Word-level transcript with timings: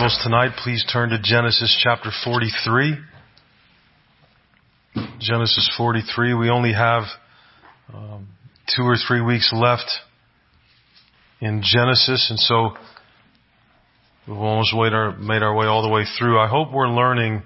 Bibles 0.00 0.20
tonight, 0.22 0.52
please 0.64 0.82
turn 0.90 1.10
to 1.10 1.18
Genesis 1.22 1.78
chapter 1.84 2.08
43. 2.24 2.96
Genesis 5.20 5.70
43. 5.76 6.32
We 6.32 6.48
only 6.48 6.72
have 6.72 7.02
um, 7.92 8.28
two 8.74 8.84
or 8.84 8.94
three 8.96 9.20
weeks 9.20 9.52
left 9.54 9.84
in 11.42 11.60
Genesis, 11.62 12.28
and 12.30 12.38
so 12.38 12.70
we've 14.26 14.38
almost 14.38 14.72
our, 14.74 15.18
made 15.18 15.42
our 15.42 15.54
way 15.54 15.66
all 15.66 15.82
the 15.82 15.90
way 15.90 16.04
through. 16.18 16.40
I 16.40 16.48
hope 16.48 16.72
we're 16.72 16.88
learning 16.88 17.42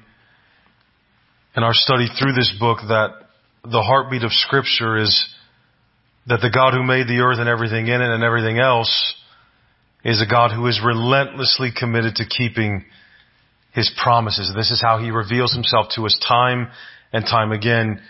in 1.57 1.63
our 1.64 1.75
study 1.75 2.07
through 2.07 2.35
this 2.35 2.55
book 2.61 2.79
that 2.86 3.14
the 3.64 3.82
heartbeat 3.82 4.23
of 4.23 4.31
Scripture 4.31 4.96
is 4.99 5.35
that 6.29 6.39
the 6.41 6.50
God 6.55 6.73
who 6.73 6.85
made 6.85 7.09
the 7.09 7.18
earth 7.18 7.41
and 7.41 7.49
everything 7.49 7.89
in 7.89 8.00
it 8.00 8.14
and 8.14 8.23
everything 8.23 8.61
else 8.61 9.14
is 10.04 10.21
a 10.21 10.31
God 10.31 10.50
who 10.53 10.67
is 10.67 10.81
relentlessly 10.85 11.71
committed 11.75 12.17
to 12.17 12.26
keeping 12.26 12.85
His 13.72 13.90
promises. 14.03 14.53
This 14.54 14.71
is 14.71 14.81
how 14.81 14.99
He 14.99 15.11
reveals 15.11 15.54
Himself 15.54 15.86
to 15.96 16.04
us 16.04 16.18
time 16.26 16.68
and 17.12 17.25
time 17.25 17.53
again, 17.53 18.00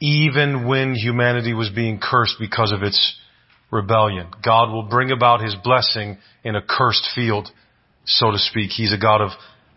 even 0.00 0.66
when 0.66 0.94
humanity 0.94 1.52
was 1.52 1.70
being 1.70 2.00
cursed 2.02 2.36
because 2.40 2.72
of 2.72 2.82
its 2.82 3.18
rebellion. 3.70 4.28
God 4.44 4.72
will 4.72 4.84
bring 4.84 5.10
about 5.10 5.42
His 5.42 5.54
blessing 5.62 6.18
in 6.42 6.56
a 6.56 6.62
cursed 6.62 7.08
field, 7.14 7.48
so 8.04 8.30
to 8.30 8.38
speak. 8.38 8.70
He's 8.70 8.92
a 8.92 8.98
God 8.98 9.20
of 9.20 9.30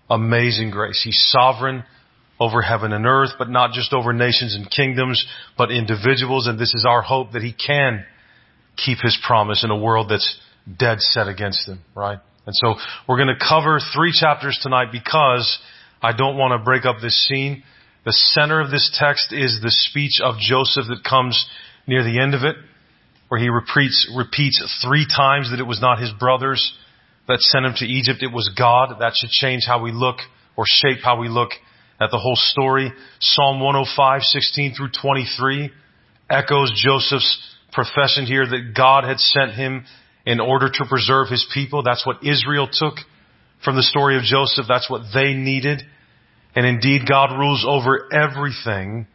amazing 0.10 0.72
grace. 0.72 1.02
He's 1.04 1.22
sovereign 1.30 1.84
over 2.40 2.62
heaven 2.62 2.92
and 2.94 3.06
earth, 3.06 3.32
but 3.38 3.50
not 3.50 3.72
just 3.72 3.94
over 3.94 4.14
nations 4.14 4.56
and 4.56 4.70
kingdoms, 4.70 5.26
but 5.58 5.72
individuals. 5.72 6.48
And 6.48 6.60
this 6.60 6.74
is 6.74 6.86
our 6.88 7.02
hope 7.02 7.32
that 7.34 7.42
He 7.42 7.54
can 7.54 8.06
keep 8.78 9.00
His 9.00 9.18
promise 9.26 9.64
in 9.64 9.72
a 9.72 9.78
world 9.78 10.10
that's 10.10 10.40
dead 10.66 11.00
set 11.00 11.28
against 11.28 11.68
him, 11.68 11.80
right? 11.96 12.20
And 12.46 12.56
so 12.56 12.76
we're 13.08 13.18
going 13.18 13.36
to 13.36 13.44
cover 13.44 13.80
three 13.94 14.12
chapters 14.14 14.60
tonight 14.62 14.88
because 14.92 15.60
I 16.02 16.14
don't 16.14 16.38
want 16.38 16.60
to 16.60 16.64
break 16.64 16.86
up 16.86 16.98
this 17.02 17.28
scene. 17.28 17.64
The 18.06 18.14
center 18.14 18.62
of 18.62 18.70
this 18.70 18.96
text 19.00 19.34
is 19.34 19.60
the 19.62 19.72
speech 19.72 20.22
of 20.24 20.36
Joseph 20.38 20.86
that 20.90 21.04
comes 21.08 21.48
near 21.88 22.04
the 22.04 22.20
end 22.22 22.36
of 22.36 22.44
it, 22.44 22.56
where 23.30 23.42
he 23.42 23.50
repeats, 23.50 24.12
repeats 24.16 24.62
three 24.86 25.08
times 25.08 25.50
that 25.50 25.60
it 25.60 25.66
was 25.66 25.82
not 25.82 26.00
his 26.00 26.12
brothers 26.20 26.78
that 27.28 27.40
sent 27.40 27.66
him 27.66 27.74
to 27.78 27.86
Egypt, 27.86 28.22
it 28.22 28.32
was 28.32 28.52
God. 28.56 28.98
That 29.00 29.14
should 29.16 29.32
change 29.32 29.64
how 29.66 29.82
we 29.82 29.92
look 29.92 30.18
or 30.56 30.66
shape 30.68 31.00
how 31.04 31.20
we 31.20 31.28
look 31.28 31.50
at 32.00 32.12
the 32.12 32.20
whole 32.20 32.36
story. 32.36 32.92
Psalm 33.20 33.60
105, 33.60 34.22
16 34.22 34.76
through 34.76 34.90
23 35.02 35.72
echoes 36.30 36.72
Joseph's 36.76 37.56
profession 37.72 38.26
here 38.26 38.46
that 38.46 38.74
God 38.76 39.04
had 39.04 39.20
sent 39.20 39.54
him 39.54 39.86
in 40.26 40.40
order 40.40 40.70
to 40.70 40.86
preserve 40.88 41.30
his 41.30 41.46
people. 41.54 41.84
That's 41.84 42.06
what 42.06 42.24
Israel 42.24 42.68
took 42.72 42.96
from 43.64 43.76
the 43.76 43.84
story 43.84 44.18
of 44.18 44.24
Joseph. 44.24 44.66
That's 44.68 44.90
what 44.90 45.04
they 45.14 45.34
needed. 45.34 45.82
And 46.56 46.66
indeed, 46.66 47.02
God 47.08 47.38
rules 47.38 47.66
over 47.68 48.08
everything 48.14 49.08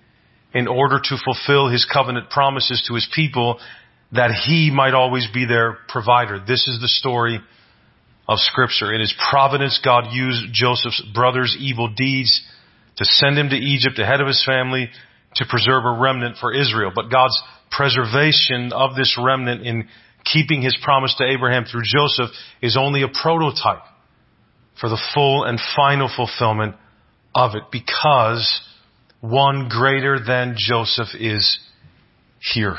in 0.53 0.69
order 0.69 1.00
to 1.03 1.16
fulfill 1.25 1.69
his 1.69 1.86
covenant 1.91 2.31
promises 2.31 2.84
to 2.88 2.94
his 2.94 3.08
people 3.14 3.58
that 4.12 4.31
he 4.47 4.70
might 4.75 4.94
always 4.94 5.27
be 5.33 5.47
their 5.47 5.78
provider. 5.88 6.41
This 6.41 6.66
is 6.66 6.81
the 6.81 6.88
story 6.88 7.41
of 8.28 8.38
scripture. 8.38 8.92
In 8.92 9.00
his 9.00 9.14
providence, 9.31 9.81
God 9.84 10.12
used 10.12 10.53
Joseph's 10.53 11.03
brother's 11.14 11.56
evil 11.58 11.88
deeds 11.94 12.42
to 12.97 13.05
send 13.05 13.38
him 13.38 13.48
to 13.50 13.56
Egypt 13.56 13.98
ahead 13.98 14.20
of 14.20 14.27
his 14.27 14.44
family 14.44 14.91
to 15.36 15.47
preserve 15.48 15.84
a 15.84 15.98
remnant 16.00 16.36
for 16.41 16.53
Israel. 16.53 16.91
But 16.94 17.11
God's 17.11 17.41
preservation 17.70 18.72
of 18.72 18.97
this 18.97 19.16
remnant 19.20 19.64
in 19.64 19.88
keeping 20.24 20.62
his 20.62 20.76
promise 20.82 21.14
to 21.18 21.24
Abraham 21.24 21.64
through 21.64 21.82
Joseph 21.84 22.30
is 22.62 22.76
only 22.78 23.02
a 23.02 23.08
prototype 23.08 23.82
for 24.81 24.88
the 24.88 25.00
full 25.14 25.44
and 25.44 25.58
final 25.76 26.10
fulfillment 26.14 26.75
of 27.34 27.54
it 27.54 27.64
because 27.70 28.62
one 29.20 29.69
greater 29.69 30.19
than 30.25 30.54
Joseph 30.56 31.08
is 31.19 31.58
here. 32.41 32.76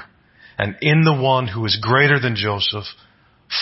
And 0.57 0.75
in 0.81 1.03
the 1.03 1.13
one 1.13 1.47
who 1.47 1.65
is 1.65 1.77
greater 1.81 2.19
than 2.19 2.35
Joseph, 2.35 2.85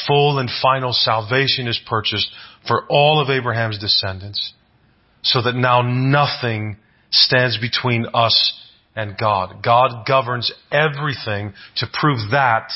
full 0.08 0.40
and 0.40 0.50
final 0.62 0.94
salvation 0.94 1.68
is 1.68 1.80
purchased 1.88 2.30
for 2.68 2.86
all 2.90 3.22
of 3.22 3.30
Abraham's 3.30 3.80
descendants 3.80 4.54
so 5.22 5.42
that 5.42 5.56
now 5.56 5.82
nothing 5.82 6.78
stands 7.12 7.58
between 7.58 8.06
us 8.14 8.54
and 8.96 9.18
God. 9.18 9.64
God 9.64 10.06
governs 10.08 10.52
everything 10.72 11.54
to 11.78 11.88
prove 11.92 12.32
that 12.32 12.72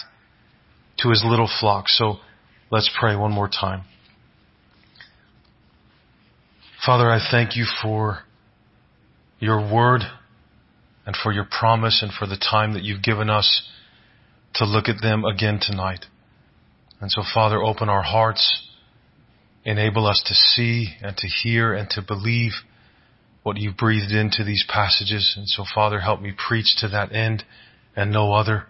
to 1.04 1.10
his 1.10 1.24
little 1.26 1.50
flock. 1.60 1.88
So 1.88 2.18
let's 2.72 2.90
pray 3.00 3.16
one 3.16 3.32
more 3.32 3.50
time. 3.50 3.84
Father, 6.86 7.10
I 7.10 7.20
thank 7.32 7.56
you 7.56 7.66
for 7.82 8.20
your 9.40 9.60
word 9.74 10.02
and 11.06 11.16
for 11.22 11.32
your 11.32 11.46
promise 11.46 12.02
and 12.02 12.12
for 12.12 12.26
the 12.26 12.38
time 12.38 12.74
that 12.74 12.84
you've 12.84 13.04
given 13.04 13.30
us 13.30 13.68
to 14.56 14.66
look 14.66 14.88
at 14.88 15.02
them 15.02 15.24
again 15.26 15.60
tonight. 15.62 16.06
And 17.00 17.12
so, 17.12 17.22
Father, 17.34 17.62
open 17.62 17.90
our 17.90 18.04
hearts, 18.04 18.68
enable 19.66 20.06
us 20.08 20.24
to 20.28 20.34
see 20.34 20.96
and 21.02 21.16
to 21.18 21.28
hear 21.28 21.74
and 21.74 21.90
to 21.92 22.02
believe 22.02 22.52
what 23.44 23.58
you've 23.58 23.78
breathed 23.78 24.12
into 24.12 24.44
these 24.44 24.66
passages. 24.68 25.34
And 25.38 25.48
so, 25.48 25.66
Father, 25.74 26.00
help 26.00 26.22
me 26.22 26.32
preach 26.32 26.78
to 26.80 26.88
that 26.90 27.14
end 27.14 27.44
and 27.96 28.12
no 28.12 28.34
other. 28.34 28.66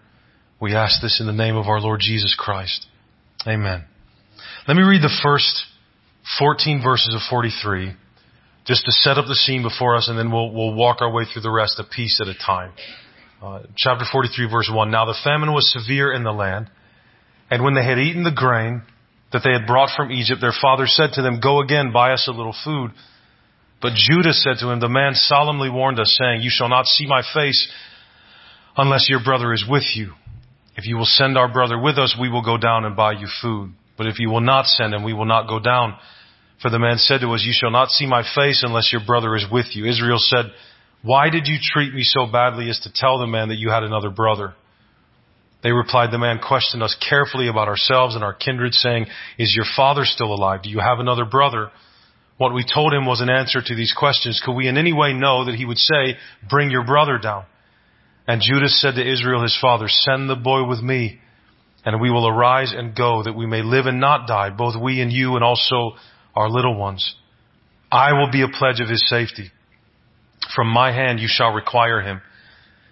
We 0.60 0.74
ask 0.74 1.02
this 1.02 1.20
in 1.20 1.26
the 1.26 1.32
name 1.32 1.56
of 1.56 1.66
our 1.66 1.80
Lord 1.80 2.00
Jesus 2.00 2.34
Christ. 2.38 2.86
Amen. 3.46 3.84
Let 4.66 4.76
me 4.76 4.82
read 4.82 5.02
the 5.02 5.20
first 5.22 5.64
14 6.38 6.82
verses 6.82 7.14
of 7.14 7.20
43 7.28 7.94
just 8.66 8.84
to 8.86 8.92
set 8.92 9.18
up 9.18 9.26
the 9.26 9.34
scene 9.34 9.62
before 9.62 9.96
us 9.96 10.08
and 10.08 10.18
then 10.18 10.32
we'll, 10.32 10.50
we'll 10.50 10.74
walk 10.74 11.02
our 11.02 11.12
way 11.12 11.24
through 11.30 11.42
the 11.42 11.50
rest 11.50 11.78
a 11.78 11.84
piece 11.84 12.20
at 12.20 12.28
a 12.28 12.34
time. 12.34 12.72
Uh, 13.42 13.62
chapter 13.76 14.04
43 14.10 14.50
verse 14.50 14.70
1. 14.72 14.90
Now 14.90 15.04
the 15.04 15.18
famine 15.22 15.52
was 15.52 15.70
severe 15.72 16.12
in 16.12 16.22
the 16.22 16.32
land 16.32 16.70
and 17.50 17.62
when 17.62 17.74
they 17.74 17.84
had 17.84 17.98
eaten 17.98 18.22
the 18.22 18.32
grain 18.32 18.82
that 19.32 19.42
they 19.44 19.52
had 19.52 19.66
brought 19.66 19.90
from 19.94 20.12
Egypt, 20.12 20.40
their 20.40 20.54
father 20.62 20.86
said 20.86 21.10
to 21.14 21.22
them, 21.22 21.40
go 21.42 21.60
again, 21.60 21.92
buy 21.92 22.12
us 22.12 22.26
a 22.28 22.32
little 22.32 22.54
food. 22.64 22.92
But 23.82 23.94
Judah 23.94 24.32
said 24.32 24.56
to 24.60 24.70
him, 24.70 24.80
the 24.80 24.88
man 24.88 25.12
solemnly 25.14 25.68
warned 25.68 26.00
us 26.00 26.16
saying, 26.18 26.40
you 26.40 26.50
shall 26.50 26.70
not 26.70 26.86
see 26.86 27.06
my 27.06 27.22
face 27.34 27.70
unless 28.76 29.10
your 29.10 29.22
brother 29.22 29.52
is 29.52 29.64
with 29.68 29.84
you. 29.94 30.12
If 30.76 30.86
you 30.86 30.96
will 30.96 31.04
send 31.04 31.38
our 31.38 31.52
brother 31.52 31.78
with 31.78 31.98
us, 31.98 32.16
we 32.20 32.28
will 32.28 32.42
go 32.42 32.56
down 32.56 32.84
and 32.84 32.96
buy 32.96 33.12
you 33.12 33.28
food. 33.40 33.72
But 33.96 34.06
if 34.06 34.18
you 34.18 34.28
will 34.28 34.40
not 34.40 34.66
send 34.66 34.92
him, 34.92 35.04
we 35.04 35.12
will 35.12 35.24
not 35.24 35.48
go 35.48 35.60
down. 35.60 35.96
For 36.60 36.70
the 36.70 36.78
man 36.78 36.98
said 36.98 37.20
to 37.20 37.30
us, 37.32 37.44
you 37.44 37.52
shall 37.54 37.70
not 37.70 37.90
see 37.90 38.06
my 38.06 38.22
face 38.34 38.62
unless 38.66 38.92
your 38.92 39.02
brother 39.06 39.36
is 39.36 39.46
with 39.50 39.66
you. 39.72 39.86
Israel 39.86 40.18
said, 40.18 40.46
why 41.02 41.28
did 41.30 41.46
you 41.46 41.58
treat 41.60 41.92
me 41.92 42.02
so 42.02 42.26
badly 42.26 42.70
as 42.70 42.80
to 42.80 42.92
tell 42.92 43.18
the 43.18 43.26
man 43.26 43.48
that 43.48 43.58
you 43.58 43.70
had 43.70 43.82
another 43.82 44.10
brother? 44.10 44.54
They 45.62 45.70
replied, 45.70 46.10
the 46.10 46.18
man 46.18 46.40
questioned 46.46 46.82
us 46.82 46.96
carefully 47.08 47.48
about 47.48 47.68
ourselves 47.68 48.14
and 48.14 48.24
our 48.24 48.34
kindred 48.34 48.74
saying, 48.74 49.06
is 49.38 49.54
your 49.54 49.66
father 49.76 50.04
still 50.04 50.32
alive? 50.32 50.62
Do 50.62 50.70
you 50.70 50.80
have 50.80 50.98
another 50.98 51.24
brother? 51.24 51.70
What 52.36 52.52
we 52.52 52.64
told 52.64 52.92
him 52.92 53.06
was 53.06 53.20
an 53.20 53.30
answer 53.30 53.60
to 53.64 53.74
these 53.74 53.94
questions. 53.96 54.42
Could 54.44 54.54
we 54.54 54.66
in 54.66 54.76
any 54.76 54.92
way 54.92 55.12
know 55.12 55.44
that 55.44 55.54
he 55.54 55.64
would 55.64 55.78
say, 55.78 56.16
bring 56.48 56.70
your 56.70 56.84
brother 56.84 57.18
down? 57.18 57.44
And 58.26 58.40
Judah 58.40 58.68
said 58.68 58.94
to 58.94 59.12
Israel 59.12 59.42
his 59.42 59.58
father, 59.60 59.86
send 59.88 60.30
the 60.30 60.36
boy 60.36 60.66
with 60.66 60.80
me, 60.80 61.20
and 61.84 62.00
we 62.00 62.10
will 62.10 62.26
arise 62.26 62.72
and 62.74 62.96
go, 62.96 63.22
that 63.22 63.36
we 63.36 63.46
may 63.46 63.62
live 63.62 63.86
and 63.86 64.00
not 64.00 64.26
die, 64.26 64.50
both 64.50 64.74
we 64.80 65.00
and 65.00 65.12
you 65.12 65.34
and 65.34 65.44
also 65.44 65.92
our 66.34 66.48
little 66.48 66.76
ones. 66.76 67.14
I 67.92 68.12
will 68.14 68.30
be 68.30 68.42
a 68.42 68.48
pledge 68.48 68.80
of 68.80 68.88
his 68.88 69.06
safety. 69.08 69.50
From 70.54 70.68
my 70.68 70.92
hand 70.92 71.20
you 71.20 71.28
shall 71.28 71.52
require 71.52 72.00
him. 72.00 72.22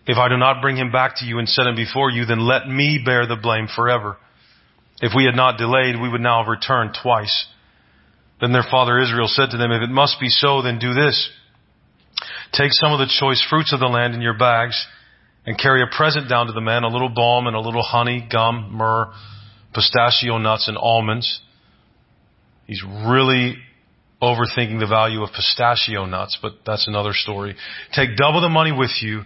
If 0.07 0.19
I 0.19 0.29
do 0.29 0.37
not 0.37 0.61
bring 0.61 0.77
him 0.77 0.93
back 0.93 1.17
to 1.17 1.25
you 1.25 1.39
and 1.39 1.49
set 1.49 1.67
him 1.67 1.77
before 1.77 2.11
you, 2.11 2.25
then 2.27 2.41
let 2.41 2.69
me 2.69 3.01
bear 3.05 3.27
the 3.27 3.37
blame 3.37 3.69
forever. 3.75 4.19
If 5.01 5.13
we 5.17 5.25
had 5.25 5.37
not 5.37 5.59
delayed, 5.59 6.01
we 6.01 6.09
would 6.09 6.21
now 6.21 6.43
have 6.43 6.49
returned 6.49 6.97
twice. 7.01 7.47
Then 8.41 8.53
their 8.53 8.65
father 8.69 8.99
Israel 8.99 9.29
said 9.29 9.51
to 9.51 9.57
them, 9.57 9.71
If 9.71 9.83
it 9.83 9.91
must 9.91 10.21
be 10.21 10.29
so, 10.29 10.63
then 10.63 10.79
do 10.79 10.93
this. 10.93 11.31
Take 12.53 12.73
some 12.73 12.93
of 12.93 12.99
the 12.99 13.13
choice 13.21 13.45
fruits 13.49 13.73
of 13.73 13.81
the 13.81 13.87
land 13.87 14.15
in 14.15 14.21
your 14.21 14.37
bags, 14.37 14.87
and 15.45 15.59
carry 15.59 15.83
a 15.83 15.87
present 15.87 16.29
down 16.29 16.47
to 16.47 16.53
the 16.53 16.61
man, 16.61 16.85
a 16.85 16.89
little 16.89 17.09
balm 17.09 17.47
and 17.47 17.57
a 17.57 17.61
little 17.61 17.83
honey, 17.83 18.27
gum, 18.31 18.73
myrrh, 18.73 19.13
pistachio 19.75 20.39
nuts, 20.39 20.69
and 20.69 20.77
almonds. 20.77 21.41
He's 22.67 22.83
really 22.83 23.57
overthinking 24.23 24.79
the 24.79 24.87
value 24.87 25.23
of 25.23 25.31
pistachio 25.35 26.07
nuts, 26.07 26.39
but 26.41 26.53
that's 26.65 26.87
another 26.87 27.13
story. 27.13 27.57
Take 27.93 28.17
double 28.17 28.41
the 28.41 28.49
money 28.49 28.73
with 28.73 28.93
you. 29.01 29.23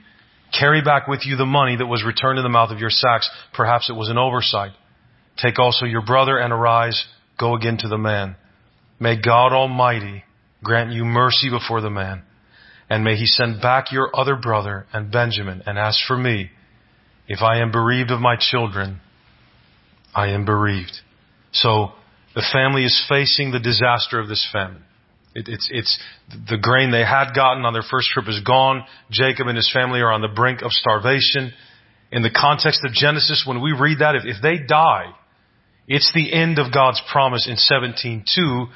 Carry 0.58 0.80
back 0.80 1.06
with 1.06 1.26
you 1.26 1.36
the 1.36 1.44
money 1.44 1.76
that 1.76 1.86
was 1.86 2.02
returned 2.04 2.38
in 2.38 2.44
the 2.44 2.48
mouth 2.48 2.70
of 2.70 2.78
your 2.78 2.90
sacks. 2.90 3.28
Perhaps 3.52 3.90
it 3.90 3.92
was 3.94 4.08
an 4.08 4.16
oversight. 4.16 4.72
Take 5.36 5.58
also 5.58 5.84
your 5.84 6.02
brother 6.02 6.38
and 6.38 6.52
arise. 6.52 7.04
Go 7.38 7.54
again 7.56 7.76
to 7.78 7.88
the 7.88 7.98
man. 7.98 8.36
May 8.98 9.20
God 9.20 9.52
Almighty 9.52 10.24
grant 10.64 10.92
you 10.92 11.04
mercy 11.04 11.50
before 11.50 11.82
the 11.82 11.90
man 11.90 12.22
and 12.88 13.04
may 13.04 13.16
he 13.16 13.26
send 13.26 13.60
back 13.60 13.90
your 13.92 14.10
other 14.14 14.36
brother 14.36 14.86
and 14.92 15.10
Benjamin. 15.10 15.62
And 15.66 15.78
as 15.78 16.02
for 16.06 16.16
me, 16.16 16.50
if 17.28 17.42
I 17.42 17.60
am 17.60 17.72
bereaved 17.72 18.10
of 18.10 18.20
my 18.20 18.36
children, 18.38 19.00
I 20.14 20.28
am 20.28 20.44
bereaved. 20.44 21.00
So 21.52 21.92
the 22.34 22.44
family 22.52 22.84
is 22.84 23.04
facing 23.08 23.50
the 23.50 23.58
disaster 23.58 24.20
of 24.20 24.28
this 24.28 24.48
famine. 24.52 24.82
It, 25.34 25.48
it's, 25.48 25.68
it's, 25.70 25.98
the 26.48 26.58
grain 26.58 26.92
they 26.92 27.04
had 27.04 27.34
gotten 27.34 27.64
on 27.64 27.72
their 27.72 27.82
first 27.82 28.08
trip 28.08 28.26
is 28.28 28.40
gone. 28.40 28.84
Jacob 29.10 29.48
and 29.48 29.56
his 29.56 29.70
family 29.72 30.00
are 30.00 30.12
on 30.12 30.22
the 30.22 30.28
brink 30.28 30.62
of 30.62 30.70
starvation. 30.72 31.52
In 32.12 32.22
the 32.22 32.30
context 32.30 32.82
of 32.84 32.92
Genesis, 32.92 33.44
when 33.46 33.60
we 33.60 33.72
read 33.72 33.98
that, 33.98 34.14
if, 34.14 34.22
if 34.24 34.40
they 34.40 34.64
die, 34.66 35.12
it's 35.88 36.10
the 36.14 36.32
end 36.32 36.58
of 36.58 36.72
God's 36.72 37.02
promise 37.10 37.48
in 37.48 37.56
17.2 37.56 38.66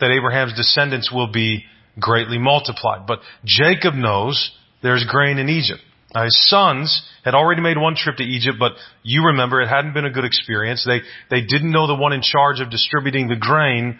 that 0.00 0.10
Abraham's 0.10 0.54
descendants 0.54 1.10
will 1.12 1.30
be 1.30 1.64
greatly 2.00 2.38
multiplied. 2.38 3.06
But 3.06 3.20
Jacob 3.44 3.94
knows 3.94 4.50
there's 4.82 5.04
grain 5.08 5.38
in 5.38 5.48
Egypt. 5.48 5.80
Now 6.14 6.24
his 6.24 6.36
sons 6.48 7.08
had 7.24 7.34
already 7.34 7.60
made 7.60 7.78
one 7.78 7.94
trip 7.94 8.16
to 8.16 8.24
Egypt, 8.24 8.56
but 8.58 8.72
you 9.02 9.26
remember 9.26 9.60
it 9.60 9.68
hadn't 9.68 9.94
been 9.94 10.06
a 10.06 10.10
good 10.10 10.24
experience. 10.24 10.84
They 10.84 11.00
they 11.30 11.44
didn't 11.46 11.70
know 11.70 11.86
the 11.86 11.94
one 11.94 12.12
in 12.12 12.22
charge 12.22 12.60
of 12.60 12.70
distributing 12.70 13.28
the 13.28 13.36
grain 13.36 13.98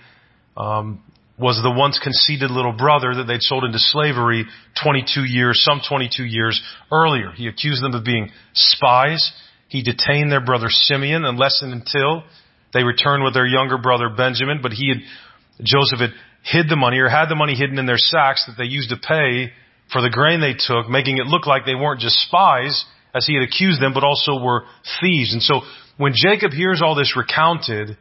um, 0.56 1.02
was 1.38 1.60
the 1.62 1.70
once 1.70 1.98
conceited 2.02 2.50
little 2.50 2.72
brother 2.72 3.14
that 3.14 3.24
they'd 3.24 3.42
sold 3.42 3.64
into 3.64 3.78
slavery 3.78 4.44
22 4.82 5.24
years, 5.24 5.62
some 5.64 5.80
22 5.88 6.24
years 6.24 6.60
earlier. 6.92 7.30
He 7.32 7.46
accused 7.46 7.82
them 7.82 7.94
of 7.94 8.04
being 8.04 8.30
spies. 8.52 9.32
He 9.68 9.82
detained 9.82 10.30
their 10.30 10.44
brother 10.44 10.66
Simeon 10.68 11.24
unless 11.24 11.62
and 11.62 11.72
until 11.72 12.24
they 12.74 12.82
returned 12.82 13.24
with 13.24 13.34
their 13.34 13.46
younger 13.46 13.78
brother 13.78 14.10
Benjamin, 14.14 14.60
but 14.62 14.72
he 14.72 14.88
had, 14.90 14.98
Joseph 15.64 16.00
had 16.00 16.10
hid 16.42 16.68
the 16.68 16.76
money 16.76 16.98
or 16.98 17.08
had 17.08 17.28
the 17.28 17.34
money 17.34 17.54
hidden 17.54 17.78
in 17.78 17.86
their 17.86 17.98
sacks 17.98 18.44
that 18.46 18.56
they 18.56 18.68
used 18.68 18.90
to 18.90 18.96
pay 18.96 19.52
for 19.92 20.00
the 20.00 20.10
grain 20.10 20.40
they 20.40 20.54
took, 20.54 20.88
making 20.88 21.18
it 21.18 21.26
look 21.26 21.46
like 21.46 21.66
they 21.66 21.74
weren't 21.74 22.00
just 22.00 22.16
spies, 22.26 22.84
as 23.14 23.26
he 23.26 23.34
had 23.34 23.42
accused 23.42 23.82
them, 23.82 23.92
but 23.92 24.04
also 24.04 24.40
were 24.40 24.64
thieves. 25.00 25.32
And 25.32 25.42
so 25.42 25.62
when 25.96 26.12
Jacob 26.14 26.52
hears 26.52 26.80
all 26.82 26.94
this 26.94 27.16
recounted, 27.16 27.96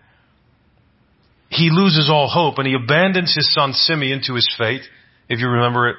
he 1.50 1.70
loses 1.72 2.10
all 2.10 2.30
hope 2.30 2.60
and 2.60 2.68
he 2.68 2.76
abandons 2.76 3.34
his 3.36 3.52
son 3.54 3.74
Simeon 3.74 4.22
to 4.28 4.36
his 4.36 4.54
fate, 4.58 4.84
if 5.28 5.40
you 5.40 5.48
remember 5.48 5.90
it 5.90 5.96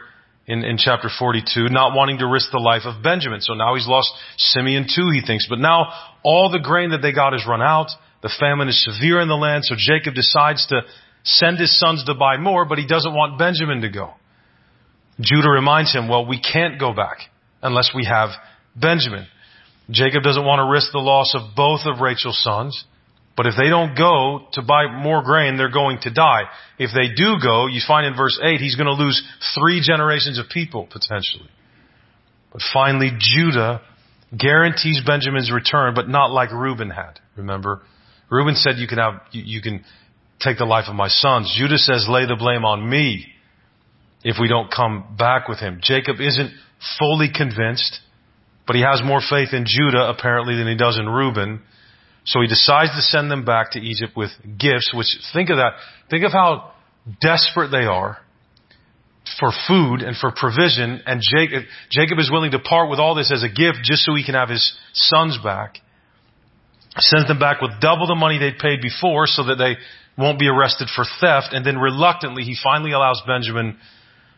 in, 0.47 0.65
in 0.65 0.79
chapter 0.79 1.09
42, 1.09 1.69
not 1.69 1.95
wanting 1.95 2.19
to 2.19 2.27
risk 2.27 2.51
the 2.53 2.59
life 2.59 2.83
of 2.85 3.03
Benjamin. 3.03 3.41
So 3.41 3.55
now 3.55 3.75
he's 3.75 3.87
lost 3.87 4.11
Simeon 4.37 4.87
too, 4.93 5.11
he 5.11 5.23
thinks. 5.25 5.47
But 5.49 5.59
now 5.59 5.93
all 6.23 6.51
the 6.51 6.61
grain 6.61 6.91
that 6.91 7.03
they 7.03 7.13
got 7.13 7.33
has 7.33 7.47
run 7.47 7.63
out. 7.63 7.89
The 8.23 8.33
famine 8.39 8.69
is 8.69 8.85
severe 8.85 9.21
in 9.21 9.29
the 9.29 9.35
land, 9.35 9.65
so 9.65 9.75
Jacob 9.79 10.15
decides 10.15 10.67
to 10.67 10.83
send 11.25 11.59
his 11.59 11.79
sons 11.79 12.05
to 12.05 12.15
buy 12.15 12.37
more, 12.37 12.65
but 12.65 12.79
he 12.79 12.87
doesn't 12.87 13.13
want 13.13 13.39
Benjamin 13.39 13.83
to 13.83 13.89
go. 13.89 14.15
Judah 15.21 15.51
reminds 15.51 15.95
him, 15.95 16.09
well, 16.09 16.27
we 16.27 16.41
can't 16.41 16.79
go 16.81 16.95
back 16.95 17.19
unless 17.63 17.93
we 17.95 18.07
have 18.07 18.31
Benjamin. 18.75 19.27
Jacob 19.91 20.23
doesn't 20.23 20.45
want 20.45 20.61
to 20.61 20.71
risk 20.71 20.93
the 20.93 20.99
loss 20.99 21.35
of 21.35 21.55
both 21.55 21.81
of 21.85 22.01
Rachel's 22.01 22.43
sons, 22.43 22.85
but 23.37 23.47
if 23.47 23.55
they 23.57 23.69
don't 23.69 23.97
go 23.97 24.47
to 24.53 24.63
buy 24.63 24.87
more 24.87 25.23
grain, 25.23 25.57
they're 25.57 25.71
going 25.71 25.99
to 26.03 26.11
die. 26.11 26.43
If 26.79 26.91
they 26.95 27.15
do 27.15 27.37
go, 27.43 27.67
you 27.67 27.81
find 27.87 28.07
in 28.07 28.17
verse 28.17 28.39
8, 28.43 28.61
he's 28.61 28.77
going 28.77 28.87
to 28.87 29.03
lose 29.03 29.23
three 29.59 29.81
generations 29.81 30.39
of 30.39 30.49
people, 30.49 30.87
potentially. 30.91 31.49
But 32.53 32.63
finally, 32.73 33.11
Judah 33.19 33.83
guarantees 34.37 35.01
Benjamin's 35.05 35.51
return, 35.53 35.95
but 35.95 36.09
not 36.09 36.31
like 36.31 36.53
Reuben 36.53 36.91
had. 36.91 37.19
Remember? 37.37 37.83
Reuben 38.31 38.55
said, 38.55 38.77
you 38.77 38.87
can 38.87 38.99
have, 38.99 39.21
you, 39.33 39.43
you 39.45 39.63
can 39.63 39.85
take 40.41 40.59
the 40.59 40.65
life 40.65 40.87
of 40.89 40.95
my 40.95 41.09
sons. 41.09 41.55
Judah 41.57 41.79
says, 41.79 42.07
lay 42.09 42.27
the 42.27 42.37
blame 42.37 42.65
on 42.65 42.89
me 42.89 43.27
if 44.23 44.37
we 44.41 44.49
don't 44.49 44.73
come 44.73 45.17
back 45.19 45.49
with 45.49 45.59
him. 45.59 45.81
Jacob 45.83 46.17
isn't 46.21 46.51
fully 46.99 47.29
convinced, 47.35 48.01
but 48.67 48.77
he 48.77 48.83
has 48.83 49.03
more 49.05 49.21
faith 49.21 49.53
in 49.53 49.65
Judah 49.67 50.09
apparently 50.09 50.57
than 50.57 50.67
he 50.67 50.77
does 50.77 50.99
in 50.99 51.09
Reuben. 51.09 51.63
So 52.25 52.41
he 52.41 52.47
decides 52.47 52.91
to 52.93 53.03
send 53.03 53.31
them 53.31 53.45
back 53.45 53.73
to 53.73 53.81
Egypt 53.81 54.13
with 54.17 54.31
gifts, 54.59 54.93
which 54.95 55.07
think 55.33 55.51
of 55.51 55.57
that. 55.57 55.73
Think 56.11 56.25
of 56.25 56.33
how 56.33 56.73
desperate 57.21 57.71
they 57.71 57.85
are 57.85 58.19
for 59.39 59.53
food 59.67 60.03
and 60.03 60.17
for 60.17 60.31
provision. 60.31 61.03
And 61.07 61.21
Jacob, 61.23 61.65
Jacob 61.91 62.19
is 62.19 62.31
willing 62.31 62.53
to 62.53 62.59
part 62.59 62.91
with 62.91 62.99
all 62.99 63.15
this 63.15 63.33
as 63.33 63.43
a 63.43 63.49
gift 63.49 63.79
just 63.83 64.05
so 64.05 64.15
he 64.15 64.25
can 64.25 64.35
have 64.35 64.49
his 64.49 64.77
sons 64.93 65.39
back. 65.43 65.79
Sends 66.99 67.29
them 67.29 67.39
back 67.39 67.61
with 67.61 67.71
double 67.81 68.07
the 68.07 68.15
money 68.15 68.39
they'd 68.39 68.59
paid 68.59 68.81
before 68.83 69.27
so 69.27 69.45
that 69.45 69.57
they 69.57 69.77
won't 70.21 70.39
be 70.39 70.49
arrested 70.49 70.89
for 70.95 71.05
theft. 71.21 71.53
And 71.53 71.65
then 71.65 71.79
reluctantly, 71.79 72.43
he 72.45 72.57
finally 72.63 72.93
allows 72.93 73.23
Benjamin 73.27 73.79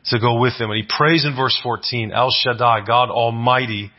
to 0.07 0.19
go 0.19 0.41
with 0.41 0.55
him. 0.55 0.71
And 0.71 0.77
he 0.81 0.89
prays 0.89 1.25
in 1.25 1.37
verse 1.37 1.59
14, 1.63 2.13
El 2.13 2.31
Shaddai, 2.31 2.85
God 2.87 3.11
Almighty, 3.11 3.91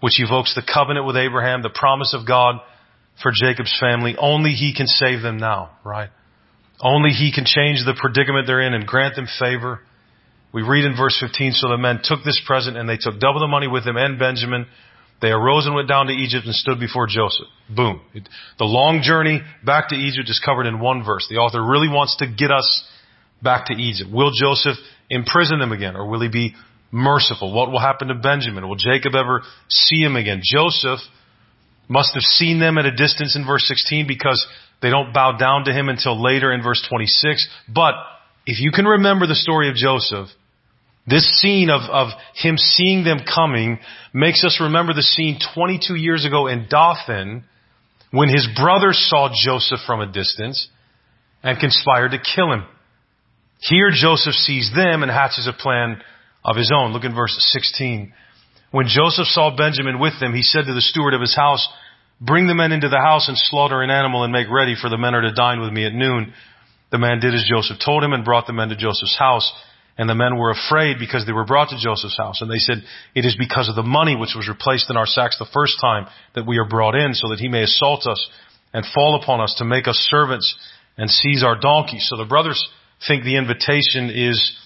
which 0.00 0.20
evokes 0.20 0.54
the 0.54 0.62
covenant 0.62 1.06
with 1.06 1.16
Abraham, 1.16 1.62
the 1.62 1.70
promise 1.70 2.14
of 2.18 2.26
God 2.26 2.56
for 3.22 3.32
Jacob's 3.34 3.76
family. 3.78 4.16
Only 4.18 4.50
he 4.50 4.74
can 4.74 4.86
save 4.86 5.22
them 5.22 5.36
now, 5.36 5.76
right? 5.84 6.10
Only 6.80 7.10
he 7.10 7.32
can 7.32 7.44
change 7.44 7.84
the 7.84 7.96
predicament 7.98 8.46
they're 8.46 8.62
in 8.62 8.74
and 8.74 8.86
grant 8.86 9.14
them 9.14 9.26
favor. 9.38 9.80
We 10.52 10.62
read 10.62 10.84
in 10.84 10.96
verse 10.96 11.16
15, 11.20 11.52
so 11.52 11.68
the 11.68 11.78
men 11.78 12.00
took 12.02 12.24
this 12.24 12.40
present 12.46 12.76
and 12.76 12.88
they 12.88 12.96
took 12.96 13.20
double 13.20 13.40
the 13.40 13.46
money 13.46 13.68
with 13.68 13.84
them 13.84 13.96
and 13.96 14.18
Benjamin. 14.18 14.66
They 15.20 15.28
arose 15.28 15.66
and 15.66 15.74
went 15.74 15.88
down 15.88 16.06
to 16.06 16.12
Egypt 16.12 16.46
and 16.46 16.54
stood 16.54 16.80
before 16.80 17.06
Joseph. 17.06 17.46
Boom. 17.68 18.00
the 18.58 18.64
long 18.64 19.02
journey 19.02 19.42
back 19.64 19.90
to 19.90 19.94
Egypt 19.94 20.30
is 20.30 20.40
covered 20.44 20.66
in 20.66 20.80
one 20.80 21.04
verse. 21.04 21.26
The 21.28 21.36
author 21.36 21.62
really 21.62 21.88
wants 21.88 22.16
to 22.16 22.26
get 22.26 22.50
us 22.50 22.84
back 23.42 23.66
to 23.66 23.74
Egypt. 23.74 24.10
Will 24.10 24.30
Joseph 24.32 24.76
imprison 25.10 25.58
them 25.58 25.72
again 25.72 25.94
or 25.94 26.08
will 26.08 26.22
he 26.22 26.28
be 26.28 26.54
merciful? 26.90 27.52
What 27.52 27.70
will 27.70 27.80
happen 27.80 28.08
to 28.08 28.14
Benjamin? 28.14 28.66
Will 28.66 28.76
Jacob 28.76 29.14
ever 29.14 29.42
see 29.68 30.00
him 30.00 30.16
again? 30.16 30.40
Joseph 30.42 31.00
must 31.88 32.14
have 32.14 32.22
seen 32.22 32.58
them 32.60 32.78
at 32.78 32.86
a 32.86 32.94
distance 32.94 33.36
in 33.36 33.46
verse 33.46 33.66
16 33.66 34.06
because 34.06 34.46
they 34.80 34.90
don't 34.90 35.12
bow 35.12 35.36
down 35.36 35.64
to 35.64 35.72
him 35.72 35.88
until 35.88 36.20
later 36.22 36.52
in 36.52 36.62
verse 36.62 36.84
26. 36.88 37.48
But 37.68 37.94
if 38.46 38.60
you 38.60 38.70
can 38.72 38.86
remember 38.86 39.26
the 39.26 39.34
story 39.34 39.68
of 39.68 39.74
Joseph, 39.74 40.28
this 41.06 41.24
scene 41.40 41.70
of, 41.70 41.82
of 41.90 42.08
him 42.34 42.56
seeing 42.56 43.04
them 43.04 43.20
coming 43.26 43.78
makes 44.12 44.44
us 44.44 44.58
remember 44.60 44.92
the 44.92 45.02
scene 45.02 45.38
22 45.54 45.94
years 45.94 46.24
ago 46.24 46.46
in 46.46 46.66
Dothan 46.68 47.44
when 48.10 48.28
his 48.28 48.48
brothers 48.56 49.04
saw 49.08 49.28
Joseph 49.34 49.80
from 49.86 50.00
a 50.00 50.12
distance 50.12 50.68
and 51.42 51.58
conspired 51.58 52.10
to 52.10 52.18
kill 52.18 52.52
him. 52.52 52.64
Here 53.60 53.90
Joseph 53.92 54.34
sees 54.34 54.70
them 54.74 55.02
and 55.02 55.10
hatches 55.10 55.48
a 55.48 55.52
plan 55.52 56.02
of 56.44 56.56
his 56.56 56.72
own. 56.74 56.92
Look 56.92 57.04
in 57.04 57.14
verse 57.14 57.36
16. 57.52 58.12
When 58.70 58.86
Joseph 58.86 59.26
saw 59.26 59.54
Benjamin 59.56 59.98
with 59.98 60.18
them, 60.20 60.34
he 60.34 60.42
said 60.42 60.64
to 60.66 60.74
the 60.74 60.80
steward 60.80 61.14
of 61.14 61.20
his 61.20 61.34
house, 61.34 61.66
Bring 62.20 62.46
the 62.46 62.54
men 62.54 62.72
into 62.72 62.88
the 62.88 63.00
house 63.00 63.28
and 63.28 63.36
slaughter 63.36 63.82
an 63.82 63.90
animal 63.90 64.24
and 64.24 64.32
make 64.32 64.46
ready, 64.50 64.74
for 64.80 64.90
the 64.90 64.98
men 64.98 65.14
are 65.14 65.22
to 65.22 65.32
dine 65.32 65.60
with 65.60 65.72
me 65.72 65.86
at 65.86 65.94
noon. 65.94 66.32
The 66.92 66.98
man 66.98 67.20
did 67.20 67.34
as 67.34 67.48
Joseph 67.48 67.78
told 67.84 68.04
him 68.04 68.12
and 68.12 68.24
brought 68.24 68.46
the 68.46 68.52
men 68.52 68.68
to 68.68 68.76
Joseph's 68.76 69.16
house. 69.18 69.50
And 70.00 70.08
the 70.08 70.14
men 70.14 70.38
were 70.38 70.50
afraid 70.50 70.96
because 70.98 71.26
they 71.26 71.32
were 71.32 71.44
brought 71.44 71.68
to 71.68 71.78
Joseph's 71.78 72.16
house. 72.16 72.40
And 72.40 72.50
they 72.50 72.56
said, 72.56 72.78
it 73.14 73.26
is 73.26 73.36
because 73.38 73.68
of 73.68 73.76
the 73.76 73.82
money 73.82 74.16
which 74.16 74.32
was 74.34 74.48
replaced 74.48 74.88
in 74.88 74.96
our 74.96 75.04
sacks 75.04 75.38
the 75.38 75.50
first 75.52 75.78
time 75.78 76.06
that 76.34 76.46
we 76.46 76.56
are 76.56 76.66
brought 76.66 76.94
in 76.94 77.12
so 77.12 77.28
that 77.28 77.38
he 77.38 77.48
may 77.48 77.64
assault 77.64 78.06
us 78.06 78.30
and 78.72 78.86
fall 78.94 79.20
upon 79.22 79.42
us 79.42 79.56
to 79.58 79.66
make 79.66 79.86
us 79.86 79.96
servants 80.10 80.56
and 80.96 81.10
seize 81.10 81.44
our 81.44 81.54
donkeys. 81.60 82.06
So 82.08 82.16
the 82.16 82.24
brothers 82.24 82.66
think 83.06 83.24
the 83.24 83.36
invitation 83.36 84.08
is 84.08 84.56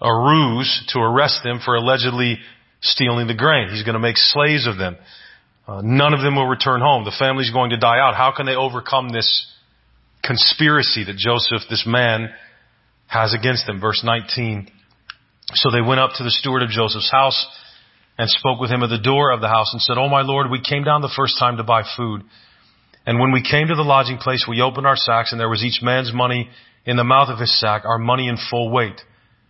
a 0.00 0.12
ruse 0.12 0.84
to 0.88 0.98
arrest 0.98 1.38
them 1.44 1.60
for 1.64 1.76
allegedly 1.76 2.40
stealing 2.80 3.28
the 3.28 3.34
grain. 3.34 3.68
He's 3.70 3.84
going 3.84 3.94
to 3.94 4.00
make 4.00 4.16
slaves 4.16 4.66
of 4.66 4.76
them. 4.76 4.96
Uh, 5.68 5.82
none 5.84 6.14
of 6.14 6.20
them 6.20 6.34
will 6.34 6.48
return 6.48 6.80
home. 6.80 7.04
The 7.04 7.14
family's 7.16 7.52
going 7.52 7.70
to 7.70 7.78
die 7.78 8.00
out. 8.00 8.16
How 8.16 8.34
can 8.36 8.44
they 8.44 8.56
overcome 8.56 9.10
this 9.10 9.46
conspiracy 10.24 11.04
that 11.04 11.16
Joseph, 11.16 11.62
this 11.70 11.84
man, 11.86 12.30
has 13.06 13.34
against 13.34 13.68
them? 13.68 13.80
Verse 13.80 14.02
19. 14.02 14.72
So 15.54 15.70
they 15.70 15.80
went 15.80 16.00
up 16.00 16.12
to 16.16 16.24
the 16.24 16.30
steward 16.30 16.62
of 16.62 16.70
Joseph's 16.70 17.10
house 17.10 17.46
and 18.18 18.28
spoke 18.28 18.60
with 18.60 18.70
him 18.70 18.82
at 18.82 18.90
the 18.90 18.98
door 18.98 19.32
of 19.32 19.40
the 19.40 19.48
house 19.48 19.72
and 19.72 19.82
said, 19.82 19.96
Oh 19.98 20.08
my 20.08 20.22
Lord, 20.22 20.50
we 20.50 20.60
came 20.60 20.84
down 20.84 21.00
the 21.00 21.12
first 21.16 21.38
time 21.38 21.56
to 21.56 21.64
buy 21.64 21.82
food. 21.96 22.22
And 23.06 23.18
when 23.18 23.32
we 23.32 23.42
came 23.42 23.68
to 23.68 23.74
the 23.74 23.82
lodging 23.82 24.18
place, 24.18 24.46
we 24.48 24.60
opened 24.60 24.86
our 24.86 24.96
sacks 24.96 25.32
and 25.32 25.40
there 25.40 25.48
was 25.48 25.64
each 25.64 25.80
man's 25.82 26.12
money 26.12 26.50
in 26.84 26.96
the 26.96 27.04
mouth 27.04 27.28
of 27.28 27.38
his 27.38 27.58
sack, 27.58 27.84
our 27.84 27.98
money 27.98 28.28
in 28.28 28.36
full 28.50 28.70
weight. 28.70 29.00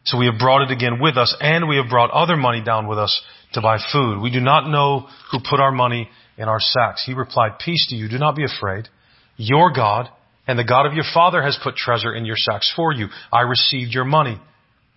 So 0.05 0.17
we 0.19 0.27
have 0.27 0.39
brought 0.39 0.63
it 0.63 0.71
again 0.71 1.01
with 1.01 1.17
us 1.17 1.37
and 1.41 1.69
we 1.69 1.77
have 1.77 1.91
brought 1.91 2.11
other 2.11 2.37
money 2.37 2.63
down 2.63 2.87
with 2.87 2.99
us 2.99 3.21
to 3.53 3.61
buy 3.61 3.79
food. 3.93 4.23
We 4.23 4.31
do 4.31 4.41
not 4.41 4.71
know 4.71 5.09
who 5.31 5.39
put 5.39 5.61
our 5.61 5.73
money 5.73 6.09
in 6.39 6.49
our 6.49 6.61
sacks. 6.61 7.05
He 7.05 7.13
replied, 7.13 7.59
peace 7.59 7.89
to 7.91 7.97
you. 7.97 8.09
Do 8.09 8.19
not 8.19 8.37
be 8.37 8.45
afraid. 8.45 8.89
Your 9.37 9.73
God 9.73 10.09
and 10.47 10.59
the 10.59 10.65
God 10.65 10.87
of 10.87 10.95
your 10.95 11.05
father 11.13 11.43
has 11.43 11.59
put 11.63 11.77
treasure 11.77 12.15
in 12.15 12.25
your 12.25 12.37
sacks 12.37 12.73
for 12.75 12.93
you. 12.93 13.09
I 13.33 13.43
received 13.43 13.93
your 13.93 14.05
money. 14.05 14.41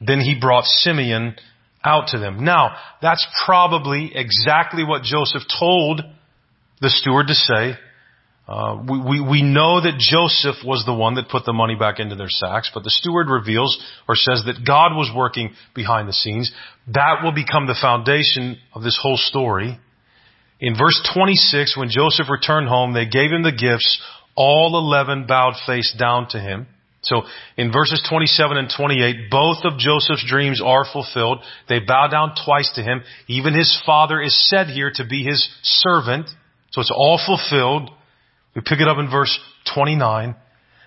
Then 0.05 0.19
he 0.19 0.37
brought 0.39 0.65
Simeon 0.65 1.35
out 1.83 2.07
to 2.09 2.19
them. 2.19 2.43
Now, 2.43 2.75
that's 3.01 3.25
probably 3.45 4.11
exactly 4.15 4.83
what 4.83 5.03
Joseph 5.03 5.43
told 5.59 6.01
the 6.81 6.89
steward 6.89 7.27
to 7.27 7.33
say. 7.33 7.77
Uh, 8.45 8.83
we, 8.89 8.99
we, 8.99 9.21
we 9.21 9.41
know 9.41 9.79
that 9.79 9.97
Joseph 9.97 10.65
was 10.65 10.83
the 10.85 10.93
one 10.93 11.15
that 11.15 11.29
put 11.29 11.45
the 11.45 11.53
money 11.53 11.75
back 11.75 11.99
into 11.99 12.15
their 12.15 12.29
sacks, 12.29 12.69
but 12.73 12.83
the 12.83 12.89
steward 12.89 13.29
reveals 13.29 13.81
or 14.07 14.15
says 14.15 14.43
that 14.45 14.65
God 14.67 14.95
was 14.95 15.11
working 15.15 15.53
behind 15.73 16.09
the 16.09 16.13
scenes. 16.13 16.51
That 16.87 17.23
will 17.23 17.31
become 17.31 17.67
the 17.67 17.77
foundation 17.79 18.57
of 18.73 18.83
this 18.83 18.99
whole 19.01 19.17
story. 19.17 19.79
In 20.59 20.77
verse 20.77 20.99
26, 21.13 21.77
when 21.77 21.89
Joseph 21.89 22.29
returned 22.29 22.67
home, 22.67 22.93
they 22.93 23.05
gave 23.05 23.31
him 23.31 23.43
the 23.43 23.51
gifts. 23.51 24.01
All 24.35 24.77
11 24.77 25.25
bowed 25.25 25.55
face 25.65 25.95
down 25.97 26.27
to 26.29 26.39
him. 26.39 26.67
So 27.03 27.23
in 27.57 27.71
verses 27.71 28.01
27 28.09 28.57
and 28.57 28.71
28, 28.75 29.29
both 29.29 29.65
of 29.65 29.77
Joseph's 29.77 30.25
dreams 30.27 30.61
are 30.63 30.85
fulfilled. 30.91 31.39
They 31.67 31.79
bow 31.79 32.07
down 32.07 32.33
twice 32.45 32.71
to 32.75 32.81
him. 32.81 33.03
Even 33.27 33.53
his 33.53 33.79
father 33.85 34.21
is 34.21 34.49
said 34.49 34.67
here 34.67 34.91
to 34.95 35.05
be 35.05 35.23
his 35.23 35.47
servant. 35.61 36.29
So 36.71 36.81
it's 36.81 36.93
all 36.95 37.19
fulfilled. 37.23 37.89
We 38.55 38.61
pick 38.61 38.79
it 38.79 38.87
up 38.87 38.97
in 38.99 39.11
verse 39.11 39.37
29. 39.75 40.35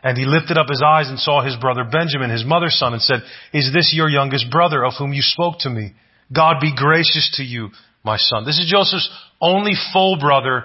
And 0.03 0.17
he 0.17 0.25
lifted 0.25 0.57
up 0.57 0.69
his 0.69 0.83
eyes 0.85 1.09
and 1.09 1.19
saw 1.19 1.43
his 1.43 1.57
brother 1.57 1.85
Benjamin, 1.85 2.31
his 2.31 2.45
mother's 2.45 2.79
son, 2.79 2.93
and 2.93 3.03
said, 3.03 3.21
Is 3.53 3.73
this 3.75 3.93
your 3.95 4.09
youngest 4.09 4.51
brother 4.51 4.85
of 4.85 4.95
whom 4.99 5.13
you 5.13 5.23
spoke 5.23 5.59
to 5.61 5.71
me? 5.71 5.95
God 6.33 6.57
be 6.61 6.75
gracious 6.75 7.35
to 7.37 7.43
you, 7.43 7.71
my 8.05 8.17
son. 8.17 8.45
This 8.45 8.59
is 8.59 8.71
Joseph's 8.71 9.11
only 9.41 9.73
full 9.93 10.19
brother 10.19 10.65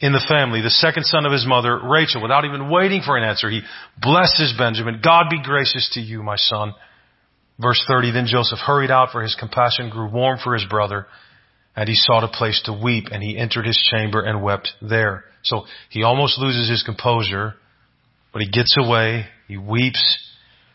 in 0.00 0.12
the 0.12 0.24
family, 0.26 0.62
the 0.62 0.70
second 0.70 1.04
son 1.04 1.26
of 1.26 1.32
his 1.32 1.46
mother, 1.46 1.78
Rachel. 1.78 2.22
Without 2.22 2.44
even 2.46 2.70
waiting 2.70 3.02
for 3.04 3.18
an 3.18 3.24
answer, 3.24 3.50
he 3.50 3.60
blesses 4.00 4.54
Benjamin. 4.56 5.00
God 5.04 5.26
be 5.30 5.42
gracious 5.42 5.90
to 5.94 6.00
you, 6.00 6.22
my 6.22 6.36
son. 6.36 6.74
Verse 7.60 7.84
30, 7.86 8.12
then 8.12 8.26
Joseph 8.26 8.58
hurried 8.58 8.90
out 8.90 9.10
for 9.12 9.22
his 9.22 9.36
compassion 9.38 9.90
grew 9.90 10.08
warm 10.08 10.38
for 10.42 10.54
his 10.54 10.64
brother 10.64 11.06
and 11.76 11.88
he 11.88 11.94
sought 11.94 12.24
a 12.24 12.28
place 12.28 12.60
to 12.64 12.72
weep 12.72 13.08
and 13.12 13.22
he 13.22 13.36
entered 13.36 13.66
his 13.66 13.78
chamber 13.92 14.20
and 14.20 14.42
wept 14.42 14.70
there. 14.80 15.24
So 15.42 15.64
he 15.90 16.02
almost 16.02 16.38
loses 16.38 16.68
his 16.68 16.82
composure, 16.82 17.54
but 18.32 18.42
he 18.42 18.50
gets 18.50 18.74
away, 18.78 19.26
he 19.46 19.58
weeps, 19.58 20.02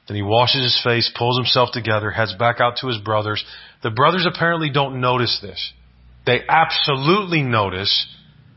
then 0.07 0.15
he 0.15 0.21
washes 0.21 0.61
his 0.61 0.81
face, 0.83 1.11
pulls 1.17 1.37
himself 1.37 1.69
together, 1.73 2.11
heads 2.11 2.35
back 2.37 2.59
out 2.59 2.77
to 2.81 2.87
his 2.87 2.99
brothers. 2.99 3.43
The 3.81 3.89
brothers 3.89 4.27
apparently 4.27 4.69
don't 4.69 5.01
notice 5.01 5.39
this. 5.41 5.73
They 6.25 6.41
absolutely 6.47 7.41
notice 7.41 8.07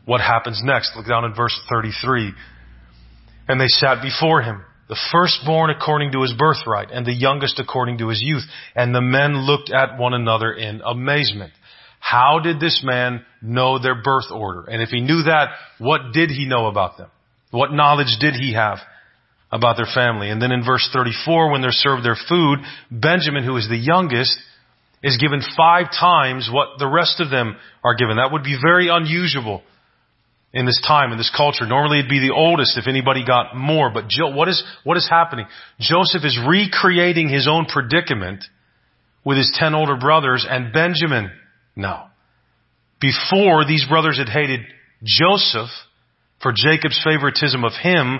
what 0.05 0.21
happens 0.21 0.61
next. 0.63 0.93
Look 0.95 1.07
down 1.07 1.25
in 1.25 1.33
verse 1.33 1.59
33. 1.69 2.33
And 3.47 3.59
they 3.59 3.67
sat 3.67 4.01
before 4.01 4.41
him, 4.41 4.63
the 4.87 4.99
firstborn 5.11 5.69
according 5.69 6.11
to 6.13 6.21
his 6.21 6.33
birthright, 6.37 6.89
and 6.91 7.05
the 7.05 7.13
youngest 7.13 7.59
according 7.59 7.99
to 7.99 8.09
his 8.09 8.21
youth. 8.23 8.43
And 8.75 8.93
the 8.93 9.01
men 9.01 9.37
looked 9.37 9.71
at 9.71 9.97
one 9.97 10.13
another 10.13 10.53
in 10.53 10.81
amazement. 10.81 11.53
How 11.99 12.39
did 12.41 12.59
this 12.59 12.81
man 12.83 13.25
know 13.41 13.77
their 13.77 14.01
birth 14.01 14.31
order? 14.31 14.65
And 14.65 14.81
if 14.81 14.89
he 14.89 15.01
knew 15.01 15.23
that, 15.23 15.49
what 15.77 16.13
did 16.13 16.29
he 16.29 16.47
know 16.47 16.67
about 16.67 16.97
them? 16.97 17.09
What 17.51 17.73
knowledge 17.73 18.17
did 18.19 18.35
he 18.35 18.53
have 18.53 18.77
about 19.51 19.77
their 19.77 19.89
family? 19.93 20.29
And 20.29 20.41
then 20.41 20.51
in 20.51 20.63
verse 20.63 20.87
34, 20.93 21.51
when 21.51 21.61
they're 21.61 21.71
served 21.71 22.05
their 22.05 22.17
food, 22.27 22.59
Benjamin, 22.89 23.43
who 23.43 23.57
is 23.57 23.67
the 23.67 23.77
youngest, 23.77 24.37
is 25.03 25.17
given 25.17 25.41
five 25.57 25.87
times 25.91 26.49
what 26.51 26.77
the 26.77 26.87
rest 26.87 27.19
of 27.19 27.29
them 27.29 27.55
are 27.83 27.95
given. 27.95 28.17
That 28.17 28.31
would 28.31 28.43
be 28.43 28.57
very 28.61 28.89
unusual 28.89 29.63
in 30.53 30.65
this 30.65 30.81
time, 30.85 31.11
in 31.11 31.17
this 31.17 31.31
culture. 31.35 31.65
Normally 31.65 31.99
it'd 31.99 32.09
be 32.09 32.19
the 32.19 32.33
oldest 32.33 32.77
if 32.77 32.87
anybody 32.87 33.23
got 33.25 33.55
more, 33.55 33.91
but 33.91 34.07
jo- 34.07 34.31
what 34.31 34.47
is, 34.47 34.63
what 34.83 34.97
is 34.97 35.07
happening? 35.07 35.45
Joseph 35.79 36.23
is 36.23 36.39
recreating 36.47 37.29
his 37.29 37.47
own 37.47 37.65
predicament 37.65 38.43
with 39.23 39.37
his 39.37 39.51
ten 39.53 39.75
older 39.75 39.97
brothers 39.97 40.45
and 40.49 40.73
Benjamin 40.73 41.31
now. 41.75 42.09
Before 42.99 43.65
these 43.65 43.85
brothers 43.87 44.17
had 44.17 44.27
hated 44.27 44.61
Joseph 45.03 45.69
for 46.41 46.51
Jacob's 46.53 46.99
favoritism 47.03 47.63
of 47.63 47.73
him, 47.73 48.19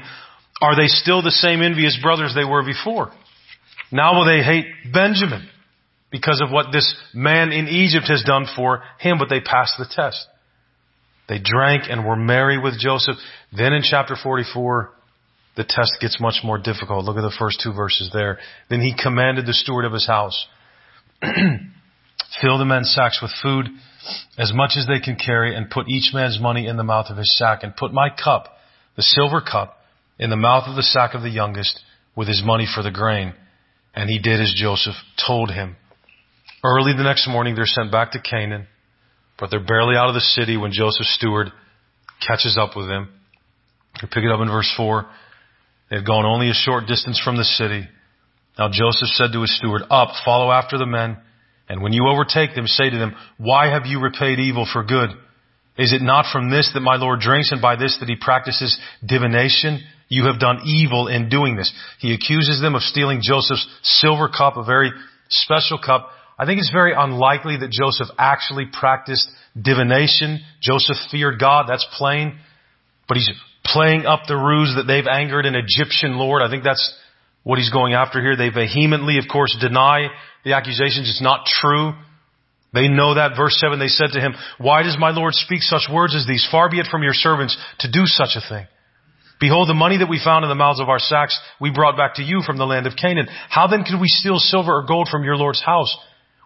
are 0.62 0.76
they 0.76 0.88
still 0.88 1.22
the 1.22 1.32
same 1.32 1.62
envious 1.62 1.98
brothers 2.02 2.34
they 2.36 2.46
were 2.46 2.64
before? 2.64 3.12
Now 3.92 4.14
will 4.14 4.26
they 4.26 4.44
hate 4.44 4.68
Benjamin 4.94 5.50
because 6.12 6.42
of 6.42 6.52
what 6.52 6.72
this 6.72 6.96
man 7.14 7.52
in 7.52 7.68
Egypt 7.68 8.08
has 8.08 8.24
done 8.24 8.46
for 8.56 8.84
him, 9.00 9.18
but 9.18 9.30
they 9.30 9.42
passed 9.42 9.76
the 9.78 9.88
test. 9.90 10.28
They 11.30 11.40
drank 11.42 11.84
and 11.90 12.06
were 12.06 12.16
merry 12.16 12.58
with 12.58 12.80
Joseph. 12.80 13.16
Then 13.56 13.74
in 13.74 13.84
chapter 13.84 14.16
44, 14.22 14.90
the 15.56 15.64
test 15.64 15.98
gets 16.02 16.20
much 16.20 16.42
more 16.44 16.58
difficult. 16.58 17.06
Look 17.06 17.18
at 17.18 17.22
the 17.22 17.36
first 17.38 17.62
two 17.64 17.72
verses 17.72 18.10
there. 18.12 18.40
Then 18.70 18.82
he 18.82 18.96
commanded 19.02 19.46
the 19.46 19.54
steward 19.54 19.86
of 19.86 19.94
his 19.94 20.08
house, 20.08 20.48
fill 21.22 22.58
the 22.58 22.66
men's 22.66 22.94
sacks 22.94 23.20
with 23.22 23.32
food 23.44 23.68
as 24.38 24.52
much 24.54 24.72
as 24.78 24.88
they 24.88 25.00
can 25.00 25.16
carry 25.16 25.56
and 25.56 25.70
put 25.70 25.88
each 25.88 26.14
man's 26.14 26.40
money 26.40 26.66
in 26.66 26.78
the 26.78 26.84
mouth 26.84 27.08
of 27.10 27.18
his 27.18 27.38
sack 27.38 27.64
and 27.64 27.76
put 27.76 27.94
my 27.94 28.10
cup, 28.10 28.58
the 28.96 29.04
silver 29.04 29.42
cup, 29.42 29.78
in 30.18 30.30
the 30.30 30.36
mouth 30.36 30.64
of 30.68 30.76
the 30.76 30.84
sack 30.84 31.14
of 31.14 31.22
the 31.22 31.30
youngest 31.30 31.80
with 32.16 32.28
his 32.28 32.42
money 32.44 32.68
for 32.74 32.82
the 32.82 32.92
grain. 32.92 33.34
And 33.94 34.10
he 34.10 34.20
did 34.20 34.42
as 34.42 34.54
Joseph 34.56 34.96
told 35.28 35.52
him. 35.52 35.76
Early 36.64 36.94
the 36.94 37.04
next 37.04 37.28
morning, 37.28 37.56
they're 37.56 37.66
sent 37.66 37.92
back 37.92 38.12
to 38.12 38.22
Canaan. 38.22 38.68
But 39.40 39.50
they're 39.52 39.64
barely 39.64 39.96
out 39.96 40.10
of 40.10 40.16
the 40.16 40.22
city 40.22 40.58
when 40.58 40.72
Joseph's 40.72 41.16
steward 41.16 41.52
catches 42.26 42.58
up 42.58 42.76
with 42.76 42.88
them. 42.88 43.10
We 44.02 44.08
pick 44.08 44.24
it 44.24 44.32
up 44.32 44.42
in 44.42 44.50
verse 44.50 44.72
4. 44.76 45.06
They've 45.90 46.06
gone 46.06 46.26
only 46.26 46.50
a 46.50 46.54
short 46.54 46.88
distance 46.88 47.20
from 47.24 47.38
the 47.38 47.44
city. 47.44 47.88
Now 48.58 48.70
Joseph 48.72 49.10
said 49.10 49.32
to 49.34 49.42
his 49.42 49.56
steward, 49.58 49.84
Up, 49.90 50.10
follow 50.26 50.52
after 50.52 50.78
the 50.78 50.86
men, 50.86 51.18
and 51.70 51.82
when 51.82 51.94
you 51.94 52.08
overtake 52.08 52.56
them, 52.56 52.68
say 52.68 52.90
to 52.90 52.98
them, 52.98 53.16
Why 53.38 53.72
have 53.72 53.86
you 53.86 54.02
repaid 54.02 54.40
evil 54.40 54.68
for 54.72 54.84
good? 54.84 55.10
Is 55.78 55.94
it 55.94 56.02
not 56.02 56.26
from 56.32 56.50
this 56.50 56.72
that 56.74 56.82
my 56.82 56.98
Lord 56.98 57.22
drinks, 57.22 57.52
and 57.52 57.62
by 57.62 57.78
this 57.78 57.98
that 58.00 58.10
he 58.10 58.18
practices 58.20 58.78
divination? 59.06 59.80
You 60.10 60.26
have 60.26 60.40
done 60.40 60.62
evil 60.66 61.08
in 61.08 61.30
doing 61.30 61.56
this. 61.56 61.72
He 62.00 62.14
accuses 62.14 62.60
them 62.60 62.76
of 62.76 62.82
stealing 62.82 63.22
Joseph's 63.22 63.66
silver 63.84 64.28
cup, 64.28 64.58
a 64.58 64.66
very 64.66 64.92
special 65.30 65.78
cup, 65.78 66.10
I 66.40 66.46
think 66.46 66.60
it's 66.60 66.72
very 66.72 66.94
unlikely 66.96 67.58
that 67.58 67.70
Joseph 67.70 68.08
actually 68.18 68.66
practiced 68.72 69.30
divination. 69.62 70.40
Joseph 70.62 70.96
feared 71.12 71.38
God, 71.38 71.66
that's 71.68 71.86
plain. 71.98 72.40
But 73.10 73.18
he's 73.18 73.30
playing 73.66 74.06
up 74.06 74.22
the 74.26 74.38
ruse 74.38 74.74
that 74.78 74.88
they've 74.88 75.06
angered 75.06 75.46
an 75.46 75.56
Egyptian 75.56 76.18
lord. 76.18 76.42
I 76.42 76.50
think 76.50 76.64
that's 76.64 76.96
what 77.44 77.60
he's 77.60 77.72
going 77.72 77.94
after 77.94 78.22
here. 78.22 78.38
They 78.38 78.50
vehemently, 78.50 79.18
of 79.18 79.26
course, 79.30 79.56
deny 79.60 80.08
the 80.46 80.54
accusations. 80.54 81.10
It's 81.10 81.22
not 81.22 81.46
true. 81.46 81.92
They 82.74 82.88
know 82.88 83.16
that. 83.16 83.36
Verse 83.36 83.60
7, 83.60 83.78
they 83.78 83.88
said 83.88 84.12
to 84.14 84.22
him, 84.22 84.34
Why 84.60 84.84
does 84.84 84.96
my 84.98 85.10
Lord 85.10 85.34
speak 85.34 85.62
such 85.62 85.90
words 85.92 86.16
as 86.16 86.26
these? 86.26 86.48
Far 86.50 86.70
be 86.70 86.80
it 86.80 86.88
from 86.90 87.04
your 87.04 87.14
servants 87.14 87.58
to 87.80 87.92
do 87.92 88.06
such 88.06 88.38
a 88.38 88.48
thing. 88.48 88.66
Behold, 89.42 89.70
the 89.70 89.74
money 89.74 89.98
that 89.98 90.10
we 90.10 90.22
found 90.24 90.44
in 90.44 90.50
the 90.50 90.56
mouths 90.56 90.80
of 90.80 90.90
our 90.90 91.00
sacks 91.00 91.40
we 91.60 91.72
brought 91.72 91.98
back 91.98 92.16
to 92.16 92.24
you 92.24 92.42
from 92.46 92.58
the 92.58 92.66
land 92.66 92.88
of 92.88 92.94
Canaan. 92.96 93.28
How 93.50 93.68
then 93.68 93.84
could 93.84 94.00
we 94.00 94.08
steal 94.08 94.38
silver 94.38 94.74
or 94.74 94.86
gold 94.86 95.08
from 95.10 95.24
your 95.24 95.38
Lord's 95.38 95.64
house? 95.64 95.96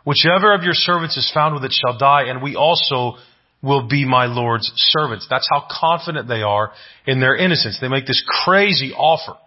Whichever 0.05 0.53
of 0.53 0.63
your 0.63 0.73
servants 0.73 1.17
is 1.17 1.31
found 1.33 1.55
with 1.55 1.63
it 1.63 1.73
shall 1.73 1.97
die, 1.97 2.23
and 2.27 2.41
we 2.41 2.55
also 2.55 3.17
will 3.61 3.87
be 3.87 4.05
my 4.05 4.25
Lord's 4.25 4.69
servants. 4.75 5.25
That's 5.29 5.47
how 5.49 5.65
confident 5.69 6.27
they 6.27 6.41
are 6.41 6.73
in 7.07 7.21
their 7.21 7.35
innocence. 7.35 7.77
They 7.79 7.87
make 7.87 8.05
this 8.05 8.23
crazy 8.43 8.91
offer. 8.91 9.37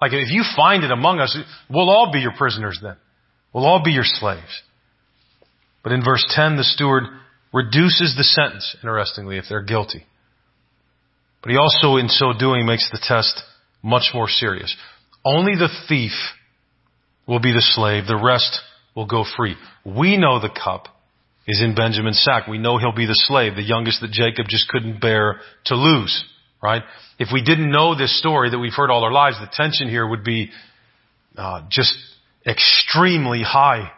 Like 0.00 0.12
if 0.12 0.30
you 0.30 0.44
find 0.56 0.84
it 0.84 0.90
among 0.90 1.20
us, 1.20 1.36
we'll 1.68 1.90
all 1.90 2.10
be 2.10 2.20
your 2.20 2.32
prisoners 2.32 2.78
then. 2.82 2.96
We'll 3.52 3.66
all 3.66 3.82
be 3.84 3.90
your 3.90 4.04
slaves. 4.04 4.62
But 5.82 5.92
in 5.92 6.02
verse 6.02 6.24
10, 6.34 6.56
the 6.56 6.64
steward 6.64 7.04
reduces 7.52 8.14
the 8.16 8.24
sentence, 8.24 8.76
interestingly, 8.82 9.36
if 9.36 9.44
they're 9.48 9.62
guilty. 9.62 10.06
But 11.42 11.50
he 11.50 11.58
also, 11.58 11.96
in 11.96 12.08
so 12.08 12.32
doing, 12.38 12.66
makes 12.66 12.90
the 12.90 13.00
test 13.02 13.42
much 13.82 14.10
more 14.14 14.28
serious. 14.28 14.74
Only 15.24 15.54
the 15.54 15.68
thief 15.88 16.12
will 17.26 17.40
be 17.40 17.52
the 17.52 17.60
slave. 17.60 18.06
The 18.06 18.20
rest 18.22 18.60
will 18.98 19.06
go 19.06 19.24
free. 19.36 19.54
We 19.84 20.16
know 20.16 20.40
the 20.40 20.50
cup 20.50 20.88
is 21.46 21.62
in 21.62 21.76
Benjamin's 21.76 22.20
sack. 22.20 22.48
We 22.48 22.58
know 22.58 22.78
he'll 22.78 22.90
be 22.90 23.06
the 23.06 23.14
slave, 23.14 23.54
the 23.54 23.62
youngest 23.62 24.00
that 24.00 24.10
Jacob 24.10 24.46
just 24.48 24.68
couldn't 24.68 25.00
bear 25.00 25.40
to 25.66 25.76
lose, 25.76 26.24
right? 26.60 26.82
If 27.16 27.28
we 27.32 27.40
didn't 27.44 27.70
know 27.70 27.96
this 27.96 28.18
story 28.18 28.50
that 28.50 28.58
we've 28.58 28.74
heard 28.74 28.90
all 28.90 29.04
our 29.04 29.12
lives, 29.12 29.36
the 29.38 29.48
tension 29.52 29.88
here 29.88 30.04
would 30.04 30.24
be 30.24 30.50
uh, 31.36 31.62
just 31.70 31.94
extremely 32.44 33.40
high. 33.40 33.92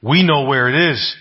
We 0.00 0.22
know 0.22 0.44
where 0.44 0.68
it 0.68 0.92
is. 0.92 1.16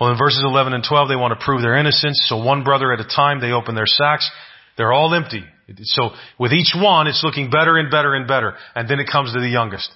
Well, 0.00 0.12
in 0.12 0.18
verses 0.18 0.44
11 0.44 0.74
and 0.74 0.84
12, 0.88 1.08
they 1.08 1.16
want 1.16 1.36
to 1.36 1.44
prove 1.44 1.62
their 1.62 1.76
innocence. 1.76 2.24
So 2.28 2.40
one 2.44 2.62
brother 2.62 2.92
at 2.92 3.00
a 3.00 3.08
time, 3.08 3.40
they 3.40 3.50
open 3.50 3.74
their 3.74 3.86
sacks. 3.86 4.30
They're 4.76 4.92
all 4.92 5.12
empty. 5.14 5.42
So 5.82 6.10
with 6.38 6.52
each 6.52 6.74
one, 6.76 7.08
it's 7.08 7.24
looking 7.24 7.50
better 7.50 7.76
and 7.76 7.90
better 7.90 8.14
and 8.14 8.28
better. 8.28 8.54
And 8.76 8.88
then 8.88 9.00
it 9.00 9.08
comes 9.10 9.32
to 9.32 9.40
the 9.40 9.48
youngest 9.48 9.90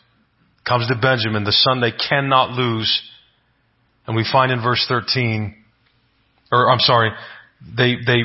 comes 0.66 0.86
to 0.88 0.94
Benjamin, 1.00 1.44
the 1.44 1.52
son 1.52 1.80
they 1.80 1.92
cannot 1.92 2.50
lose. 2.50 3.02
And 4.06 4.16
we 4.16 4.26
find 4.30 4.52
in 4.52 4.62
verse 4.62 4.84
13, 4.88 5.54
or 6.50 6.70
I'm 6.70 6.80
sorry, 6.80 7.10
they, 7.76 7.96
they, 8.04 8.22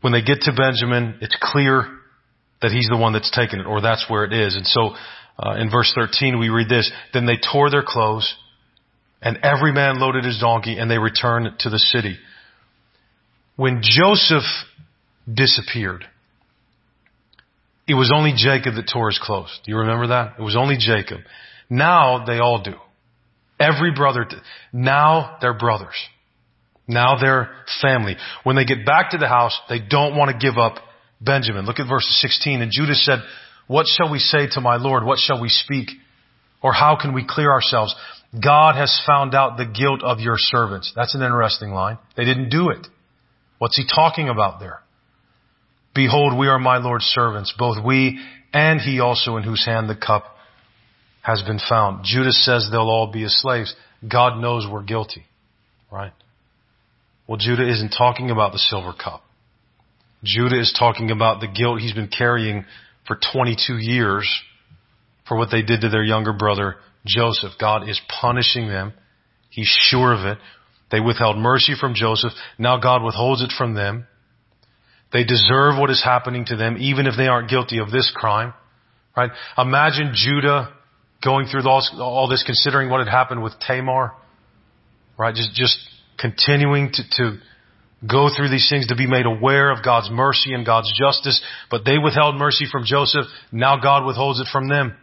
when 0.00 0.12
they 0.12 0.22
get 0.22 0.42
to 0.42 0.52
Benjamin, 0.52 1.18
it's 1.20 1.36
clear 1.40 1.86
that 2.62 2.70
he's 2.70 2.88
the 2.88 2.96
one 2.96 3.12
that's 3.12 3.30
taken 3.30 3.60
it, 3.60 3.66
or 3.66 3.80
that's 3.80 4.06
where 4.08 4.24
it 4.24 4.32
is. 4.32 4.54
And 4.54 4.66
so, 4.66 4.94
uh, 5.38 5.54
in 5.56 5.70
verse 5.70 5.92
13 5.96 6.38
we 6.38 6.48
read 6.48 6.68
this, 6.68 6.90
then 7.12 7.26
they 7.26 7.36
tore 7.36 7.70
their 7.70 7.84
clothes, 7.84 8.34
and 9.22 9.38
every 9.42 9.72
man 9.72 9.98
loaded 9.98 10.24
his 10.24 10.38
donkey, 10.38 10.78
and 10.78 10.90
they 10.90 10.98
returned 10.98 11.48
to 11.60 11.70
the 11.70 11.78
city. 11.78 12.18
When 13.56 13.82
Joseph 13.82 14.44
disappeared, 15.32 16.04
it 17.88 17.94
was 17.94 18.12
only 18.14 18.34
Jacob 18.36 18.74
that 18.76 18.88
tore 18.92 19.10
his 19.10 19.18
clothes. 19.22 19.60
Do 19.64 19.72
you 19.72 19.78
remember 19.78 20.08
that? 20.08 20.34
It 20.38 20.42
was 20.42 20.56
only 20.56 20.76
Jacob. 20.78 21.20
Now 21.70 22.24
they 22.26 22.38
all 22.38 22.62
do. 22.62 22.74
Every 23.58 23.92
brother, 23.94 24.26
now 24.72 25.36
they're 25.40 25.56
brothers. 25.56 25.94
Now 26.88 27.18
they're 27.20 27.50
family. 27.80 28.16
When 28.42 28.56
they 28.56 28.64
get 28.64 28.84
back 28.84 29.10
to 29.10 29.18
the 29.18 29.28
house, 29.28 29.58
they 29.68 29.78
don't 29.78 30.16
want 30.16 30.32
to 30.32 30.44
give 30.44 30.58
up 30.58 30.76
Benjamin. 31.20 31.66
Look 31.66 31.78
at 31.78 31.88
verse 31.88 32.06
16. 32.20 32.62
And 32.62 32.72
Judah 32.72 32.94
said, 32.94 33.20
What 33.68 33.86
shall 33.86 34.10
we 34.10 34.18
say 34.18 34.48
to 34.52 34.60
my 34.60 34.76
Lord? 34.76 35.04
What 35.04 35.18
shall 35.18 35.40
we 35.40 35.50
speak? 35.50 35.90
Or 36.62 36.72
how 36.72 36.98
can 37.00 37.14
we 37.14 37.24
clear 37.26 37.50
ourselves? 37.50 37.94
God 38.32 38.76
has 38.76 39.00
found 39.06 39.34
out 39.34 39.56
the 39.56 39.66
guilt 39.66 40.02
of 40.02 40.20
your 40.20 40.36
servants. 40.36 40.92
That's 40.96 41.14
an 41.14 41.22
interesting 41.22 41.70
line. 41.70 41.98
They 42.16 42.24
didn't 42.24 42.50
do 42.50 42.70
it. 42.70 42.86
What's 43.58 43.76
he 43.76 43.84
talking 43.86 44.28
about 44.28 44.58
there? 44.58 44.80
Behold, 45.94 46.38
we 46.38 46.48
are 46.48 46.58
my 46.58 46.78
Lord's 46.78 47.04
servants, 47.04 47.54
both 47.58 47.84
we 47.84 48.20
and 48.52 48.80
he 48.80 49.00
also 49.00 49.36
in 49.36 49.42
whose 49.42 49.64
hand 49.64 49.88
the 49.88 49.94
cup 49.94 50.24
has 51.22 51.42
been 51.42 51.60
found. 51.68 52.04
Judah 52.04 52.32
says 52.32 52.68
they'll 52.70 52.80
all 52.80 53.10
be 53.12 53.24
as 53.24 53.34
slaves. 53.40 53.74
God 54.06 54.40
knows 54.40 54.66
we're 54.70 54.82
guilty, 54.82 55.24
right? 55.90 56.12
Well, 57.26 57.36
Judah 57.36 57.68
isn't 57.68 57.90
talking 57.96 58.30
about 58.30 58.52
the 58.52 58.58
silver 58.58 58.92
cup. 58.92 59.22
Judah 60.24 60.58
is 60.58 60.74
talking 60.76 61.10
about 61.10 61.40
the 61.40 61.48
guilt 61.48 61.80
he's 61.80 61.92
been 61.92 62.08
carrying 62.08 62.64
for 63.06 63.18
22 63.32 63.74
years 63.74 64.28
for 65.26 65.36
what 65.36 65.50
they 65.50 65.62
did 65.62 65.82
to 65.82 65.88
their 65.88 66.02
younger 66.02 66.32
brother, 66.32 66.76
Joseph. 67.06 67.52
God 67.60 67.88
is 67.88 68.00
punishing 68.20 68.68
them. 68.68 68.92
He's 69.48 69.68
sure 69.68 70.12
of 70.12 70.26
it. 70.26 70.38
They 70.90 71.00
withheld 71.00 71.38
mercy 71.38 71.74
from 71.78 71.94
Joseph. 71.94 72.32
Now 72.58 72.78
God 72.80 73.02
withholds 73.02 73.42
it 73.42 73.52
from 73.56 73.74
them. 73.74 74.06
They 75.12 75.24
deserve 75.24 75.78
what 75.78 75.90
is 75.90 76.02
happening 76.02 76.44
to 76.46 76.56
them, 76.56 76.76
even 76.78 77.06
if 77.06 77.14
they 77.16 77.26
aren't 77.26 77.50
guilty 77.50 77.78
of 77.78 77.90
this 77.90 78.12
crime. 78.14 78.54
Right? 79.16 79.30
Imagine 79.58 80.12
Judah 80.14 80.72
going 81.22 81.46
through 81.46 81.62
all, 81.68 82.28
this, 82.28 82.42
considering 82.44 82.90
what 82.90 82.98
had 82.98 83.08
happened 83.08 83.42
with 83.42 83.54
Tamar. 83.60 84.12
Right? 85.18 85.34
Just, 85.34 85.54
just 85.54 85.78
continuing 86.18 86.92
to, 86.92 87.02
to 87.16 87.38
go 88.08 88.30
through 88.34 88.48
these 88.48 88.68
things 88.70 88.86
to 88.86 88.96
be 88.96 89.06
made 89.06 89.26
aware 89.26 89.70
of 89.70 89.84
God's 89.84 90.10
mercy 90.10 90.54
and 90.54 90.64
God's 90.64 90.92
justice. 90.98 91.42
But 91.70 91.84
they 91.84 91.98
withheld 91.98 92.36
mercy 92.36 92.66
from 92.70 92.84
Joseph. 92.84 93.26
Now 93.52 93.78
God 93.80 94.06
withholds 94.06 94.40
it 94.40 94.46
from 94.50 94.68
them. 94.68 94.96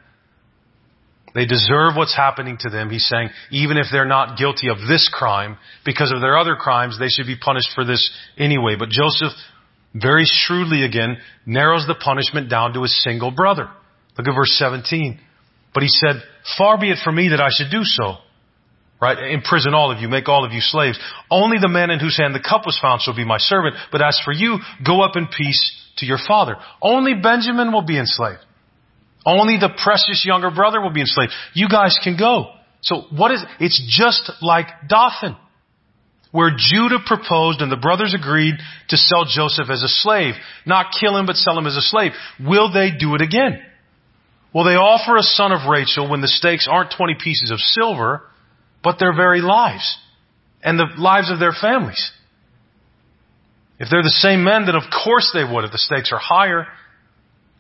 They 1.36 1.46
deserve 1.46 1.94
what's 1.96 2.16
happening 2.16 2.58
to 2.62 2.70
them. 2.70 2.90
He's 2.90 3.08
saying, 3.08 3.30
even 3.52 3.78
if 3.78 3.88
they're 3.92 4.08
not 4.08 4.40
guilty 4.40 4.70
of 4.70 4.78
this 4.88 5.08
crime, 5.14 5.58
because 5.86 6.12
of 6.12 6.20
their 6.20 6.36
other 6.36 6.56
crimes, 6.56 6.98
they 6.98 7.10
should 7.10 7.28
be 7.28 7.38
punished 7.38 7.70
for 7.76 7.86
this 7.86 8.10
anyway. 8.40 8.76
But 8.80 8.90
Joseph, 8.90 9.34
very 9.94 10.24
shrewdly 10.26 10.84
again, 10.84 11.18
narrows 11.46 11.86
the 11.86 11.94
punishment 11.94 12.50
down 12.50 12.74
to 12.74 12.82
his 12.82 13.04
single 13.04 13.30
brother. 13.30 13.70
Look 14.18 14.28
at 14.28 14.34
verse 14.34 14.58
17. 14.58 15.20
But 15.78 15.84
he 15.84 15.90
said, 15.90 16.24
far 16.58 16.80
be 16.80 16.90
it 16.90 16.98
from 17.04 17.14
me 17.14 17.30
that 17.30 17.40
I 17.40 17.50
should 17.52 17.70
do 17.70 17.84
so. 17.84 18.16
Right? 19.00 19.32
Imprison 19.32 19.76
all 19.76 19.92
of 19.92 20.02
you, 20.02 20.10
make 20.10 20.28
all 20.28 20.44
of 20.44 20.52
you 20.52 20.60
slaves. 20.60 20.98
Only 21.30 21.58
the 21.62 21.68
man 21.68 21.92
in 21.92 22.00
whose 22.00 22.18
hand 22.18 22.34
the 22.34 22.40
cup 22.40 22.66
was 22.66 22.80
found 22.82 23.02
shall 23.02 23.16
be 23.16 23.24
my 23.24 23.38
servant. 23.38 23.76
But 23.92 24.02
as 24.02 24.20
for 24.26 24.34
you, 24.34 24.58
go 24.84 25.02
up 25.02 25.16
in 25.16 25.28
peace 25.28 25.62
to 25.98 26.08
your 26.08 26.18
father. 26.18 26.56
Only 26.82 27.14
Benjamin 27.14 27.72
will 27.72 27.84
be 27.84 28.00
enslaved. 28.00 28.40
Only 29.24 29.58
the 29.60 29.70
precious 29.70 30.26
younger 30.26 30.50
brother 30.50 30.82
will 30.82 30.90
be 30.90 31.02
enslaved. 31.02 31.32
You 31.54 31.70
guys 31.70 32.00
can 32.04 32.18
go. 32.18 32.54
So 32.82 33.04
what 33.16 33.30
is, 33.30 33.46
it's 33.60 33.80
just 33.88 34.32
like 34.42 34.66
Dothan, 34.90 35.38
where 36.32 36.54
Judah 36.58 37.06
proposed 37.06 37.62
and 37.62 37.72
the 37.72 37.78
brothers 37.78 38.16
agreed 38.20 38.56
to 38.90 38.98
sell 38.98 39.26
Joseph 39.26 39.70
as 39.70 39.84
a 39.84 39.88
slave. 39.88 40.34
Not 40.66 40.88
kill 41.00 41.16
him, 41.16 41.28
but 41.28 41.36
sell 41.36 41.56
him 41.56 41.68
as 41.68 41.78
a 41.78 41.82
slave. 41.82 42.14
Will 42.40 42.74
they 42.74 42.90
do 42.98 43.14
it 43.14 43.22
again? 43.22 43.62
Well, 44.54 44.64
they 44.64 44.76
offer 44.76 45.18
a 45.18 45.24
son 45.24 45.52
of 45.52 45.70
Rachel 45.70 46.10
when 46.10 46.22
the 46.22 46.28
stakes 46.28 46.68
aren't 46.70 46.94
20 46.96 47.16
pieces 47.22 47.52
of 47.52 47.60
silver, 47.60 48.22
but 48.84 48.98
their 49.00 49.14
very 49.14 49.42
lives 49.42 49.98
and 50.64 50.80
the 50.80 50.88
lives 50.98 51.32
of 51.32 51.40
their 51.40 51.52
families. 51.52 52.12
If 53.80 53.90
they're 53.92 54.04
the 54.04 54.10
same 54.10 54.44
men, 54.44 54.66
then 54.66 54.76
of 54.76 54.84
course 55.04 55.32
they 55.34 55.44
would 55.44 55.64
if 55.64 55.72
the 55.72 55.78
stakes 55.78 56.12
are 56.12 56.20
higher. 56.20 56.66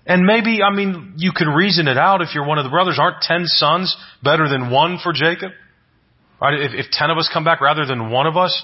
And 0.06 0.24
maybe, 0.24 0.64
I 0.64 0.74
mean, 0.74 1.16
you 1.18 1.32
can 1.32 1.50
reason 1.50 1.88
it 1.88 1.98
out 1.98 2.22
if 2.22 2.34
you're 2.34 2.46
one 2.46 2.58
of 2.58 2.64
the 2.64 2.70
brothers. 2.70 2.98
Aren't 3.00 3.22
ten 3.22 3.46
sons 3.46 3.96
better 4.24 4.48
than 4.48 4.72
one 4.72 5.00
for 5.04 5.12
Jacob? 5.14 5.52
Right? 6.42 6.60
If, 6.60 6.72
if 6.74 6.92
ten 6.92 7.10
of 7.10 7.18
us 7.18 7.30
come 7.32 7.44
back 7.44 7.62
rather 7.62 7.86
than 7.86 8.10
one 8.10 8.26
of 8.26 8.38
us, 8.38 8.64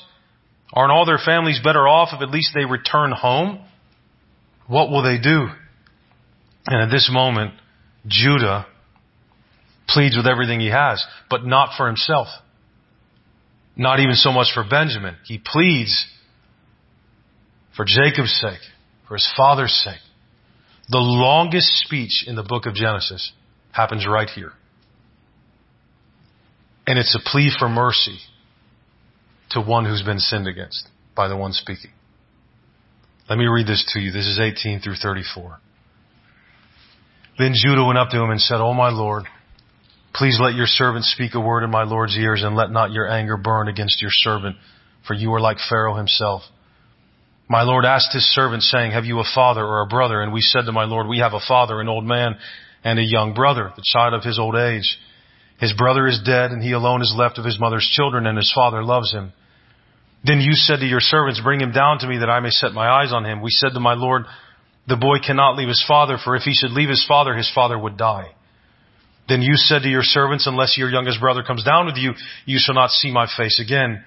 aren't 0.72 0.92
all 0.92 1.06
their 1.06 1.20
families 1.24 1.60
better 1.64 1.88
off 1.88 2.10
if 2.14 2.22
at 2.22 2.30
least 2.30 2.52
they 2.56 2.66
return 2.66 3.12
home? 3.12 3.60
What 4.68 4.90
will 4.90 5.04
they 5.04 5.20
do? 5.20 5.48
And 6.66 6.82
at 6.82 6.90
this 6.90 7.10
moment, 7.12 7.54
Judah 8.08 8.66
pleads 9.88 10.16
with 10.16 10.28
everything 10.28 10.60
he 10.60 10.70
has, 10.70 11.04
but 11.30 11.46
not 11.46 11.78
for 11.78 11.88
himself. 11.88 12.28
Not 13.76 14.00
even 14.00 14.16
so 14.16 14.32
much 14.32 14.48
for 14.54 14.63
Benjamin. 14.68 15.16
He 15.26 15.39
pleads 15.44 16.06
for 17.76 17.86
Jacob's 17.86 18.34
sake, 18.39 18.62
for 19.08 19.16
his 19.16 19.32
father's 19.36 19.74
sake. 19.74 20.02
The 20.89 21.00
longest 21.00 21.80
speech 21.86 22.26
in 22.28 22.36
the 22.36 22.44
book 22.44 22.66
of 22.66 22.76
Genesis 22.76 23.32
happens 23.72 24.06
right 24.08 24.30
here. 24.30 24.52
And 26.86 27.00
it's 27.00 27.16
a 27.16 27.30
plea 27.30 27.52
for 27.58 27.70
mercy 27.70 28.18
to 29.52 29.62
one 29.62 29.86
who's 29.86 30.04
been 30.04 30.20
sinned 30.20 30.48
against 30.48 30.88
by 31.16 31.28
the 31.28 31.38
one 31.38 31.54
speaking. 31.54 31.92
Let 33.30 33.39
me 33.39 33.46
read 33.46 33.68
this 33.68 33.89
to 33.94 34.00
you. 34.00 34.12
This 34.12 34.28
is 34.28 34.39
18 34.39 34.82
through 34.82 34.96
34. 34.96 35.60
Then 37.38 37.54
Judah 37.56 37.86
went 37.86 37.98
up 37.98 38.10
to 38.10 38.22
him 38.22 38.30
and 38.30 38.41
said, 38.41 38.62
O 38.62 38.74
my 38.74 38.89
Lord, 38.89 39.26
Please 40.13 40.38
let 40.39 40.54
your 40.54 40.67
servant 40.67 41.06
speak 41.06 41.34
a 41.34 41.39
word 41.39 41.63
in 41.63 41.72
my 41.72 41.84
Lord's 41.84 42.15
ears 42.15 42.43
and 42.43 42.56
let 42.56 42.69
not 42.69 42.91
your 42.91 43.10
anger 43.10 43.36
burn 43.36 43.67
against 43.67 44.00
your 44.00 44.12
servant, 44.12 44.58
for 45.08 45.15
you 45.15 45.34
are 45.34 45.41
like 45.41 45.58
Pharaoh 45.69 45.96
himself. 45.96 46.43
My 47.50 47.63
Lord 47.63 47.84
asked 47.84 48.13
his 48.13 48.32
servant 48.32 48.62
saying, 48.62 48.91
have 48.91 49.06
you 49.06 49.19
a 49.19 49.34
father 49.34 49.65
or 49.65 49.82
a 49.82 49.88
brother? 49.88 50.22
And 50.22 50.32
we 50.32 50.41
said 50.41 50.65
to 50.65 50.72
my 50.72 50.86
Lord, 50.86 51.08
we 51.08 51.17
have 51.19 51.34
a 51.34 51.39
father, 51.46 51.82
an 51.82 51.89
old 51.89 52.06
man, 52.06 52.36
and 52.84 53.00
a 53.00 53.04
young 53.04 53.34
brother, 53.34 53.72
the 53.76 53.84
child 53.84 54.13
of 54.13 54.24
his 54.24 54.38
old 54.38 54.56
age. 54.56 54.98
His 55.60 55.74
brother 55.74 56.08
is 56.08 56.22
dead 56.24 56.52
and 56.52 56.62
he 56.62 56.74
alone 56.74 57.02
is 57.02 57.13
left 57.17 57.39
of 57.39 57.46
his 57.46 57.60
mother's 57.60 57.89
children 57.91 58.28
and 58.28 58.38
his 58.38 58.52
father 58.54 58.84
loves 58.84 59.12
him. 59.12 59.34
Then 60.24 60.39
you 60.39 60.54
said 60.54 60.80
to 60.80 60.86
your 60.86 61.02
servants, 61.02 61.41
bring 61.41 61.60
him 61.60 61.72
down 61.72 62.00
to 62.00 62.08
me 62.08 62.19
that 62.19 62.30
I 62.30 62.39
may 62.39 62.50
set 62.50 62.72
my 62.72 62.88
eyes 62.88 63.12
on 63.12 63.26
him. 63.26 63.41
We 63.41 63.50
said 63.50 63.74
to 63.74 63.80
my 63.80 63.93
Lord, 63.96 64.26
the 64.88 64.98
boy 64.98 65.17
cannot 65.26 65.58
leave 65.58 65.69
his 65.69 65.84
father, 65.88 66.17
for 66.24 66.36
if 66.36 66.43
he 66.43 66.54
should 66.54 66.72
leave 66.72 66.89
his 66.89 67.06
father, 67.08 67.34
his 67.34 67.52
father 67.54 67.78
would 67.78 67.98
die. 67.98 68.36
Then 69.30 69.41
you 69.41 69.56
said 69.56 69.84
to 69.84 69.89
your 69.89 70.04
servants, 70.04 70.48
unless 70.48 70.78
your 70.78 70.89
youngest 70.89 71.19
brother 71.22 71.43
comes 71.43 71.63
down 71.63 71.86
with 71.86 71.96
you, 71.96 72.12
you 72.46 72.60
shall 72.60 72.76
not 72.76 72.89
see 72.89 73.12
my 73.12 73.28
face 73.38 73.62
again. 73.63 74.04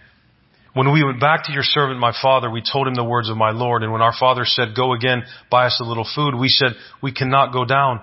When 0.75 0.93
we 0.93 1.03
went 1.03 1.21
back 1.21 1.47
to 1.47 1.53
your 1.53 1.63
servant, 1.63 1.99
my 1.99 2.13
father, 2.21 2.51
we 2.51 2.61
told 2.61 2.87
him 2.87 2.95
the 2.95 3.03
words 3.03 3.31
of 3.31 3.39
my 3.39 3.51
Lord. 3.51 3.83
And 3.83 3.93
when 3.93 4.03
our 4.03 4.13
father 4.13 4.43
said, 4.45 4.77
go 4.77 4.93
again, 4.93 5.23
buy 5.51 5.65
us 5.65 5.81
a 5.81 5.85
little 5.85 6.07
food, 6.15 6.35
we 6.35 6.49
said, 6.49 6.73
we 7.03 7.13
cannot 7.13 7.55
go 7.55 7.65
down. 7.65 8.03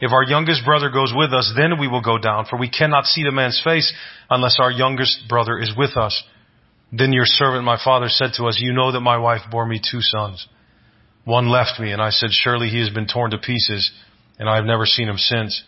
If 0.00 0.12
our 0.12 0.24
youngest 0.24 0.64
brother 0.64 0.88
goes 0.88 1.12
with 1.14 1.34
us, 1.34 1.52
then 1.54 1.78
we 1.78 1.88
will 1.88 2.00
go 2.00 2.16
down, 2.16 2.46
for 2.48 2.58
we 2.58 2.70
cannot 2.70 3.04
see 3.04 3.24
the 3.24 3.32
man's 3.32 3.60
face 3.62 3.92
unless 4.30 4.56
our 4.58 4.70
youngest 4.70 5.24
brother 5.28 5.58
is 5.58 5.74
with 5.76 5.98
us. 5.98 6.22
Then 6.90 7.12
your 7.12 7.26
servant, 7.26 7.64
my 7.64 7.78
father, 7.82 8.08
said 8.08 8.30
to 8.36 8.44
us, 8.44 8.58
you 8.58 8.72
know 8.72 8.92
that 8.92 9.00
my 9.00 9.18
wife 9.18 9.42
bore 9.50 9.66
me 9.66 9.78
two 9.78 10.00
sons. 10.00 10.48
One 11.28 11.50
left 11.50 11.78
me, 11.78 11.92
and 11.92 12.00
I 12.00 12.08
said, 12.08 12.30
surely 12.32 12.70
he 12.70 12.80
has 12.80 12.88
been 12.88 13.06
torn 13.06 13.32
to 13.32 13.36
pieces, 13.38 13.92
and 14.38 14.48
I 14.48 14.56
have 14.56 14.64
never 14.64 14.86
seen 14.86 15.10
him 15.10 15.18
since. 15.18 15.62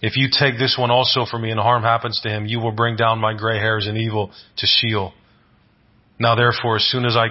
If 0.00 0.16
you 0.16 0.28
take 0.32 0.58
this 0.58 0.78
one 0.80 0.90
also 0.90 1.26
from 1.30 1.42
me 1.42 1.50
and 1.50 1.60
harm 1.60 1.82
happens 1.82 2.18
to 2.22 2.30
him, 2.30 2.46
you 2.46 2.58
will 2.58 2.72
bring 2.72 2.96
down 2.96 3.18
my 3.18 3.34
gray 3.34 3.58
hairs 3.58 3.86
and 3.86 3.98
evil 3.98 4.30
to 4.56 4.66
Sheol. 4.66 5.12
Now 6.18 6.36
therefore, 6.36 6.76
as 6.76 6.84
soon 6.84 7.04
as 7.04 7.16
I 7.16 7.26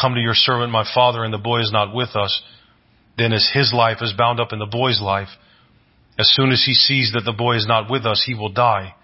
come 0.00 0.14
to 0.14 0.20
your 0.22 0.32
servant, 0.32 0.72
my 0.72 0.86
father, 0.94 1.24
and 1.24 1.34
the 1.34 1.36
boy 1.36 1.60
is 1.60 1.70
not 1.70 1.94
with 1.94 2.16
us, 2.16 2.40
then 3.18 3.34
as 3.34 3.46
his 3.52 3.70
life 3.74 3.98
is 4.00 4.14
bound 4.16 4.40
up 4.40 4.54
in 4.54 4.58
the 4.58 4.64
boy's 4.64 4.98
life, 4.98 5.28
as 6.18 6.32
soon 6.34 6.52
as 6.52 6.64
he 6.64 6.72
sees 6.72 7.12
that 7.12 7.26
the 7.26 7.36
boy 7.36 7.56
is 7.56 7.66
not 7.66 7.90
with 7.90 8.06
us, 8.06 8.24
he 8.26 8.34
will 8.34 8.52
die. 8.54 8.94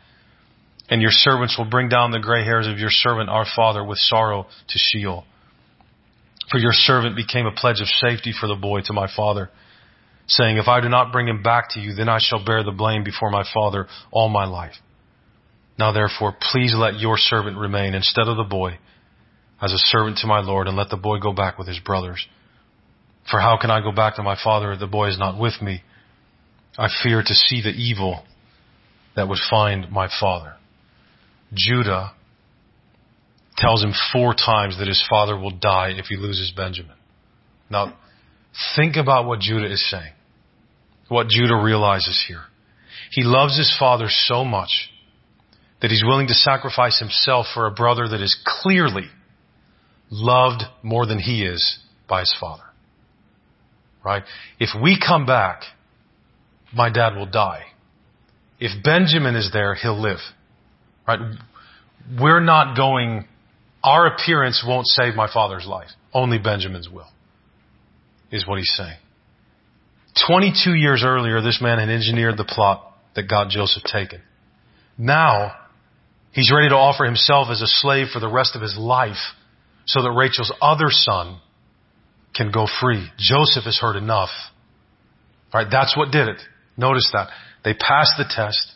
And 0.89 1.03
your 1.03 1.11
servants 1.13 1.59
will 1.59 1.69
bring 1.69 1.91
down 1.91 2.13
the 2.13 2.19
gray 2.19 2.45
hairs 2.45 2.67
of 2.67 2.79
your 2.79 2.89
servant, 2.91 3.29
our 3.29 3.45
father, 3.55 3.85
with 3.85 3.99
sorrow 3.99 4.47
to 4.69 4.79
Sheol. 4.79 5.27
For 6.51 6.59
your 6.59 6.73
servant 6.73 7.17
became 7.17 7.47
a 7.47 7.53
pledge 7.53 7.81
of 7.81 7.89
safety 7.89 8.33
for 8.39 8.47
the 8.47 8.55
boy 8.55 8.81
to 8.83 8.93
my 8.93 9.09
father 9.15 9.51
saying, 10.27 10.57
If 10.57 10.69
I 10.69 10.81
do 10.81 10.89
not 10.89 11.13
bring 11.13 11.29
him 11.29 11.43
back 11.43 11.71
to 11.71 11.81
you, 11.81 11.95
then 11.95 12.09
I 12.09 12.19
shall 12.21 12.45
bear 12.45 12.63
the 12.63 12.73
blame 12.73 13.05
before 13.05 13.31
my 13.31 13.45
father 13.53 13.87
all 14.11 14.29
my 14.29 14.45
life. 14.45 14.75
Now 15.79 15.93
therefore, 15.93 16.37
please 16.53 16.75
let 16.75 16.99
your 16.99 17.17
servant 17.19 17.59
remain 17.59 17.95
instead 17.95 18.29
of 18.29 18.37
the 18.37 18.45
boy 18.45 18.79
as 19.61 19.73
a 19.73 19.79
servant 19.79 20.19
to 20.19 20.27
my 20.27 20.41
Lord, 20.41 20.69
and 20.69 20.77
let 20.77 20.91
the 20.91 20.97
boy 20.97 21.19
go 21.19 21.33
back 21.33 21.59
with 21.59 21.69
his 21.69 21.79
brothers. 21.79 22.27
For 23.31 23.41
how 23.41 23.57
can 23.59 23.71
I 23.71 23.81
go 23.81 23.93
back 23.93 24.17
to 24.17 24.23
my 24.23 24.37
father 24.43 24.73
if 24.73 24.81
the 24.81 24.87
boy 24.87 25.09
is 25.09 25.19
not 25.19 25.41
with 25.41 25.63
me? 25.63 25.83
I 26.77 26.89
fear 27.03 27.23
to 27.23 27.35
see 27.35 27.63
the 27.63 27.71
evil 27.71 28.25
that 29.17 29.29
would 29.29 29.39
find 29.51 29.91
my 29.91 30.09
father. 30.21 30.55
Judah 31.55 32.13
tells 33.65 33.83
him 33.83 33.93
four 34.13 34.35
times 34.35 34.79
that 34.79 34.89
his 34.89 35.05
father 35.09 35.39
will 35.39 35.51
die 35.51 35.93
if 35.97 36.07
he 36.07 36.17
loses 36.17 36.53
Benjamin. 36.55 36.97
Now, 37.71 37.95
Think 38.77 38.97
about 38.97 39.27
what 39.27 39.41
Judah 39.41 39.71
is 39.71 39.89
saying. 39.91 40.13
What 41.09 41.29
Judah 41.29 41.57
realizes 41.57 42.25
here. 42.27 42.43
He 43.11 43.23
loves 43.23 43.57
his 43.57 43.75
father 43.79 44.07
so 44.09 44.45
much 44.45 44.91
that 45.83 45.91
he's 45.91 46.05
willing 46.05 46.29
to 46.29 46.35
sacrifice 46.35 46.99
himself 46.99 47.47
for 47.53 47.67
a 47.67 47.71
brother 47.71 48.09
that 48.09 48.21
is 48.21 48.37
clearly 48.45 49.07
loved 50.11 50.63
more 50.83 51.05
than 51.05 51.19
he 51.19 51.45
is 51.45 51.79
by 52.09 52.21
his 52.21 52.35
father. 52.41 52.63
Right? 54.05 54.23
If 54.61 54.71
we 54.81 54.99
come 55.05 55.27
back 55.27 55.63
my 56.73 56.91
dad 56.91 57.15
will 57.15 57.31
die. 57.31 57.67
If 58.59 58.83
Benjamin 58.83 59.37
is 59.37 59.51
there, 59.53 59.75
he'll 59.75 60.01
live. 60.01 60.19
Right? 61.07 61.21
We're 62.21 62.41
not 62.41 62.77
going, 62.77 63.29
our 63.85 64.07
appearance 64.07 64.65
won't 64.67 64.87
save 64.87 65.15
my 65.15 65.31
father's 65.33 65.67
life. 65.67 65.91
Only 66.13 66.39
Benjamin's 66.39 66.89
will. 66.89 67.09
Is 68.33 68.47
what 68.49 68.59
he's 68.59 68.73
saying. 68.75 68.97
22 70.27 70.75
years 70.75 71.03
earlier, 71.05 71.41
this 71.41 71.61
man 71.61 71.79
had 71.79 71.91
engineered 71.91 72.37
the 72.37 72.45
plot 72.45 72.97
that 73.15 73.29
got 73.29 73.51
Joseph 73.51 73.83
taken. 73.85 74.23
Now, 74.97 75.55
he's 76.33 76.53
ready 76.53 76.69
to 76.69 76.77
offer 76.77 77.05
himself 77.05 77.49
as 77.51 77.61
a 77.61 77.67
slave 77.67 78.09
for 78.13 78.21
the 78.21 78.29
rest 78.29 78.57
of 78.57 78.63
his 78.63 78.77
life 78.79 79.35
so 79.87 80.03
that 80.03 80.13
Rachel's 80.13 80.53
other 80.63 80.89
son 80.89 81.39
can 82.35 82.51
go 82.51 82.67
free. 82.81 83.07
Joseph 83.19 83.65
has 83.65 83.79
heard 83.79 83.97
enough. 83.97 84.31
Right? 85.53 85.67
That's 85.71 85.97
what 85.97 86.11
did 86.11 86.29
it. 86.29 86.41
Notice 86.77 87.11
that. 87.13 87.29
They 87.65 87.75
passed 87.75 88.15
the 88.19 88.25
test. 88.29 88.73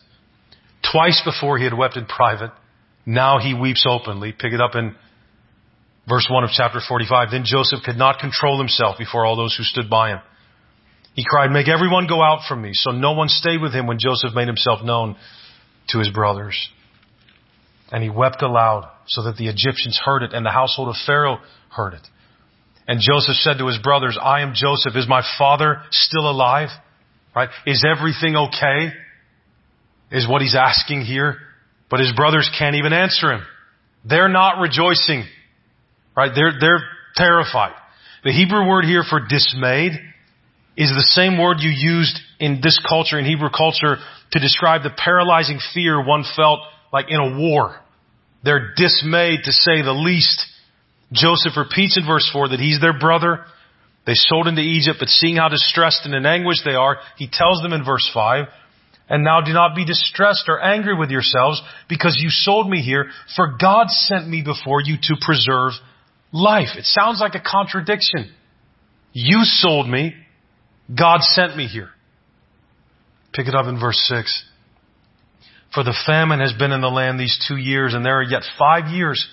Twice 0.91 1.21
before 1.25 1.57
he 1.57 1.65
had 1.65 1.73
wept 1.73 1.97
in 1.97 2.05
private. 2.05 2.51
Now 3.09 3.39
he 3.39 3.55
weeps 3.55 3.87
openly. 3.89 4.33
Pick 4.33 4.53
it 4.53 4.61
up 4.61 4.75
in 4.75 4.93
verse 6.07 6.27
1 6.29 6.43
of 6.43 6.51
chapter 6.53 6.79
45. 6.79 7.31
Then 7.31 7.41
Joseph 7.43 7.79
could 7.83 7.97
not 7.97 8.19
control 8.19 8.59
himself 8.59 8.99
before 8.99 9.25
all 9.25 9.35
those 9.35 9.55
who 9.57 9.63
stood 9.63 9.89
by 9.89 10.09
him. 10.09 10.19
He 11.15 11.25
cried, 11.27 11.49
make 11.49 11.67
everyone 11.67 12.05
go 12.05 12.21
out 12.21 12.41
from 12.47 12.61
me. 12.61 12.69
So 12.73 12.91
no 12.91 13.13
one 13.13 13.27
stayed 13.27 13.63
with 13.63 13.73
him 13.73 13.87
when 13.87 13.97
Joseph 13.97 14.35
made 14.35 14.47
himself 14.47 14.83
known 14.83 15.15
to 15.87 15.97
his 15.97 16.09
brothers. 16.09 16.69
And 17.91 18.03
he 18.03 18.11
wept 18.11 18.43
aloud 18.43 18.87
so 19.07 19.23
that 19.23 19.37
the 19.37 19.47
Egyptians 19.47 19.99
heard 20.05 20.21
it 20.21 20.33
and 20.33 20.45
the 20.45 20.51
household 20.51 20.89
of 20.89 20.95
Pharaoh 21.07 21.39
heard 21.71 21.95
it. 21.95 22.07
And 22.87 23.01
Joseph 23.01 23.37
said 23.37 23.57
to 23.57 23.65
his 23.65 23.79
brothers, 23.79 24.19
I 24.21 24.41
am 24.41 24.53
Joseph. 24.53 24.95
Is 24.95 25.07
my 25.09 25.23
father 25.39 25.81
still 25.89 26.29
alive? 26.29 26.69
Right? 27.35 27.49
Is 27.65 27.83
everything 27.83 28.35
okay? 28.35 28.93
Is 30.11 30.29
what 30.29 30.43
he's 30.43 30.55
asking 30.55 31.01
here. 31.01 31.39
But 31.89 31.99
his 31.99 32.13
brothers 32.15 32.49
can't 32.57 32.75
even 32.75 32.93
answer 32.93 33.31
him. 33.31 33.41
They're 34.05 34.29
not 34.29 34.59
rejoicing. 34.59 35.25
Right? 36.15 36.31
They're, 36.33 36.53
they're 36.59 36.83
terrified. 37.15 37.73
The 38.23 38.31
Hebrew 38.31 38.67
word 38.67 38.85
here 38.85 39.03
for 39.09 39.19
dismayed 39.27 39.93
is 40.75 40.89
the 40.89 41.07
same 41.11 41.37
word 41.37 41.57
you 41.59 41.71
used 41.71 42.19
in 42.39 42.59
this 42.61 42.79
culture, 42.87 43.17
in 43.17 43.25
Hebrew 43.25 43.49
culture, 43.49 43.97
to 44.31 44.39
describe 44.39 44.83
the 44.83 44.91
paralyzing 44.95 45.59
fear 45.73 46.05
one 46.05 46.23
felt 46.35 46.59
like 46.93 47.05
in 47.09 47.19
a 47.19 47.37
war. 47.37 47.75
They're 48.43 48.73
dismayed 48.75 49.41
to 49.43 49.51
say 49.51 49.81
the 49.81 49.93
least. 49.93 50.45
Joseph 51.11 51.57
repeats 51.57 51.97
in 51.97 52.05
verse 52.05 52.29
4 52.31 52.49
that 52.49 52.59
he's 52.59 52.79
their 52.79 52.97
brother. 52.97 53.45
They 54.05 54.13
sold 54.15 54.47
into 54.47 54.61
Egypt, 54.61 54.97
but 54.99 55.09
seeing 55.09 55.35
how 55.35 55.49
distressed 55.49 56.05
and 56.05 56.13
in 56.13 56.25
anguish 56.25 56.63
they 56.63 56.75
are, 56.75 56.97
he 57.17 57.27
tells 57.31 57.61
them 57.61 57.73
in 57.73 57.83
verse 57.83 58.09
5, 58.13 58.45
and 59.09 59.23
now 59.23 59.41
do 59.41 59.51
not 59.51 59.75
be 59.75 59.85
distressed 59.85 60.45
or 60.47 60.61
angry 60.61 60.95
with 60.95 61.09
yourselves 61.09 61.61
because 61.89 62.17
you 62.21 62.29
sold 62.29 62.69
me 62.69 62.81
here, 62.81 63.09
for 63.35 63.57
God 63.59 63.89
sent 63.89 64.27
me 64.27 64.43
before 64.43 64.81
you 64.81 64.97
to 65.01 65.15
preserve 65.19 65.71
life. 66.31 66.69
It 66.77 66.85
sounds 66.85 67.19
like 67.19 67.35
a 67.35 67.41
contradiction. 67.41 68.31
You 69.13 69.39
sold 69.43 69.89
me, 69.89 70.13
God 70.95 71.21
sent 71.21 71.57
me 71.57 71.65
here. 71.65 71.89
Pick 73.33 73.47
it 73.47 73.55
up 73.55 73.67
in 73.67 73.79
verse 73.79 73.99
6. 74.07 74.45
For 75.73 75.83
the 75.83 75.95
famine 76.05 76.39
has 76.39 76.53
been 76.53 76.71
in 76.71 76.81
the 76.81 76.87
land 76.87 77.19
these 77.19 77.43
two 77.47 77.57
years, 77.57 77.93
and 77.93 78.05
there 78.05 78.19
are 78.19 78.23
yet 78.23 78.43
five 78.57 78.91
years 78.91 79.27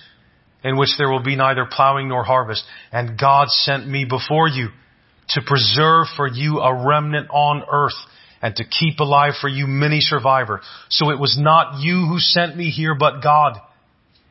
in 0.62 0.77
which 0.77 0.91
there 0.99 1.11
will 1.11 1.23
be 1.23 1.37
neither 1.37 1.67
plowing 1.71 2.09
nor 2.09 2.25
harvest. 2.25 2.65
And 2.93 3.19
God 3.19 3.49
sent 3.49 3.87
me 3.87 4.05
before 4.05 4.49
you 4.49 4.69
to 5.31 5.41
preserve 5.45 6.07
for 6.17 6.29
you 6.29 6.61
a 6.61 6.87
remnant 6.87 7.29
on 7.31 7.62
earth 7.71 7.95
and 8.42 8.55
to 8.57 8.64
keep 8.64 9.01
alive 9.01 9.35
for 9.40 9.49
you 9.49 9.66
many 9.66 10.01
survivors. 10.01 10.64
So 10.90 11.11
it 11.11 11.18
was 11.18 11.37
not 11.38 11.81
you 11.81 12.07
who 12.07 12.18
sent 12.18 12.57
me 12.57 12.70
here, 12.70 12.94
but 12.94 13.22
God. 13.22 13.59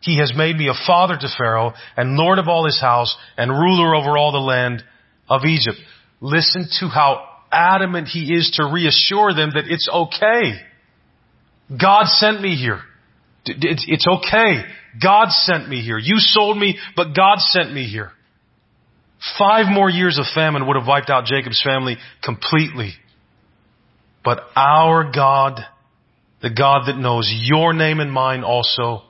He 0.01 0.19
has 0.19 0.33
made 0.35 0.55
me 0.55 0.67
a 0.67 0.85
father 0.85 1.17
to 1.19 1.27
Pharaoh 1.35 1.73
and 1.97 2.15
Lord 2.15 2.37
of 2.37 2.47
all 2.47 2.65
his 2.65 2.79
house 2.79 3.15
and 3.37 3.49
ruler 3.49 3.95
over 3.95 4.17
all 4.17 4.31
the 4.31 4.37
land 4.37 4.83
of 5.27 5.45
Egypt. 5.45 5.77
Listen 6.21 6.67
to 6.79 6.87
how 6.87 7.27
adamant 7.51 8.07
he 8.07 8.33
is 8.33 8.51
to 8.57 8.71
reassure 8.71 9.33
them 9.33 9.51
that 9.55 9.65
it's 9.67 9.89
okay. 9.89 10.61
God 11.69 12.05
sent 12.05 12.41
me 12.41 12.55
here. 12.55 12.81
It's 13.45 14.07
okay. 14.07 14.63
God 15.01 15.29
sent 15.29 15.67
me 15.67 15.81
here. 15.81 15.97
You 15.97 16.15
sold 16.17 16.57
me, 16.57 16.77
but 16.95 17.15
God 17.15 17.39
sent 17.39 17.73
me 17.73 17.87
here. 17.87 18.11
Five 19.39 19.65
more 19.71 19.89
years 19.89 20.19
of 20.19 20.25
famine 20.35 20.67
would 20.67 20.77
have 20.77 20.87
wiped 20.87 21.09
out 21.09 21.25
Jacob's 21.25 21.61
family 21.63 21.97
completely. 22.23 22.93
But 24.25 24.39
our 24.55 25.11
God, 25.13 25.61
the 26.41 26.49
God 26.49 26.87
that 26.87 26.97
knows 26.97 27.31
your 27.31 27.73
name 27.73 27.99
and 27.99 28.11
mine 28.11 28.43
also, 28.43 29.03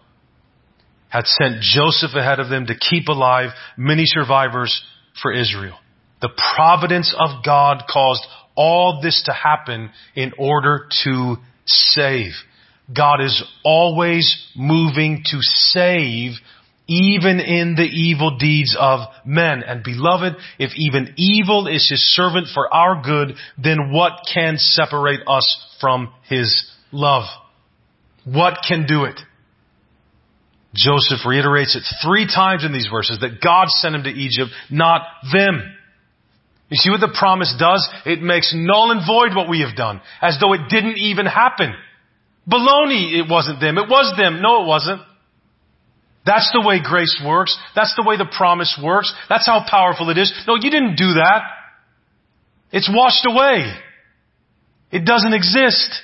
had 1.07 1.25
sent 1.25 1.61
Joseph 1.61 2.11
ahead 2.13 2.39
of 2.41 2.49
them 2.49 2.65
to 2.67 2.77
keep 2.77 3.07
alive 3.07 3.51
many 3.77 4.03
survivors 4.05 4.83
for 5.21 5.31
Israel. 5.31 5.77
The 6.21 6.29
providence 6.55 7.15
of 7.17 7.43
God 7.45 7.83
caused 7.91 8.25
all 8.55 8.99
this 9.01 9.23
to 9.25 9.33
happen 9.33 9.91
in 10.15 10.33
order 10.37 10.87
to 11.05 11.35
save. 11.65 12.31
God 12.93 13.21
is 13.21 13.43
always 13.63 14.47
moving 14.55 15.23
to 15.25 15.37
save 15.41 16.33
even 16.87 17.39
in 17.39 17.75
the 17.75 17.83
evil 17.83 18.37
deeds 18.37 18.75
of 18.79 19.01
men. 19.25 19.63
And 19.63 19.83
beloved, 19.83 20.35
if 20.59 20.71
even 20.75 21.13
evil 21.17 21.67
is 21.67 21.89
his 21.89 22.01
servant 22.15 22.47
for 22.53 22.71
our 22.73 23.01
good, 23.01 23.35
then 23.61 23.91
what 23.91 24.25
can 24.31 24.57
separate 24.57 25.21
us 25.27 25.77
from 25.81 26.13
his 26.29 26.71
love? 26.91 27.23
What 28.25 28.59
can 28.67 28.85
do 28.85 29.05
it? 29.05 29.19
Joseph 30.75 31.25
reiterates 31.25 31.75
it 31.75 31.83
three 32.03 32.27
times 32.27 32.65
in 32.65 32.73
these 32.73 32.87
verses 32.91 33.19
that 33.21 33.41
God 33.41 33.69
sent 33.69 33.95
him 33.95 34.03
to 34.03 34.09
Egypt, 34.09 34.51
not 34.69 35.01
them. 35.31 35.61
You 36.69 36.77
see 36.77 36.89
what 36.89 36.99
the 36.99 37.15
promise 37.17 37.55
does? 37.57 37.87
It 38.05 38.21
makes 38.21 38.53
null 38.53 38.91
and 38.91 39.01
void 39.07 39.35
what 39.35 39.47
we 39.47 39.61
have 39.61 39.75
done, 39.75 40.01
as 40.21 40.37
though 40.41 40.53
it 40.53 40.67
didn't 40.69 40.97
even 40.97 41.25
happen. 41.25 41.73
Baloney, 42.49 43.13
it 43.13 43.29
wasn't 43.29 43.59
them. 43.59 43.77
It 43.77 43.89
was 43.89 44.15
them. 44.17 44.41
No, 44.41 44.63
it 44.63 44.67
wasn't. 44.67 45.01
That's 46.25 46.51
the 46.51 46.65
way 46.65 46.79
grace 46.83 47.21
works. 47.23 47.55
That's 47.75 47.95
the 47.95 48.03
way 48.03 48.17
the 48.17 48.25
promise 48.25 48.79
works. 48.81 49.13
That's 49.29 49.45
how 49.45 49.63
powerful 49.69 50.09
it 50.09 50.17
is. 50.17 50.33
No, 50.47 50.55
you 50.55 50.71
didn't 50.71 50.95
do 50.95 51.13
that. 51.13 51.41
It's 52.71 52.89
washed 52.91 53.25
away. 53.27 53.71
It 54.91 55.05
doesn't 55.05 55.33
exist. 55.33 56.01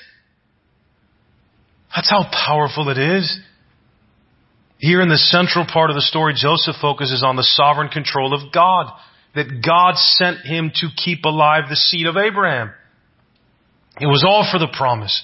That's 1.96 2.10
how 2.10 2.30
powerful 2.32 2.90
it 2.90 2.98
is. 2.98 3.40
Here 4.78 5.02
in 5.02 5.10
the 5.10 5.18
central 5.18 5.66
part 5.72 5.90
of 5.90 5.96
the 5.96 6.02
story, 6.02 6.34
Joseph 6.36 6.76
focuses 6.82 7.24
on 7.24 7.36
the 7.36 7.44
sovereign 7.44 7.90
control 7.90 8.34
of 8.34 8.52
God 8.54 8.92
that 9.36 9.64
God 9.66 9.96
sent 9.96 10.46
him 10.46 10.72
to 10.76 10.88
keep 10.96 11.26
alive 11.26 11.64
the 11.70 11.76
seed 11.76 12.06
of 12.06 12.18
Abraham. 12.18 12.72
It 14.00 14.08
was 14.08 14.24
all 14.28 14.48
for 14.50 14.60
the 14.60 14.72
promise. 14.76 15.24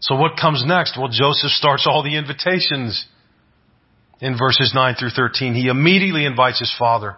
So 0.00 0.16
what 0.16 0.38
comes 0.40 0.64
next? 0.66 0.96
Well, 0.98 1.08
Joseph 1.08 1.50
starts 1.50 1.86
all 1.88 2.02
the 2.02 2.16
invitations 2.16 3.06
in 4.20 4.36
verses 4.36 4.72
9 4.74 4.94
through 4.98 5.10
13. 5.10 5.54
He 5.54 5.68
immediately 5.68 6.24
invites 6.24 6.58
his 6.58 6.74
father 6.78 7.16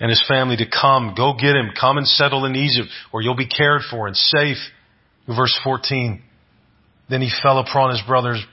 and 0.00 0.10
his 0.10 0.24
family 0.26 0.56
to 0.56 0.66
come, 0.68 1.14
go 1.16 1.34
get 1.34 1.54
him, 1.54 1.70
come 1.78 1.98
and 1.98 2.06
settle 2.06 2.44
in 2.44 2.56
Egypt 2.56 2.88
where 3.10 3.22
you'll 3.22 3.36
be 3.36 3.48
cared 3.48 3.82
for 3.90 4.06
and 4.06 4.16
safe. 4.16 4.58
Verse 5.28 5.58
14. 5.62 6.22
Then 7.08 7.20
he 7.20 7.30
fell 7.42 7.58
upon 7.58 7.90
his 7.90 8.02
brothers, 8.06 8.44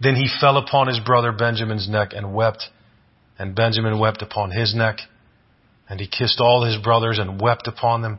then 0.00 0.14
he 0.14 0.28
fell 0.40 0.56
upon 0.56 0.88
his 0.88 1.00
brother 1.00 1.32
Benjamin's 1.32 1.88
neck 1.88 2.10
and 2.14 2.34
wept, 2.34 2.64
and 3.38 3.54
Benjamin 3.54 3.98
wept 3.98 4.22
upon 4.22 4.50
his 4.50 4.74
neck. 4.74 4.98
And 5.88 6.00
he 6.00 6.08
kissed 6.08 6.40
all 6.40 6.64
his 6.64 6.82
brothers 6.82 7.18
and 7.18 7.40
wept 7.40 7.68
upon 7.68 8.02
them. 8.02 8.18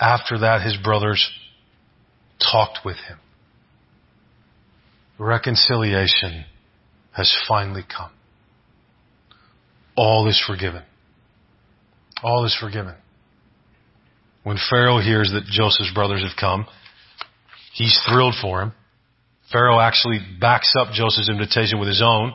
After 0.00 0.38
that, 0.38 0.62
his 0.62 0.76
brothers 0.82 1.30
talked 2.40 2.78
with 2.84 2.96
him. 2.96 3.18
Reconciliation 5.18 6.46
has 7.20 7.36
finally 7.46 7.82
come. 7.82 8.10
All 9.94 10.26
is 10.26 10.42
forgiven. 10.46 10.82
All 12.22 12.46
is 12.46 12.56
forgiven. 12.58 12.94
When 14.42 14.56
Pharaoh 14.70 15.00
hears 15.00 15.30
that 15.34 15.44
Joseph's 15.44 15.92
brothers 15.92 16.22
have 16.22 16.36
come, 16.38 16.66
he's 17.74 18.00
thrilled 18.08 18.34
for 18.40 18.62
him. 18.62 18.72
Pharaoh 19.52 19.80
actually 19.80 20.20
backs 20.40 20.72
up 20.78 20.92
Joseph's 20.94 21.28
invitation 21.28 21.78
with 21.78 21.88
his 21.88 22.02
own, 22.02 22.32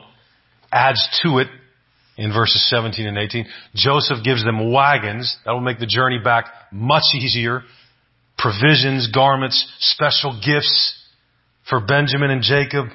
adds 0.70 1.02
to 1.24 1.38
it 1.38 1.48
in 2.16 2.32
verses 2.32 2.68
17 2.70 3.06
and 3.06 3.18
18. 3.18 3.46
Joseph 3.74 4.22
gives 4.22 4.44
them 4.44 4.70
wagons. 4.72 5.36
That 5.44 5.52
will 5.52 5.60
make 5.60 5.80
the 5.80 5.86
journey 5.86 6.20
back 6.22 6.46
much 6.70 7.02
easier. 7.14 7.62
Provisions, 8.38 9.10
garments, 9.12 9.66
special 9.80 10.40
gifts 10.44 11.02
for 11.68 11.80
Benjamin 11.80 12.30
and 12.30 12.42
Jacob. 12.42 12.86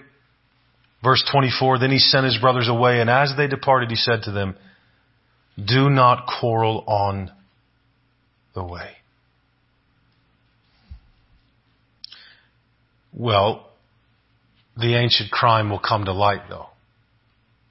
Verse 1.04 1.24
24, 1.32 1.80
then 1.80 1.92
he 1.92 1.98
sent 1.98 2.26
his 2.26 2.38
brothers 2.38 2.70
away, 2.70 3.02
and 3.02 3.10
as 3.10 3.34
they 3.36 3.48
departed, 3.48 3.90
he 3.90 3.96
said 3.96 4.22
to 4.24 4.32
them, 4.32 4.56
Do 5.58 5.90
not 5.90 6.28
quarrel 6.40 6.84
on 6.88 7.32
the 8.54 8.64
way. 8.64 8.92
Well, 13.14 13.68
the 14.78 14.96
ancient 14.96 15.32
crime 15.32 15.70
will 15.70 15.80
come 15.80 16.06
to 16.06 16.14
light 16.14 16.44
though. 16.50 16.68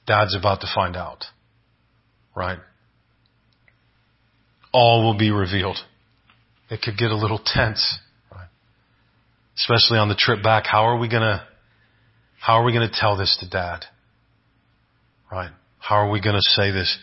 Dad's 0.06 0.36
about 0.36 0.60
to 0.60 0.66
find 0.74 0.96
out. 0.96 1.24
Right? 2.34 2.58
All 4.72 5.02
will 5.04 5.18
be 5.18 5.30
revealed. 5.30 5.78
It 6.68 6.82
could 6.82 6.96
get 6.96 7.10
a 7.10 7.16
little 7.16 7.40
tense. 7.44 7.98
Right? 8.30 8.48
Especially 9.56 9.98
on 9.98 10.08
the 10.08 10.14
trip 10.14 10.42
back. 10.42 10.66
How 10.66 10.84
are 10.84 10.98
we 10.98 11.08
gonna, 11.08 11.46
how 12.40 12.54
are 12.54 12.64
we 12.64 12.72
gonna 12.72 12.90
tell 12.92 13.18
this 13.18 13.36
to 13.40 13.48
dad? 13.48 13.84
Right? 15.30 15.50
How 15.78 15.96
are 15.96 16.10
we 16.10 16.22
gonna 16.22 16.40
say 16.40 16.70
this? 16.70 16.98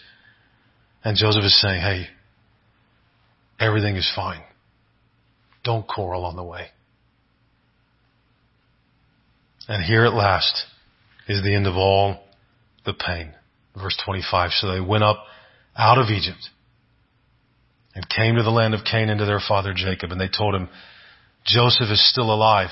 And 1.04 1.16
Joseph 1.16 1.44
is 1.44 1.62
saying, 1.62 1.80
hey, 1.80 2.08
everything 3.60 3.96
is 3.96 4.12
fine. 4.16 4.42
Don't 5.64 5.88
quarrel 5.88 6.26
on 6.26 6.36
the 6.36 6.44
way. 6.44 6.68
And 9.68 9.84
here 9.84 10.06
at 10.06 10.14
last 10.14 10.66
is 11.28 11.44
the 11.44 11.54
end 11.54 11.68
of 11.68 11.76
all 11.76 12.20
the 12.86 12.94
pain. 12.94 13.34
Verse 13.80 13.98
25. 14.04 14.52
So 14.54 14.74
they 14.74 14.82
went 14.82 15.04
up 15.04 15.24
out 15.78 16.00
of 16.00 16.10
Egypt 16.10 16.50
and 17.94 18.10
came 18.10 18.38
to 18.38 18.44
the 18.44 18.50
land 18.50 18.74
of 18.74 18.82
Canaan 18.90 19.20
to 19.20 19.26
their 19.26 19.42
father 19.46 19.74
Jacob. 19.76 20.12
And 20.12 20.20
they 20.20 20.30
told 20.30 20.56
him, 20.56 20.68
Joseph 21.46 21.92
is 21.92 22.10
still 22.10 22.34
alive 22.34 22.70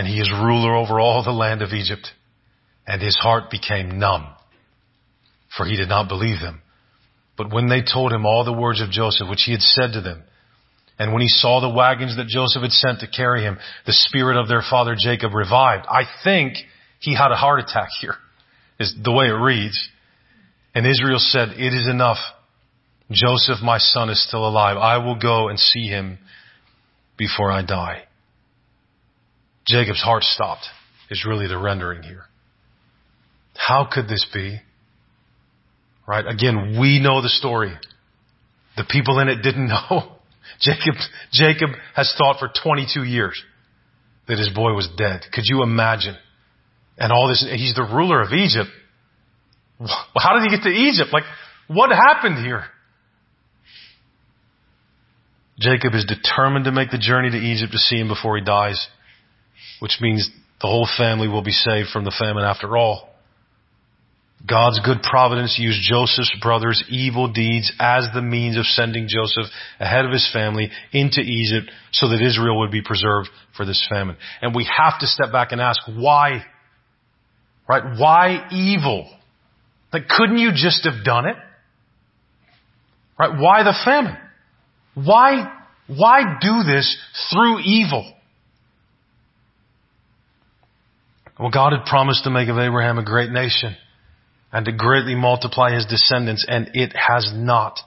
and 0.00 0.08
he 0.08 0.18
is 0.18 0.32
ruler 0.32 0.74
over 0.74 0.98
all 0.98 1.22
the 1.22 1.30
land 1.30 1.60
of 1.60 1.74
Egypt. 1.74 2.08
And 2.86 3.02
his 3.02 3.16
heart 3.16 3.50
became 3.50 3.98
numb 3.98 4.26
for 5.56 5.66
he 5.66 5.76
did 5.76 5.88
not 5.88 6.08
believe 6.08 6.40
them. 6.40 6.62
But 7.36 7.52
when 7.52 7.68
they 7.68 7.82
told 7.82 8.12
him 8.12 8.26
all 8.26 8.44
the 8.44 8.52
words 8.52 8.80
of 8.80 8.90
Joseph, 8.90 9.28
which 9.28 9.42
he 9.44 9.52
had 9.52 9.62
said 9.62 9.92
to 9.94 10.00
them, 10.00 10.22
and 10.98 11.12
when 11.12 11.22
he 11.22 11.28
saw 11.28 11.60
the 11.60 11.74
wagons 11.74 12.16
that 12.16 12.28
Joseph 12.28 12.62
had 12.62 12.72
sent 12.72 13.00
to 13.00 13.08
carry 13.08 13.42
him, 13.42 13.58
the 13.86 13.92
spirit 13.92 14.38
of 14.38 14.48
their 14.48 14.62
father 14.68 14.94
Jacob 14.98 15.34
revived. 15.34 15.86
I 15.88 16.02
think 16.22 16.54
he 17.00 17.14
had 17.14 17.32
a 17.32 17.36
heart 17.36 17.60
attack 17.60 17.88
here, 18.00 18.16
is 18.78 18.94
the 19.02 19.12
way 19.12 19.26
it 19.26 19.30
reads. 19.32 19.88
And 20.74 20.86
Israel 20.86 21.18
said, 21.18 21.50
it 21.56 21.72
is 21.72 21.88
enough. 21.88 22.18
Joseph, 23.10 23.62
my 23.62 23.78
son, 23.78 24.10
is 24.10 24.22
still 24.26 24.46
alive. 24.46 24.76
I 24.76 24.98
will 24.98 25.18
go 25.18 25.48
and 25.48 25.58
see 25.58 25.86
him 25.86 26.18
before 27.16 27.50
I 27.50 27.62
die. 27.62 28.02
Jacob's 29.66 30.02
heart 30.02 30.22
stopped 30.24 30.66
is 31.10 31.24
really 31.26 31.46
the 31.46 31.58
rendering 31.58 32.02
here. 32.02 32.24
How 33.54 33.88
could 33.90 34.08
this 34.08 34.26
be? 34.32 34.60
Right? 36.06 36.26
Again, 36.26 36.78
we 36.80 37.00
know 37.00 37.22
the 37.22 37.28
story. 37.28 37.72
The 38.76 38.84
people 38.88 39.18
in 39.20 39.28
it 39.28 39.42
didn't 39.42 39.68
know. 39.90 40.16
Jacob, 40.60 40.94
Jacob 41.32 41.70
has 41.94 42.14
thought 42.18 42.38
for 42.38 42.50
22 42.62 43.04
years 43.04 43.40
that 44.28 44.38
his 44.38 44.50
boy 44.54 44.72
was 44.74 44.88
dead. 44.96 45.22
Could 45.32 45.44
you 45.46 45.62
imagine? 45.62 46.16
And 46.98 47.12
all 47.12 47.28
this, 47.28 47.46
he's 47.48 47.74
the 47.74 47.82
ruler 47.82 48.20
of 48.20 48.32
Egypt. 48.32 48.70
How 50.16 50.38
did 50.38 50.50
he 50.50 50.56
get 50.56 50.64
to 50.64 50.70
Egypt? 50.70 51.10
Like, 51.12 51.24
what 51.68 51.90
happened 51.90 52.44
here? 52.44 52.64
Jacob 55.58 55.94
is 55.94 56.04
determined 56.06 56.64
to 56.64 56.72
make 56.72 56.90
the 56.90 56.98
journey 56.98 57.30
to 57.30 57.36
Egypt 57.36 57.72
to 57.72 57.78
see 57.78 57.96
him 57.96 58.08
before 58.08 58.36
he 58.36 58.44
dies, 58.44 58.88
which 59.80 59.98
means 60.00 60.30
the 60.60 60.66
whole 60.66 60.88
family 60.96 61.28
will 61.28 61.42
be 61.42 61.52
saved 61.52 61.88
from 61.92 62.04
the 62.04 62.14
famine 62.18 62.44
after 62.44 62.76
all. 62.76 63.10
God's 64.48 64.80
good 64.80 65.02
providence 65.02 65.58
used 65.58 65.80
Joseph's 65.82 66.34
brothers' 66.40 66.82
evil 66.88 67.30
deeds 67.30 67.72
as 67.78 68.08
the 68.14 68.22
means 68.22 68.56
of 68.56 68.64
sending 68.64 69.06
Joseph 69.06 69.52
ahead 69.78 70.06
of 70.06 70.12
his 70.12 70.28
family 70.32 70.70
into 70.92 71.20
Egypt 71.20 71.70
so 71.92 72.08
that 72.08 72.22
Israel 72.22 72.60
would 72.60 72.70
be 72.70 72.82
preserved 72.82 73.28
for 73.54 73.66
this 73.66 73.86
famine. 73.92 74.16
And 74.40 74.54
we 74.54 74.64
have 74.64 74.98
to 75.00 75.06
step 75.06 75.30
back 75.30 75.52
and 75.52 75.60
ask 75.60 75.80
why? 75.86 76.44
Right? 77.68 77.98
Why 77.98 78.48
evil? 78.50 79.10
Like, 79.92 80.08
couldn't 80.08 80.38
you 80.38 80.52
just 80.54 80.84
have 80.84 81.04
done 81.04 81.26
it? 81.26 81.36
Right? 83.18 83.38
Why 83.38 83.62
the 83.62 83.74
famine? 83.84 84.16
Why, 84.94 85.52
why 85.86 86.38
do 86.40 86.62
this 86.64 86.98
through 87.30 87.60
evil? 87.60 88.10
Well, 91.40 91.50
God 91.50 91.72
had 91.72 91.86
promised 91.86 92.24
to 92.24 92.30
make 92.30 92.50
of 92.50 92.58
Abraham 92.58 92.98
a 92.98 93.04
great 93.04 93.30
nation 93.30 93.74
and 94.52 94.66
to 94.66 94.72
greatly 94.72 95.14
multiply 95.14 95.74
his 95.74 95.86
descendants, 95.86 96.44
and 96.46 96.70
it 96.74 96.94
has 96.94 97.32
not 97.34 97.80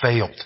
failed. 0.00 0.40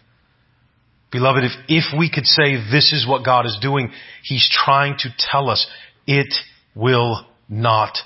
Beloved, 1.12 1.44
if, 1.44 1.52
if 1.68 1.98
we 1.98 2.10
could 2.10 2.24
say 2.24 2.54
this 2.54 2.92
is 2.92 3.06
what 3.06 3.26
God 3.26 3.44
is 3.44 3.58
doing, 3.60 3.90
He's 4.22 4.48
trying 4.50 4.96
to 5.00 5.10
tell 5.18 5.50
us 5.50 5.66
it 6.06 6.32
will 6.74 7.26
not 7.48 7.98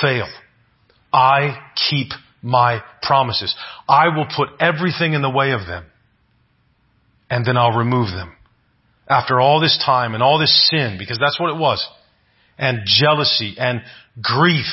fail. 0.00 0.28
I 1.12 1.58
keep 1.90 2.08
my 2.40 2.82
promises. 3.02 3.54
I 3.88 4.08
will 4.08 4.26
put 4.34 4.48
everything 4.58 5.12
in 5.12 5.22
the 5.22 5.30
way 5.30 5.52
of 5.52 5.66
them, 5.66 5.84
and 7.28 7.44
then 7.44 7.58
I'll 7.58 7.76
remove 7.76 8.08
them. 8.08 8.34
After 9.08 9.38
all 9.40 9.60
this 9.60 9.82
time 9.84 10.14
and 10.14 10.22
all 10.22 10.38
this 10.38 10.68
sin, 10.70 10.96
because 10.98 11.18
that's 11.18 11.38
what 11.38 11.50
it 11.50 11.58
was, 11.58 11.86
and 12.58 12.80
jealousy 12.84 13.54
and 13.58 13.80
grief 14.20 14.66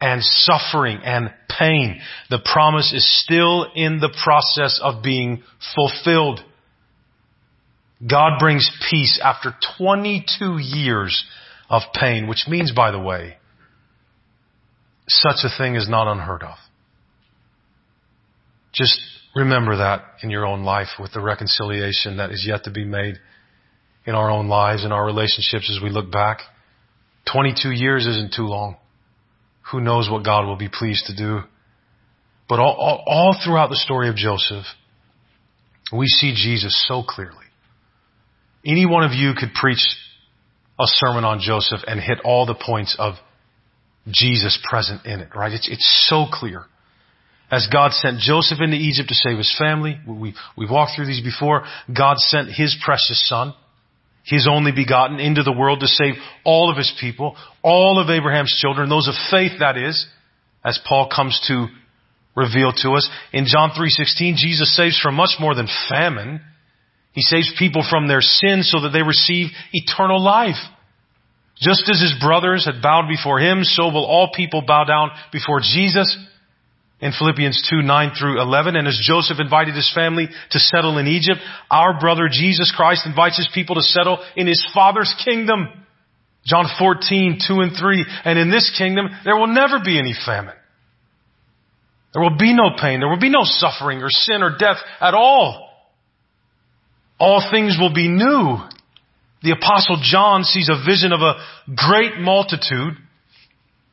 and 0.00 0.22
suffering 0.22 1.00
and 1.02 1.30
pain. 1.58 2.00
The 2.30 2.40
promise 2.44 2.92
is 2.92 3.22
still 3.24 3.66
in 3.74 4.00
the 4.00 4.14
process 4.22 4.80
of 4.82 5.02
being 5.02 5.42
fulfilled. 5.74 6.40
God 8.06 8.38
brings 8.38 8.70
peace 8.90 9.20
after 9.22 9.54
22 9.78 10.58
years 10.58 11.24
of 11.68 11.82
pain, 11.94 12.28
which 12.28 12.46
means, 12.48 12.72
by 12.72 12.90
the 12.90 12.98
way, 12.98 13.36
such 15.08 15.38
a 15.44 15.56
thing 15.56 15.74
is 15.74 15.88
not 15.88 16.10
unheard 16.10 16.42
of. 16.42 16.56
Just 18.72 19.00
remember 19.34 19.78
that 19.78 20.04
in 20.22 20.30
your 20.30 20.46
own 20.46 20.62
life 20.62 20.88
with 21.00 21.12
the 21.12 21.20
reconciliation 21.20 22.18
that 22.18 22.30
is 22.30 22.44
yet 22.46 22.64
to 22.64 22.70
be 22.70 22.84
made 22.84 23.18
in 24.06 24.14
our 24.14 24.30
own 24.30 24.48
lives 24.48 24.84
and 24.84 24.92
our 24.92 25.04
relationships 25.04 25.70
as 25.74 25.82
we 25.82 25.90
look 25.90 26.10
back. 26.12 26.40
22 27.32 27.70
years 27.70 28.06
isn't 28.06 28.34
too 28.34 28.46
long. 28.46 28.76
Who 29.72 29.80
knows 29.80 30.08
what 30.10 30.24
God 30.24 30.46
will 30.46 30.56
be 30.56 30.68
pleased 30.68 31.06
to 31.06 31.16
do. 31.16 31.40
But 32.48 32.58
all, 32.58 32.74
all, 32.74 33.04
all 33.06 33.40
throughout 33.44 33.68
the 33.68 33.76
story 33.76 34.08
of 34.08 34.16
Joseph, 34.16 34.64
we 35.92 36.06
see 36.06 36.34
Jesus 36.34 36.86
so 36.88 37.02
clearly. 37.02 37.36
Any 38.64 38.86
one 38.86 39.04
of 39.04 39.12
you 39.12 39.32
could 39.38 39.52
preach 39.54 39.84
a 40.78 40.86
sermon 40.86 41.24
on 41.24 41.40
Joseph 41.40 41.80
and 41.86 42.00
hit 42.00 42.18
all 42.24 42.46
the 42.46 42.54
points 42.54 42.96
of 42.98 43.14
Jesus 44.06 44.58
present 44.68 45.04
in 45.04 45.20
it, 45.20 45.34
right? 45.34 45.52
It's, 45.52 45.68
it's 45.70 46.06
so 46.08 46.26
clear. 46.30 46.64
As 47.50 47.68
God 47.72 47.92
sent 47.92 48.20
Joseph 48.20 48.58
into 48.60 48.76
Egypt 48.76 49.08
to 49.08 49.14
save 49.14 49.38
his 49.38 49.54
family, 49.58 49.98
we, 50.06 50.34
we've 50.56 50.70
walked 50.70 50.92
through 50.96 51.06
these 51.06 51.22
before, 51.22 51.64
God 51.94 52.18
sent 52.18 52.50
his 52.50 52.76
precious 52.82 53.26
son 53.28 53.54
his 54.28 54.46
only 54.50 54.72
begotten 54.72 55.20
into 55.20 55.42
the 55.42 55.52
world 55.52 55.80
to 55.80 55.86
save 55.86 56.14
all 56.44 56.70
of 56.70 56.76
his 56.76 56.92
people, 57.00 57.36
all 57.62 57.98
of 57.98 58.10
Abraham's 58.10 58.54
children, 58.60 58.88
those 58.88 59.08
of 59.08 59.14
faith 59.30 59.52
that 59.60 59.78
is, 59.78 60.06
as 60.64 60.78
Paul 60.86 61.08
comes 61.14 61.40
to 61.48 61.66
reveal 62.36 62.72
to 62.72 62.92
us. 62.92 63.08
In 63.32 63.46
John 63.46 63.70
3:16, 63.70 64.36
Jesus 64.36 64.76
saves 64.76 64.98
from 64.98 65.14
much 65.14 65.40
more 65.40 65.54
than 65.54 65.66
famine. 65.88 66.40
He 67.12 67.22
saves 67.22 67.50
people 67.58 67.82
from 67.82 68.06
their 68.06 68.20
sins 68.20 68.70
so 68.70 68.80
that 68.80 68.90
they 68.90 69.02
receive 69.02 69.50
eternal 69.72 70.22
life. 70.22 70.60
Just 71.60 71.88
as 71.88 72.00
his 72.00 72.14
brothers 72.20 72.66
had 72.66 72.82
bowed 72.82 73.08
before 73.08 73.40
him, 73.40 73.64
so 73.64 73.88
will 73.88 74.04
all 74.04 74.30
people 74.32 74.62
bow 74.62 74.84
down 74.84 75.10
before 75.32 75.60
Jesus 75.60 76.16
in 77.00 77.12
Philippians 77.16 77.68
2, 77.70 77.82
9 77.82 78.10
through 78.18 78.40
11. 78.40 78.76
And 78.76 78.88
as 78.88 79.00
Joseph 79.02 79.38
invited 79.40 79.74
his 79.74 79.90
family 79.94 80.28
to 80.50 80.58
settle 80.58 80.98
in 80.98 81.06
Egypt, 81.06 81.40
our 81.70 81.98
brother 81.98 82.28
Jesus 82.30 82.72
Christ 82.74 83.06
invites 83.06 83.36
his 83.36 83.48
people 83.54 83.76
to 83.76 83.82
settle 83.82 84.18
in 84.36 84.46
his 84.46 84.66
Father's 84.74 85.14
kingdom. 85.24 85.68
John 86.44 86.66
14, 86.78 87.38
2 87.46 87.60
and 87.60 87.72
3. 87.78 88.04
And 88.24 88.38
in 88.38 88.50
this 88.50 88.74
kingdom, 88.76 89.06
there 89.24 89.36
will 89.36 89.46
never 89.46 89.78
be 89.84 89.98
any 89.98 90.14
famine. 90.26 90.56
There 92.12 92.22
will 92.22 92.36
be 92.36 92.54
no 92.54 92.70
pain. 92.80 93.00
There 93.00 93.08
will 93.08 93.20
be 93.20 93.30
no 93.30 93.42
suffering 93.44 94.02
or 94.02 94.10
sin 94.10 94.42
or 94.42 94.56
death 94.58 94.78
at 95.00 95.14
all. 95.14 95.68
All 97.20 97.46
things 97.50 97.76
will 97.78 97.92
be 97.92 98.08
new. 98.08 98.58
The 99.42 99.52
apostle 99.52 100.00
John 100.02 100.42
sees 100.42 100.68
a 100.68 100.84
vision 100.84 101.12
of 101.12 101.20
a 101.20 101.34
great 101.74 102.18
multitude 102.18 102.96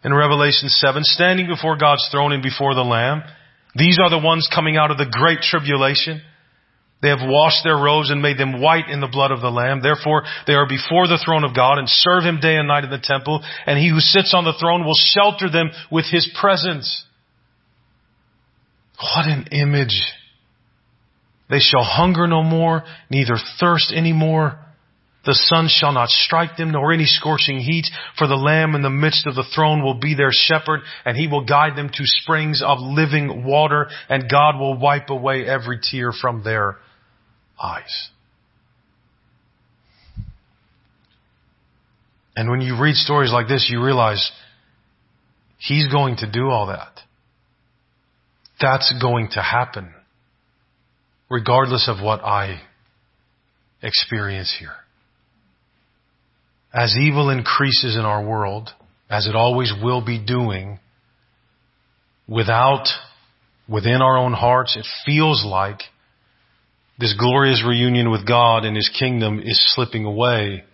in 0.05 0.13
Revelation 0.13 0.69
7, 0.69 1.03
standing 1.03 1.47
before 1.47 1.77
God's 1.77 2.07
throne 2.11 2.31
and 2.31 2.43
before 2.43 2.75
the 2.75 2.83
Lamb. 2.83 3.23
These 3.73 3.97
are 3.99 4.11
the 4.11 4.23
ones 4.23 4.47
coming 4.53 4.77
out 4.77 4.91
of 4.91 4.99
the 4.99 5.09
great 5.09 5.39
tribulation. 5.41 6.21
They 7.01 7.09
have 7.09 7.27
washed 7.27 7.63
their 7.63 7.75
robes 7.75 8.11
and 8.11 8.21
made 8.21 8.37
them 8.37 8.61
white 8.61 8.87
in 8.87 9.01
the 9.01 9.09
blood 9.11 9.31
of 9.31 9.41
the 9.41 9.49
Lamb. 9.49 9.81
Therefore, 9.81 10.21
they 10.45 10.53
are 10.53 10.69
before 10.69 11.07
the 11.07 11.21
throne 11.25 11.43
of 11.43 11.55
God 11.55 11.79
and 11.79 11.89
serve 11.89 12.23
Him 12.23 12.39
day 12.39 12.55
and 12.55 12.67
night 12.67 12.83
in 12.83 12.91
the 12.91 13.01
temple. 13.01 13.43
And 13.65 13.79
He 13.79 13.89
who 13.89 13.99
sits 13.99 14.31
on 14.35 14.45
the 14.45 14.55
throne 14.59 14.85
will 14.85 14.93
shelter 14.95 15.49
them 15.49 15.71
with 15.91 16.05
His 16.05 16.29
presence. 16.39 17.03
What 18.99 19.25
an 19.25 19.47
image. 19.51 20.03
They 21.49 21.59
shall 21.59 21.83
hunger 21.83 22.27
no 22.27 22.43
more, 22.43 22.83
neither 23.09 23.37
thirst 23.59 23.91
any 23.93 24.13
more. 24.13 24.59
The 25.25 25.33
sun 25.33 25.67
shall 25.69 25.91
not 25.91 26.09
strike 26.09 26.55
them, 26.57 26.71
nor 26.71 26.93
any 26.93 27.05
scorching 27.05 27.59
heat, 27.59 27.87
for 28.17 28.27
the 28.27 28.35
Lamb 28.35 28.75
in 28.75 28.83
the 28.83 28.89
midst 28.89 29.25
of 29.25 29.35
the 29.35 29.45
throne 29.55 29.83
will 29.83 29.99
be 29.99 30.13
their 30.13 30.31
shepherd, 30.31 30.81
and 31.03 31.17
he 31.17 31.27
will 31.27 31.45
guide 31.45 31.75
them 31.75 31.89
to 31.89 32.03
springs 32.03 32.61
of 32.65 32.77
living 32.79 33.43
water, 33.43 33.87
and 34.07 34.29
God 34.29 34.59
will 34.59 34.77
wipe 34.77 35.09
away 35.09 35.45
every 35.45 35.79
tear 35.81 36.11
from 36.11 36.43
their 36.43 36.77
eyes. 37.61 38.09
And 42.35 42.49
when 42.49 42.61
you 42.61 42.79
read 42.79 42.95
stories 42.95 43.31
like 43.31 43.47
this, 43.47 43.67
you 43.69 43.83
realize 43.83 44.31
He's 45.57 45.87
going 45.87 46.17
to 46.17 46.29
do 46.29 46.49
all 46.49 46.67
that. 46.67 46.99
That's 48.61 48.93
going 49.01 49.29
to 49.31 49.41
happen, 49.41 49.93
regardless 51.29 51.89
of 51.89 52.03
what 52.03 52.21
I 52.23 52.61
experience 53.81 54.55
here. 54.57 54.75
As 56.75 56.97
evil 56.97 57.29
increases 57.29 57.95
in 57.95 58.01
our 58.01 58.21
world, 58.21 58.69
as 59.09 59.27
it 59.27 59.35
always 59.35 59.71
will 59.81 60.01
be 60.03 60.19
doing, 60.19 60.79
without, 62.27 62.87
within 63.69 64.01
our 64.01 64.17
own 64.17 64.33
hearts, 64.33 64.75
it 64.75 64.85
feels 65.05 65.45
like 65.45 65.79
this 66.99 67.15
glorious 67.17 67.63
reunion 67.65 68.11
with 68.11 68.27
God 68.27 68.65
and 68.65 68.75
His 68.75 68.89
kingdom 68.89 69.39
is 69.39 69.73
slipping 69.73 70.03
away 70.03 70.65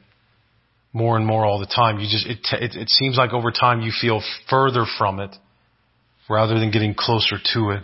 more 0.91 1.17
and 1.17 1.25
more 1.25 1.45
all 1.45 1.59
the 1.59 1.67
time. 1.67 1.99
You 1.99 2.07
just, 2.09 2.25
it, 2.25 2.39
it, 2.53 2.75
it 2.75 2.89
seems 2.89 3.15
like 3.15 3.31
over 3.31 3.51
time 3.51 3.81
you 3.81 3.91
feel 3.91 4.23
further 4.49 4.85
from 4.97 5.19
it 5.19 5.35
rather 6.27 6.59
than 6.59 6.71
getting 6.71 6.95
closer 6.95 7.37
to 7.53 7.71
it. 7.71 7.83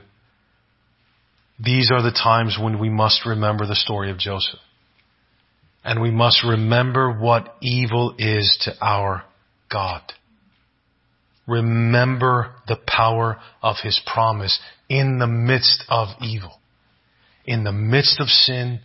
These 1.60 1.92
are 1.92 2.02
the 2.02 2.12
times 2.12 2.58
when 2.60 2.80
we 2.80 2.90
must 2.90 3.26
remember 3.28 3.68
the 3.68 3.76
story 3.76 4.10
of 4.10 4.18
Joseph. 4.18 4.60
And 5.88 6.02
we 6.02 6.12
must 6.12 6.44
remember 6.44 7.10
what 7.10 7.56
evil 7.62 8.14
is 8.20 8.58
to 8.66 8.74
our 8.82 9.24
God. 9.72 10.02
Remember 11.48 12.56
the 12.68 12.76
power 12.86 13.40
of 13.64 13.78
His 13.82 13.98
promise 14.06 14.60
in 14.90 15.18
the 15.18 15.28
midst 15.28 15.86
of 15.88 16.10
evil, 16.22 16.60
in 17.46 17.64
the 17.64 17.72
midst 17.72 18.20
of 18.20 18.28
sin, 18.28 18.82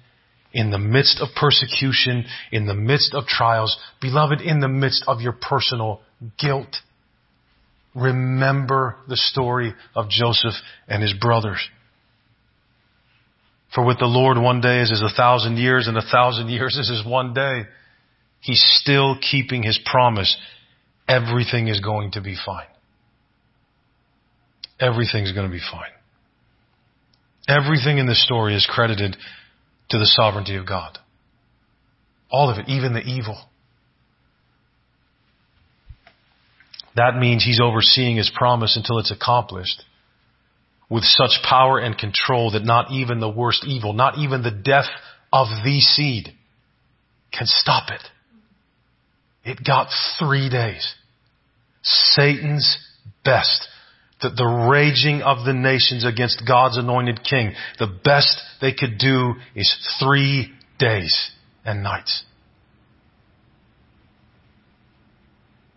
in 0.52 0.70
the 0.70 0.78
midst 0.78 1.20
of 1.20 1.34
persecution, 1.34 2.24
in 2.52 2.66
the 2.66 2.74
midst 2.74 3.14
of 3.14 3.26
trials, 3.26 3.76
beloved, 4.00 4.40
in 4.40 4.60
the 4.60 4.68
midst 4.68 5.02
of 5.08 5.20
your 5.20 5.32
personal 5.32 6.02
guilt. 6.38 6.76
Remember 7.96 8.94
the 9.08 9.16
story 9.16 9.74
of 9.96 10.08
Joseph 10.08 10.54
and 10.86 11.02
his 11.02 11.14
brothers. 11.20 11.68
For 13.74 13.85
with 13.85 13.98
the 13.98 14.06
Lord, 14.06 14.38
one 14.38 14.61
day 14.61 14.80
is 14.80 14.92
as 14.92 15.02
a 15.02 15.14
thousand 15.14 15.56
years, 15.56 15.88
and 15.88 15.96
a 15.96 16.02
thousand 16.02 16.48
years 16.48 16.76
is 16.76 16.90
as 16.90 17.06
one 17.06 17.32
day. 17.32 17.62
He's 18.40 18.62
still 18.80 19.16
keeping 19.18 19.62
his 19.62 19.78
promise. 19.85 20.37
Everything 21.08 21.68
is 21.68 21.80
going 21.80 22.12
to 22.12 22.20
be 22.20 22.37
fine. 22.44 22.66
Everything's 24.78 25.32
going 25.32 25.46
to 25.46 25.52
be 25.52 25.61
fine. 25.61 25.90
Everything 27.48 27.98
in 27.98 28.06
this 28.06 28.22
story 28.24 28.54
is 28.54 28.68
credited 28.70 29.16
to 29.90 29.98
the 29.98 30.06
sovereignty 30.06 30.56
of 30.56 30.66
God. 30.66 30.98
All 32.30 32.50
of 32.50 32.58
it, 32.58 32.68
even 32.68 32.92
the 32.92 33.00
evil. 33.00 33.38
That 36.96 37.16
means 37.16 37.44
he's 37.44 37.61
overseeing 37.61 38.16
his 38.16 38.30
promise 38.35 38.76
until 38.76 38.98
it's 38.98 39.11
accomplished 39.11 39.82
with 40.92 41.05
such 41.05 41.42
power 41.42 41.78
and 41.78 41.96
control 41.96 42.50
that 42.50 42.64
not 42.64 42.90
even 42.90 43.18
the 43.18 43.28
worst 43.28 43.64
evil, 43.66 43.94
not 43.94 44.18
even 44.18 44.42
the 44.42 44.50
death 44.50 44.85
of 45.33 45.46
the 45.64 45.81
seed 45.81 46.28
can 47.33 47.46
stop 47.46 47.88
it. 47.90 48.02
It 49.42 49.64
got 49.66 49.88
three 50.18 50.50
days. 50.50 50.94
Satan's 51.83 52.76
best. 53.24 53.66
The, 54.20 54.28
the 54.37 54.68
raging 54.70 55.22
of 55.22 55.46
the 55.46 55.55
nations 55.55 56.05
against 56.05 56.46
God's 56.46 56.76
anointed 56.76 57.20
king. 57.24 57.55
The 57.78 57.88
best 58.05 58.42
they 58.61 58.74
could 58.74 58.98
do 58.98 59.33
is 59.55 59.74
three 59.98 60.52
days 60.78 61.31
and 61.64 61.83
nights. 61.83 62.22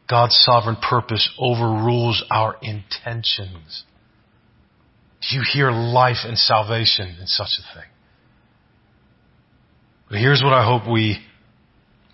God's 0.10 0.36
sovereign 0.44 0.76
purpose 0.76 1.30
overrules 1.40 2.22
our 2.30 2.58
intentions. 2.62 3.86
You 5.32 5.42
hear 5.54 5.72
life 5.72 6.26
and 6.26 6.38
salvation 6.38 7.16
in 7.20 7.28
such 7.28 7.50
a 7.60 7.80
thing? 7.80 7.90
But 10.10 10.20
here's 10.20 10.42
what 10.44 10.54
I 10.54 10.66
hope 10.66 10.90
we 10.92 11.18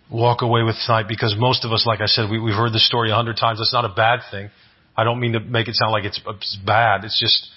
walk 0.09 0.41
away 0.41 0.63
with 0.63 0.75
tonight 0.85 1.07
because 1.07 1.35
most 1.37 1.65
of 1.65 1.71
us, 1.71 1.85
like 1.85 2.01
I 2.01 2.05
said, 2.05 2.29
we, 2.29 2.37
have 2.51 2.57
heard 2.57 2.73
the 2.73 2.79
story 2.79 3.11
a 3.11 3.15
hundred 3.15 3.37
times. 3.37 3.59
That's 3.59 3.73
not 3.73 3.85
a 3.85 3.93
bad 3.93 4.19
thing. 4.29 4.49
I 4.95 5.03
don't 5.03 5.19
mean 5.19 5.33
to 5.33 5.39
make 5.39 5.67
it 5.67 5.75
sound 5.75 5.91
like 5.91 6.03
it's, 6.03 6.19
it's 6.25 6.57
bad. 6.65 7.03
It's 7.03 7.19
just 7.19 7.49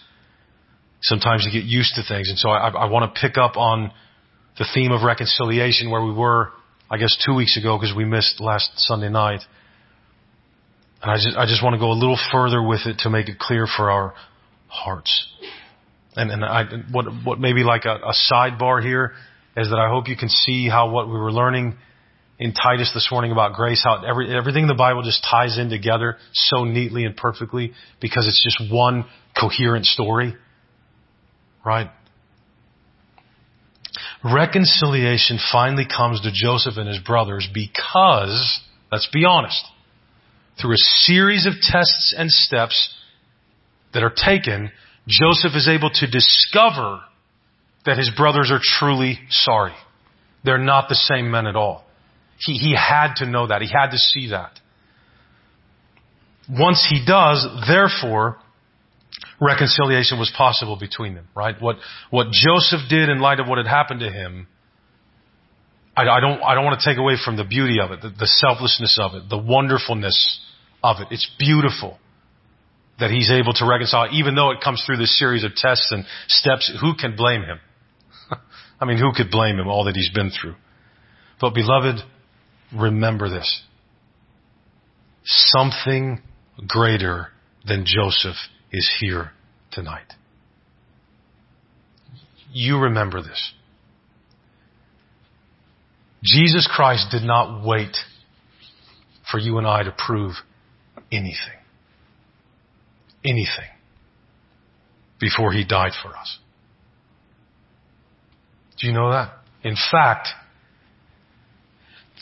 sometimes 1.02 1.46
you 1.46 1.52
get 1.52 1.66
used 1.66 1.94
to 1.96 2.02
things. 2.06 2.28
And 2.30 2.38
so 2.38 2.48
I, 2.48 2.68
I 2.68 2.90
want 2.90 3.14
to 3.14 3.20
pick 3.20 3.36
up 3.36 3.56
on 3.56 3.92
the 4.58 4.66
theme 4.72 4.92
of 4.92 5.02
reconciliation 5.02 5.90
where 5.90 6.02
we 6.02 6.12
were, 6.12 6.50
I 6.90 6.96
guess, 6.96 7.16
two 7.24 7.34
weeks 7.34 7.56
ago 7.56 7.76
because 7.78 7.94
we 7.94 8.04
missed 8.04 8.40
last 8.40 8.70
Sunday 8.76 9.08
night. 9.08 9.40
And 11.02 11.10
I 11.10 11.16
just, 11.16 11.36
I 11.36 11.46
just 11.46 11.62
want 11.62 11.74
to 11.74 11.78
go 11.78 11.90
a 11.90 11.98
little 11.98 12.18
further 12.32 12.62
with 12.62 12.86
it 12.86 12.98
to 13.00 13.10
make 13.10 13.28
it 13.28 13.38
clear 13.38 13.66
for 13.66 13.90
our 13.90 14.14
hearts. 14.68 15.26
And, 16.16 16.30
and 16.30 16.44
I, 16.44 16.64
what, 16.90 17.06
what 17.24 17.40
maybe 17.40 17.64
like 17.64 17.84
a, 17.84 17.96
a 17.96 18.14
sidebar 18.32 18.82
here 18.82 19.12
is 19.56 19.70
that 19.70 19.78
I 19.78 19.88
hope 19.88 20.08
you 20.08 20.16
can 20.16 20.28
see 20.28 20.68
how 20.68 20.90
what 20.90 21.06
we 21.06 21.14
were 21.14 21.32
learning 21.32 21.76
in 22.38 22.52
Titus 22.52 22.90
this 22.92 23.08
morning 23.10 23.30
about 23.30 23.54
grace, 23.54 23.82
how 23.84 24.02
every, 24.04 24.34
everything 24.34 24.62
in 24.62 24.68
the 24.68 24.74
Bible 24.74 25.02
just 25.02 25.24
ties 25.28 25.58
in 25.58 25.70
together 25.70 26.16
so 26.32 26.64
neatly 26.64 27.04
and 27.04 27.16
perfectly 27.16 27.72
because 28.00 28.26
it's 28.26 28.42
just 28.42 28.72
one 28.72 29.04
coherent 29.38 29.86
story. 29.86 30.34
Right? 31.64 31.90
Reconciliation 34.24 35.38
finally 35.52 35.86
comes 35.86 36.20
to 36.22 36.30
Joseph 36.32 36.76
and 36.76 36.88
his 36.88 36.98
brothers 36.98 37.48
because, 37.52 38.60
let's 38.90 39.08
be 39.12 39.24
honest, 39.24 39.62
through 40.60 40.72
a 40.72 40.78
series 40.78 41.46
of 41.46 41.52
tests 41.60 42.14
and 42.16 42.30
steps, 42.30 42.94
that 43.94 44.02
are 44.02 44.12
taken, 44.14 44.70
Joseph 45.06 45.52
is 45.54 45.68
able 45.68 45.90
to 45.90 46.06
discover 46.06 47.00
that 47.86 47.96
his 47.96 48.10
brothers 48.16 48.50
are 48.50 48.60
truly 48.62 49.18
sorry. 49.30 49.74
They're 50.44 50.58
not 50.58 50.88
the 50.88 50.94
same 50.94 51.30
men 51.30 51.46
at 51.46 51.56
all. 51.56 51.84
He, 52.38 52.54
he 52.54 52.74
had 52.74 53.14
to 53.16 53.26
know 53.26 53.46
that. 53.46 53.62
He 53.62 53.68
had 53.68 53.90
to 53.90 53.98
see 53.98 54.30
that. 54.30 54.58
Once 56.48 56.86
he 56.88 57.04
does, 57.06 57.46
therefore, 57.66 58.38
reconciliation 59.40 60.18
was 60.18 60.32
possible 60.36 60.76
between 60.78 61.14
them, 61.14 61.28
right? 61.34 61.54
What, 61.60 61.76
what 62.10 62.26
Joseph 62.32 62.80
did 62.88 63.08
in 63.08 63.20
light 63.20 63.40
of 63.40 63.48
what 63.48 63.58
had 63.58 63.66
happened 63.66 64.00
to 64.00 64.10
him, 64.10 64.46
I, 65.96 66.02
I 66.02 66.20
don't, 66.20 66.42
I 66.42 66.54
don't 66.54 66.64
want 66.64 66.80
to 66.80 66.86
take 66.86 66.98
away 66.98 67.14
from 67.22 67.36
the 67.36 67.44
beauty 67.44 67.78
of 67.80 67.92
it, 67.92 68.02
the, 68.02 68.10
the 68.10 68.26
selflessness 68.26 68.98
of 69.00 69.14
it, 69.14 69.30
the 69.30 69.38
wonderfulness 69.38 70.40
of 70.82 70.96
it. 71.00 71.08
It's 71.10 71.30
beautiful 71.38 71.98
that 73.00 73.10
he's 73.10 73.30
able 73.30 73.52
to 73.54 73.66
reconcile, 73.66 74.08
even 74.12 74.34
though 74.34 74.50
it 74.50 74.60
comes 74.62 74.82
through 74.84 74.98
this 74.98 75.18
series 75.18 75.44
of 75.44 75.54
tests 75.54 75.88
and 75.90 76.04
steps. 76.28 76.72
Who 76.80 76.94
can 76.94 77.16
blame 77.16 77.42
him? 77.42 77.58
I 78.80 78.84
mean, 78.84 78.98
who 78.98 79.12
could 79.12 79.30
blame 79.30 79.58
him 79.58 79.68
all 79.68 79.84
that 79.84 79.96
he's 79.96 80.10
been 80.10 80.30
through? 80.30 80.54
But 81.40 81.54
beloved, 81.54 82.00
remember 82.74 83.28
this. 83.28 83.62
Something 85.24 86.22
greater 86.68 87.28
than 87.66 87.84
Joseph 87.86 88.36
is 88.70 88.88
here 89.00 89.32
tonight. 89.72 90.12
You 92.52 92.78
remember 92.78 93.22
this. 93.22 93.52
Jesus 96.22 96.68
Christ 96.72 97.08
did 97.10 97.22
not 97.22 97.66
wait 97.66 97.96
for 99.30 99.38
you 99.38 99.58
and 99.58 99.66
I 99.66 99.82
to 99.82 99.94
prove 100.06 100.34
anything 101.10 101.63
anything 103.24 103.70
before 105.20 105.52
he 105.52 105.64
died 105.64 105.92
for 106.02 106.16
us. 106.16 106.38
Do 108.78 108.86
you 108.86 108.92
know 108.92 109.10
that? 109.10 109.32
In 109.62 109.76
fact, 109.90 110.28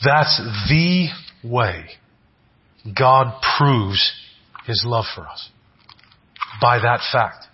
that's 0.03 0.41
the 0.69 1.07
way 1.43 1.85
God 2.97 3.41
proves 3.57 4.11
his 4.65 4.83
love 4.85 5.05
for 5.13 5.27
us. 5.27 5.49
By 6.61 6.79
that 6.79 7.01
fact. 7.11 7.45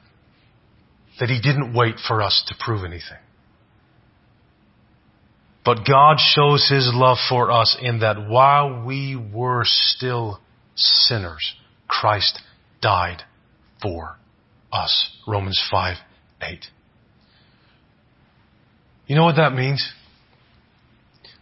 That 1.19 1.29
he 1.29 1.41
didn't 1.41 1.73
wait 1.73 1.95
for 2.07 2.21
us 2.21 2.45
to 2.47 2.55
prove 2.63 2.85
anything. 2.85 3.17
But 5.65 5.79
God 5.85 6.17
shows 6.19 6.69
his 6.69 6.89
love 6.93 7.17
for 7.27 7.51
us 7.51 7.75
in 7.81 7.99
that 7.99 8.29
while 8.29 8.85
we 8.85 9.15
were 9.15 9.63
still 9.65 10.39
sinners, 10.75 11.55
Christ 11.87 12.39
died 12.81 13.23
for 13.81 14.17
us. 14.71 15.11
Romans 15.27 15.61
5, 15.71 15.97
8. 16.41 16.65
You 19.07 19.15
know 19.15 19.23
what 19.23 19.37
that 19.37 19.53
means? 19.53 19.87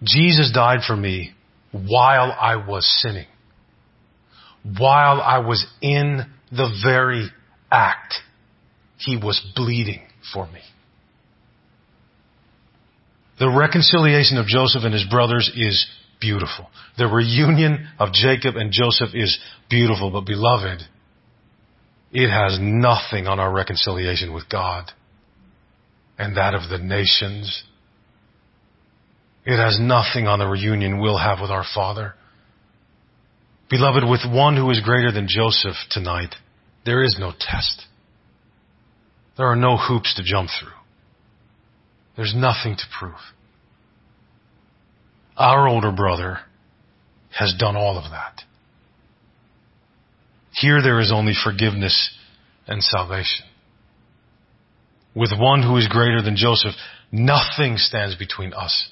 Jesus 0.03 0.51
died 0.53 0.79
for 0.85 0.95
me 0.95 1.33
while 1.71 2.31
I 2.31 2.55
was 2.55 2.85
sinning. 3.01 3.27
While 4.77 5.21
I 5.21 5.39
was 5.39 5.65
in 5.81 6.25
the 6.51 6.69
very 6.83 7.29
act, 7.71 8.15
He 8.97 9.17
was 9.17 9.39
bleeding 9.55 10.01
for 10.33 10.47
me. 10.47 10.61
The 13.39 13.49
reconciliation 13.49 14.37
of 14.37 14.47
Joseph 14.47 14.83
and 14.83 14.93
his 14.93 15.05
brothers 15.09 15.51
is 15.55 15.85
beautiful. 16.19 16.67
The 16.97 17.05
reunion 17.05 17.87
of 17.99 18.11
Jacob 18.11 18.55
and 18.55 18.71
Joseph 18.71 19.09
is 19.13 19.37
beautiful, 19.69 20.09
but 20.09 20.25
beloved, 20.25 20.81
it 22.19 22.31
has 22.31 22.57
nothing 22.59 23.27
on 23.27 23.39
our 23.39 23.53
reconciliation 23.53 24.33
with 24.33 24.49
God 24.49 24.89
and 26.17 26.35
that 26.35 26.55
of 26.55 26.67
the 26.67 26.79
nations. 26.79 27.63
It 29.45 29.57
has 29.57 29.79
nothing 29.79 30.25
on 30.25 30.39
the 30.39 30.47
reunion 30.47 30.99
we'll 30.99 31.19
have 31.19 31.37
with 31.39 31.51
our 31.51 31.63
Father. 31.75 32.15
Beloved, 33.69 34.03
with 34.09 34.21
one 34.27 34.57
who 34.57 34.71
is 34.71 34.81
greater 34.81 35.11
than 35.11 35.27
Joseph 35.29 35.75
tonight, 35.91 36.33
there 36.85 37.03
is 37.03 37.17
no 37.19 37.33
test. 37.39 37.85
There 39.37 39.45
are 39.45 39.55
no 39.55 39.77
hoops 39.77 40.15
to 40.15 40.23
jump 40.23 40.49
through. 40.59 40.71
There's 42.15 42.33
nothing 42.35 42.77
to 42.77 42.83
prove. 42.99 43.13
Our 45.37 45.67
older 45.67 45.91
brother 45.91 46.39
has 47.37 47.53
done 47.59 47.75
all 47.75 47.99
of 47.99 48.09
that. 48.09 48.41
Here 50.59 50.81
there 50.81 50.99
is 50.99 51.11
only 51.11 51.33
forgiveness 51.43 52.09
and 52.67 52.83
salvation. 52.83 53.45
With 55.13 55.31
one 55.37 55.61
who 55.61 55.77
is 55.77 55.87
greater 55.87 56.21
than 56.21 56.35
Joseph, 56.35 56.73
nothing 57.11 57.77
stands 57.77 58.15
between 58.15 58.53
us 58.53 58.89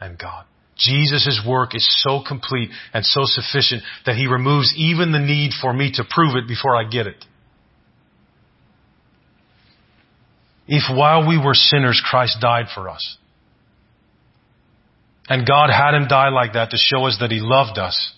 and 0.00 0.18
God. 0.18 0.44
Jesus' 0.76 1.42
work 1.46 1.74
is 1.74 1.86
so 2.02 2.22
complete 2.26 2.70
and 2.94 3.04
so 3.04 3.22
sufficient 3.24 3.82
that 4.06 4.16
he 4.16 4.26
removes 4.26 4.72
even 4.76 5.12
the 5.12 5.18
need 5.18 5.52
for 5.60 5.72
me 5.72 5.92
to 5.92 6.04
prove 6.08 6.34
it 6.36 6.48
before 6.48 6.74
I 6.74 6.88
get 6.88 7.06
it. 7.06 7.24
If 10.66 10.84
while 10.94 11.28
we 11.28 11.36
were 11.36 11.54
sinners, 11.54 12.02
Christ 12.02 12.38
died 12.40 12.66
for 12.74 12.88
us, 12.88 13.18
and 15.28 15.46
God 15.46 15.68
had 15.68 15.94
him 15.94 16.08
die 16.08 16.30
like 16.30 16.54
that 16.54 16.70
to 16.70 16.76
show 16.78 17.06
us 17.06 17.18
that 17.20 17.30
he 17.30 17.40
loved 17.40 17.76
us, 17.76 18.14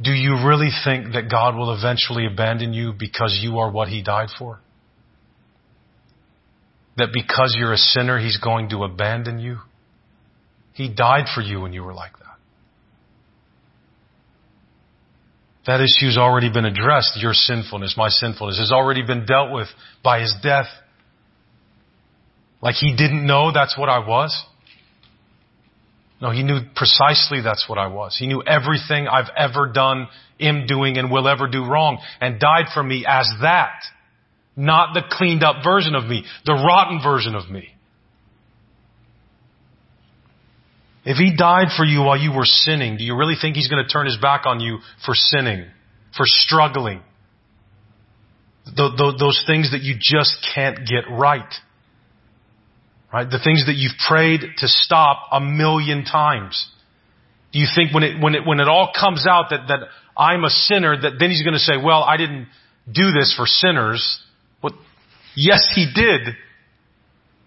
do 0.00 0.10
you 0.10 0.46
really 0.46 0.68
think 0.84 1.14
that 1.14 1.30
God 1.30 1.56
will 1.56 1.74
eventually 1.74 2.26
abandon 2.26 2.74
you 2.74 2.92
because 2.92 3.38
you 3.40 3.58
are 3.58 3.70
what 3.70 3.88
he 3.88 4.02
died 4.02 4.28
for? 4.38 4.60
That 6.98 7.08
because 7.12 7.56
you're 7.58 7.72
a 7.72 7.78
sinner, 7.78 8.18
he's 8.18 8.38
going 8.38 8.70
to 8.70 8.84
abandon 8.84 9.38
you? 9.38 9.58
He 10.72 10.92
died 10.92 11.26
for 11.34 11.40
you 11.40 11.60
when 11.60 11.72
you 11.72 11.82
were 11.82 11.94
like 11.94 12.12
that. 12.18 12.26
That 15.66 15.80
issue's 15.80 16.16
already 16.16 16.52
been 16.52 16.64
addressed. 16.64 17.18
Your 17.20 17.32
sinfulness, 17.32 17.94
my 17.96 18.08
sinfulness, 18.08 18.58
has 18.58 18.70
already 18.70 19.04
been 19.04 19.26
dealt 19.26 19.52
with 19.52 19.68
by 20.04 20.20
his 20.20 20.34
death. 20.42 20.66
Like 22.62 22.76
he 22.76 22.94
didn't 22.94 23.26
know 23.26 23.50
that's 23.52 23.76
what 23.76 23.88
I 23.88 23.98
was. 23.98 24.44
No, 26.20 26.30
he 26.30 26.42
knew 26.42 26.60
precisely 26.74 27.42
that's 27.42 27.68
what 27.68 27.78
I 27.78 27.88
was. 27.88 28.16
He 28.18 28.26
knew 28.26 28.42
everything 28.42 29.06
I've 29.06 29.30
ever 29.36 29.70
done, 29.70 30.08
am 30.40 30.66
doing, 30.66 30.96
and 30.96 31.10
will 31.10 31.28
ever 31.28 31.46
do 31.46 31.64
wrong, 31.64 31.98
and 32.20 32.40
died 32.40 32.66
for 32.72 32.82
me 32.82 33.04
as 33.06 33.28
that. 33.42 33.82
Not 34.56 34.94
the 34.94 35.02
cleaned 35.10 35.44
up 35.44 35.56
version 35.62 35.94
of 35.94 36.04
me, 36.04 36.24
the 36.46 36.54
rotten 36.54 37.02
version 37.02 37.34
of 37.34 37.50
me. 37.50 37.68
If 41.04 41.18
he 41.18 41.36
died 41.36 41.68
for 41.76 41.84
you 41.84 42.00
while 42.00 42.16
you 42.18 42.32
were 42.32 42.46
sinning, 42.46 42.96
do 42.96 43.04
you 43.04 43.14
really 43.14 43.36
think 43.40 43.54
he's 43.54 43.68
going 43.68 43.84
to 43.84 43.88
turn 43.88 44.06
his 44.06 44.16
back 44.16 44.46
on 44.46 44.58
you 44.60 44.78
for 45.04 45.14
sinning, 45.14 45.66
for 46.16 46.24
struggling? 46.24 47.02
Those 48.74 49.44
things 49.46 49.70
that 49.70 49.82
you 49.82 49.94
just 50.00 50.44
can't 50.54 50.78
get 50.78 51.04
right. 51.08 51.54
Right? 53.16 53.30
The 53.30 53.40
things 53.42 53.64
that 53.64 53.76
you've 53.76 53.96
prayed 54.06 54.42
to 54.58 54.68
stop 54.68 55.28
a 55.32 55.40
million 55.40 56.04
times. 56.04 56.68
Do 57.50 57.58
you 57.58 57.66
think 57.74 57.94
when 57.94 58.02
it, 58.02 58.20
when 58.20 58.34
it, 58.34 58.46
when 58.46 58.60
it 58.60 58.68
all 58.68 58.92
comes 58.92 59.26
out 59.26 59.46
that, 59.48 59.68
that 59.68 59.78
I'm 60.14 60.44
a 60.44 60.50
sinner, 60.50 61.00
that 61.00 61.12
then 61.18 61.30
he's 61.30 61.42
going 61.42 61.54
to 61.54 61.58
say, 61.58 61.78
well, 61.82 62.02
I 62.02 62.18
didn't 62.18 62.46
do 62.84 63.12
this 63.12 63.32
for 63.34 63.46
sinners. 63.46 64.22
Well, 64.62 64.74
yes, 65.34 65.66
he 65.74 65.90
did. 65.94 66.36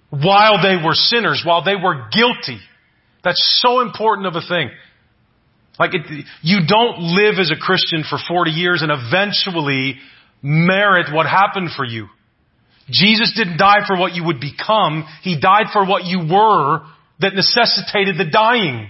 While 0.10 0.60
they 0.64 0.84
were 0.84 0.96
sinners, 0.96 1.44
while 1.46 1.64
they 1.64 1.76
were 1.76 2.10
guilty. 2.12 2.58
That's 3.24 3.62
so 3.62 3.82
important 3.82 4.26
of 4.26 4.34
a 4.36 4.42
thing. 4.42 4.72
Like 5.78 5.94
it, 5.94 6.26
you 6.42 6.62
don't 6.68 6.98
live 6.98 7.36
as 7.40 7.52
a 7.52 7.56
Christian 7.56 8.04
for 8.10 8.18
40 8.28 8.50
years 8.50 8.82
and 8.82 8.92
eventually 8.92 10.00
merit 10.42 11.14
what 11.14 11.28
happened 11.28 11.70
for 11.78 11.86
you. 11.86 12.08
Jesus 12.92 13.34
didn't 13.36 13.58
die 13.58 13.86
for 13.88 13.98
what 13.98 14.14
you 14.14 14.26
would 14.26 14.40
become. 14.40 15.06
He 15.22 15.40
died 15.40 15.68
for 15.72 15.86
what 15.86 16.06
you 16.06 16.20
were 16.20 16.82
that 17.20 17.36
necessitated 17.36 18.18
the 18.18 18.30
dying. 18.32 18.90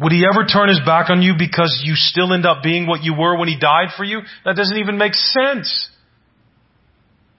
Would 0.00 0.12
he 0.12 0.24
ever 0.24 0.46
turn 0.46 0.68
his 0.68 0.80
back 0.86 1.10
on 1.10 1.22
you 1.22 1.34
because 1.36 1.82
you 1.84 1.94
still 1.96 2.32
end 2.32 2.46
up 2.46 2.62
being 2.62 2.86
what 2.86 3.02
you 3.02 3.14
were 3.18 3.36
when 3.36 3.48
he 3.48 3.58
died 3.58 3.88
for 3.96 4.04
you? 4.04 4.20
That 4.44 4.54
doesn't 4.54 4.78
even 4.78 4.96
make 4.96 5.14
sense. 5.14 5.88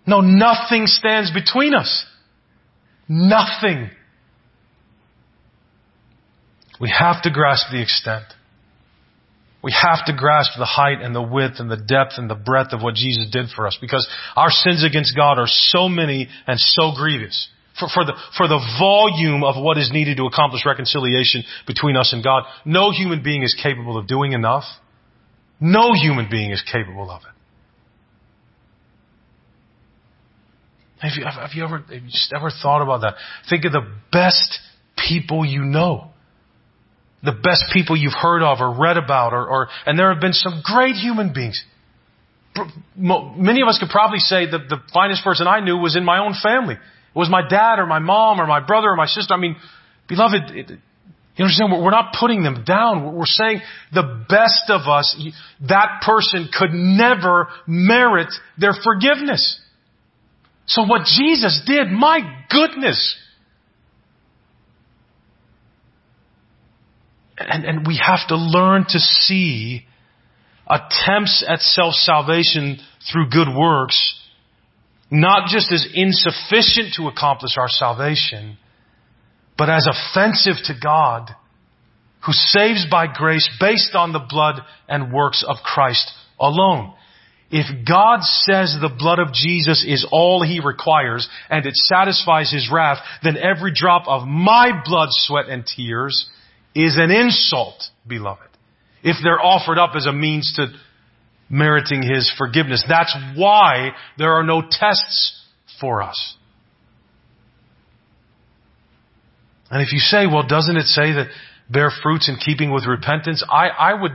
No, 0.06 0.20
nothing 0.22 0.88
stands 0.88 1.32
between 1.32 1.74
us. 1.74 2.06
Nothing. 3.08 3.90
We 6.82 6.94
have 6.98 7.22
to 7.24 7.32
grasp 7.32 7.68
the 7.72 7.82
extent. 7.82 8.26
We 9.62 9.74
have 9.74 10.06
to 10.06 10.14
grasp 10.16 10.52
the 10.58 10.66
height 10.66 11.02
and 11.02 11.14
the 11.14 11.22
width 11.22 11.60
and 11.60 11.70
the 11.70 11.78
depth 11.78 12.14
and 12.18 12.30
the 12.30 12.36
breadth 12.36 12.72
of 12.72 12.82
what 12.82 12.96
Jesus 12.96 13.28
did 13.30 13.48
for 13.54 13.68
us 13.68 13.78
because 13.80 14.08
our 14.36 14.50
sins 14.50 14.86
against 14.86 15.16
God 15.16 15.38
are 15.38 15.48
so 15.48 15.90
many 15.90 16.30
and 16.48 16.58
so 16.60 16.94
grievous. 16.96 17.50
For, 17.78 17.88
for, 17.94 18.06
the, 18.06 18.14
for 18.38 18.48
the 18.48 18.60
volume 18.80 19.44
of 19.44 19.62
what 19.62 19.78
is 19.78 19.90
needed 19.92 20.18
to 20.18 20.26
accomplish 20.26 20.66
reconciliation 20.66 21.44
between 21.68 21.98
us 21.98 22.14
and 22.14 22.24
God, 22.24 22.44
no 22.66 22.92
human 22.92 23.22
being 23.22 23.44
is 23.44 23.56
capable 23.62 23.98
of 23.98 24.08
doing 24.08 24.32
enough. 24.34 24.64
No 25.60 25.94
human 25.94 26.28
being 26.30 26.52
is 26.52 26.64
capable 26.72 27.12
of 27.12 27.22
it. 27.22 27.40
Have 31.00 31.12
you, 31.16 31.26
have 31.26 31.52
you 31.54 31.64
ever, 31.64 31.78
have 31.80 31.90
you 31.90 32.10
ever 32.36 32.52
thought 32.62 32.82
about 32.82 33.02
that? 33.02 33.16
Think 33.50 33.66
of 33.66 33.72
the 33.72 33.88
best 34.12 34.60
people 35.10 35.46
you 35.46 35.64
know 35.64 36.12
the 37.24 37.34
best 37.34 37.66
people 37.74 37.98
you've 37.98 38.14
heard 38.14 38.42
of 38.42 38.60
or 38.62 38.80
read 38.80 38.98
about 38.98 39.34
or, 39.34 39.48
or 39.48 39.68
and 39.86 40.00
there 40.00 40.12
have 40.12 40.22
been 40.22 40.34
some 40.34 40.62
great 40.64 40.96
human 40.96 41.34
beings. 41.34 41.64
Many 42.96 43.62
of 43.62 43.68
us 43.68 43.78
could 43.80 43.90
probably 43.90 44.20
say 44.20 44.50
that 44.50 44.70
the 44.70 44.78
finest 44.94 45.24
person 45.24 45.48
I 45.48 45.60
knew 45.60 45.78
was 45.78 45.96
in 45.96 46.04
my 46.04 46.20
own 46.20 46.34
family. 46.42 46.76
It 46.76 47.18
was 47.18 47.30
my 47.30 47.48
dad 47.48 47.80
or 47.80 47.86
my 47.86 48.00
mom 48.00 48.40
or 48.40 48.48
my 48.48 48.60
brother 48.60 48.90
or 48.90 48.96
my 48.96 49.06
sister. 49.06 49.34
I 49.34 49.38
mean, 49.38 49.56
beloved, 50.08 50.52
it, 50.52 50.72
you 51.40 51.46
understand? 51.46 51.72
We're 51.72 51.92
not 51.92 52.16
putting 52.20 52.44
them 52.44 52.64
down. 52.66 53.16
We're 53.16 53.26
saying 53.26 53.62
the 53.94 54.26
best 54.28 54.70
of 54.70 54.82
us, 54.90 55.16
that 55.68 56.02
person 56.06 56.50
could 56.52 56.72
never 56.74 57.48
merit 57.66 58.28
their 58.58 58.74
forgiveness. 58.84 59.60
So 60.66 60.86
what 60.86 61.06
Jesus 61.06 61.62
did, 61.66 61.88
my 61.92 62.20
goodness, 62.50 63.18
and, 67.40 67.66
and 67.66 67.88
we 67.88 68.00
have 68.06 68.28
to 68.28 68.36
learn 68.36 68.86
to 68.90 69.00
see 69.00 69.86
attempts 70.68 71.44
at 71.48 71.60
self-salvation 71.62 72.80
through 73.12 73.30
good 73.30 73.48
works 73.56 74.20
not 75.12 75.48
just 75.48 75.72
as 75.72 75.88
insufficient 75.94 76.94
to 76.96 77.08
accomplish 77.08 77.58
our 77.58 77.68
salvation, 77.68 78.58
but 79.58 79.70
as 79.70 79.88
offensive 79.88 80.56
to 80.66 80.74
God 80.82 81.32
who 82.26 82.34
saves 82.34 82.86
by 82.90 83.08
grace 83.08 83.50
based 83.60 83.96
on 83.96 84.12
the 84.12 84.26
blood 84.30 84.62
and 84.88 85.12
works 85.12 85.44
of 85.48 85.58
Christ 85.64 86.12
alone. 86.40 86.94
If 87.52 87.88
God 87.88 88.20
says 88.22 88.78
the 88.80 88.94
blood 88.96 89.18
of 89.18 89.34
Jesus 89.34 89.84
is 89.88 90.06
all 90.12 90.44
He 90.44 90.60
requires 90.60 91.28
and 91.50 91.66
it 91.66 91.76
satisfies 91.76 92.52
His 92.52 92.70
wrath, 92.72 93.00
then 93.24 93.38
every 93.38 93.74
drop 93.74 94.08
of 94.08 94.28
my 94.28 94.72
blood, 94.86 95.10
sweat, 95.12 95.50
and 95.50 95.66
tears 95.66 96.30
is 96.76 96.98
an 96.98 97.12
insult, 97.12 97.84
beloved, 98.08 98.50
if 99.04 99.18
they're 99.24 99.44
offered 99.44 99.78
up 99.78 99.92
as 99.96 100.06
a 100.06 100.14
means 100.14 100.54
to 100.56 100.68
meriting 101.50 102.04
His 102.04 102.32
forgiveness. 102.38 102.84
That's 102.88 103.16
why 103.36 103.90
there 104.18 104.34
are 104.34 104.44
no 104.44 104.62
tests 104.62 105.44
for 105.80 106.04
us. 106.04 106.36
And 109.72 109.82
if 109.82 109.94
you 109.94 110.00
say, 110.00 110.26
well, 110.26 110.48
doesn't 110.48 110.78
it 110.78 110.88
say 110.88 111.14
that 111.14 111.28
bear 111.70 111.92
fruits 112.04 112.28
in 112.30 112.38
keeping 112.38 112.74
with 112.74 112.86
repentance? 112.86 113.44
I, 113.48 113.68
I 113.68 114.02
would 114.02 114.14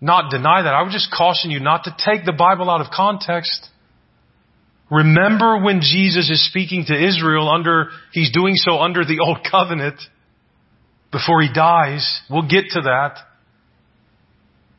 not 0.00 0.30
deny 0.30 0.62
that. 0.62 0.74
I 0.74 0.82
would 0.82 0.92
just 0.92 1.12
caution 1.12 1.50
you 1.50 1.60
not 1.60 1.84
to 1.84 1.96
take 2.04 2.24
the 2.24 2.32
Bible 2.32 2.70
out 2.70 2.80
of 2.80 2.88
context. 2.92 3.68
Remember 4.90 5.62
when 5.62 5.80
Jesus 5.80 6.28
is 6.30 6.46
speaking 6.48 6.84
to 6.86 6.94
Israel 6.94 7.48
under, 7.48 7.90
he's 8.12 8.32
doing 8.32 8.54
so 8.56 8.80
under 8.80 9.04
the 9.04 9.20
old 9.24 9.46
covenant 9.48 10.00
before 11.12 11.42
he 11.42 11.52
dies. 11.52 12.20
We'll 12.30 12.48
get 12.48 12.70
to 12.70 12.82
that. 12.82 13.18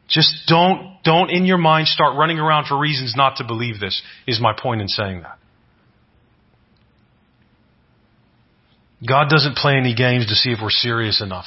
Just 0.08 0.48
don't, 0.48 0.98
don't 1.04 1.30
in 1.30 1.46
your 1.46 1.58
mind 1.58 1.88
start 1.88 2.18
running 2.18 2.38
around 2.38 2.68
for 2.68 2.78
reasons 2.78 3.14
not 3.16 3.38
to 3.38 3.46
believe 3.46 3.80
this, 3.80 4.02
is 4.28 4.42
my 4.42 4.54
point 4.58 4.82
in 4.82 4.88
saying 4.88 5.22
that. 5.22 5.38
God 9.08 9.30
doesn't 9.30 9.56
play 9.56 9.76
any 9.78 9.96
games 9.96 10.28
to 10.28 10.36
see 10.36 10.52
if 10.52 10.60
we're 10.62 10.70
serious 10.70 11.22
enough 11.22 11.46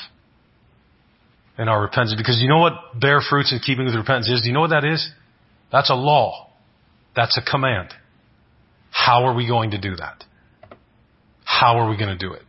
in 1.58 1.68
our 1.68 1.82
repentance. 1.82 2.14
Because 2.16 2.40
you 2.40 2.48
know 2.48 2.58
what 2.58 2.72
bear 2.98 3.20
fruits 3.20 3.52
in 3.52 3.60
keeping 3.60 3.84
with 3.84 3.94
repentance 3.94 4.28
is? 4.28 4.42
Do 4.42 4.48
you 4.48 4.54
know 4.54 4.60
what 4.60 4.70
that 4.70 4.84
is? 4.84 5.08
That's 5.70 5.90
a 5.90 5.94
law. 5.94 6.50
That's 7.14 7.38
a 7.38 7.48
command. 7.48 7.90
How 8.90 9.24
are 9.26 9.34
we 9.34 9.46
going 9.46 9.72
to 9.72 9.78
do 9.78 9.96
that? 9.96 10.24
How 11.44 11.78
are 11.78 11.88
we 11.88 11.96
going 11.96 12.16
to 12.16 12.18
do 12.18 12.32
it? 12.32 12.42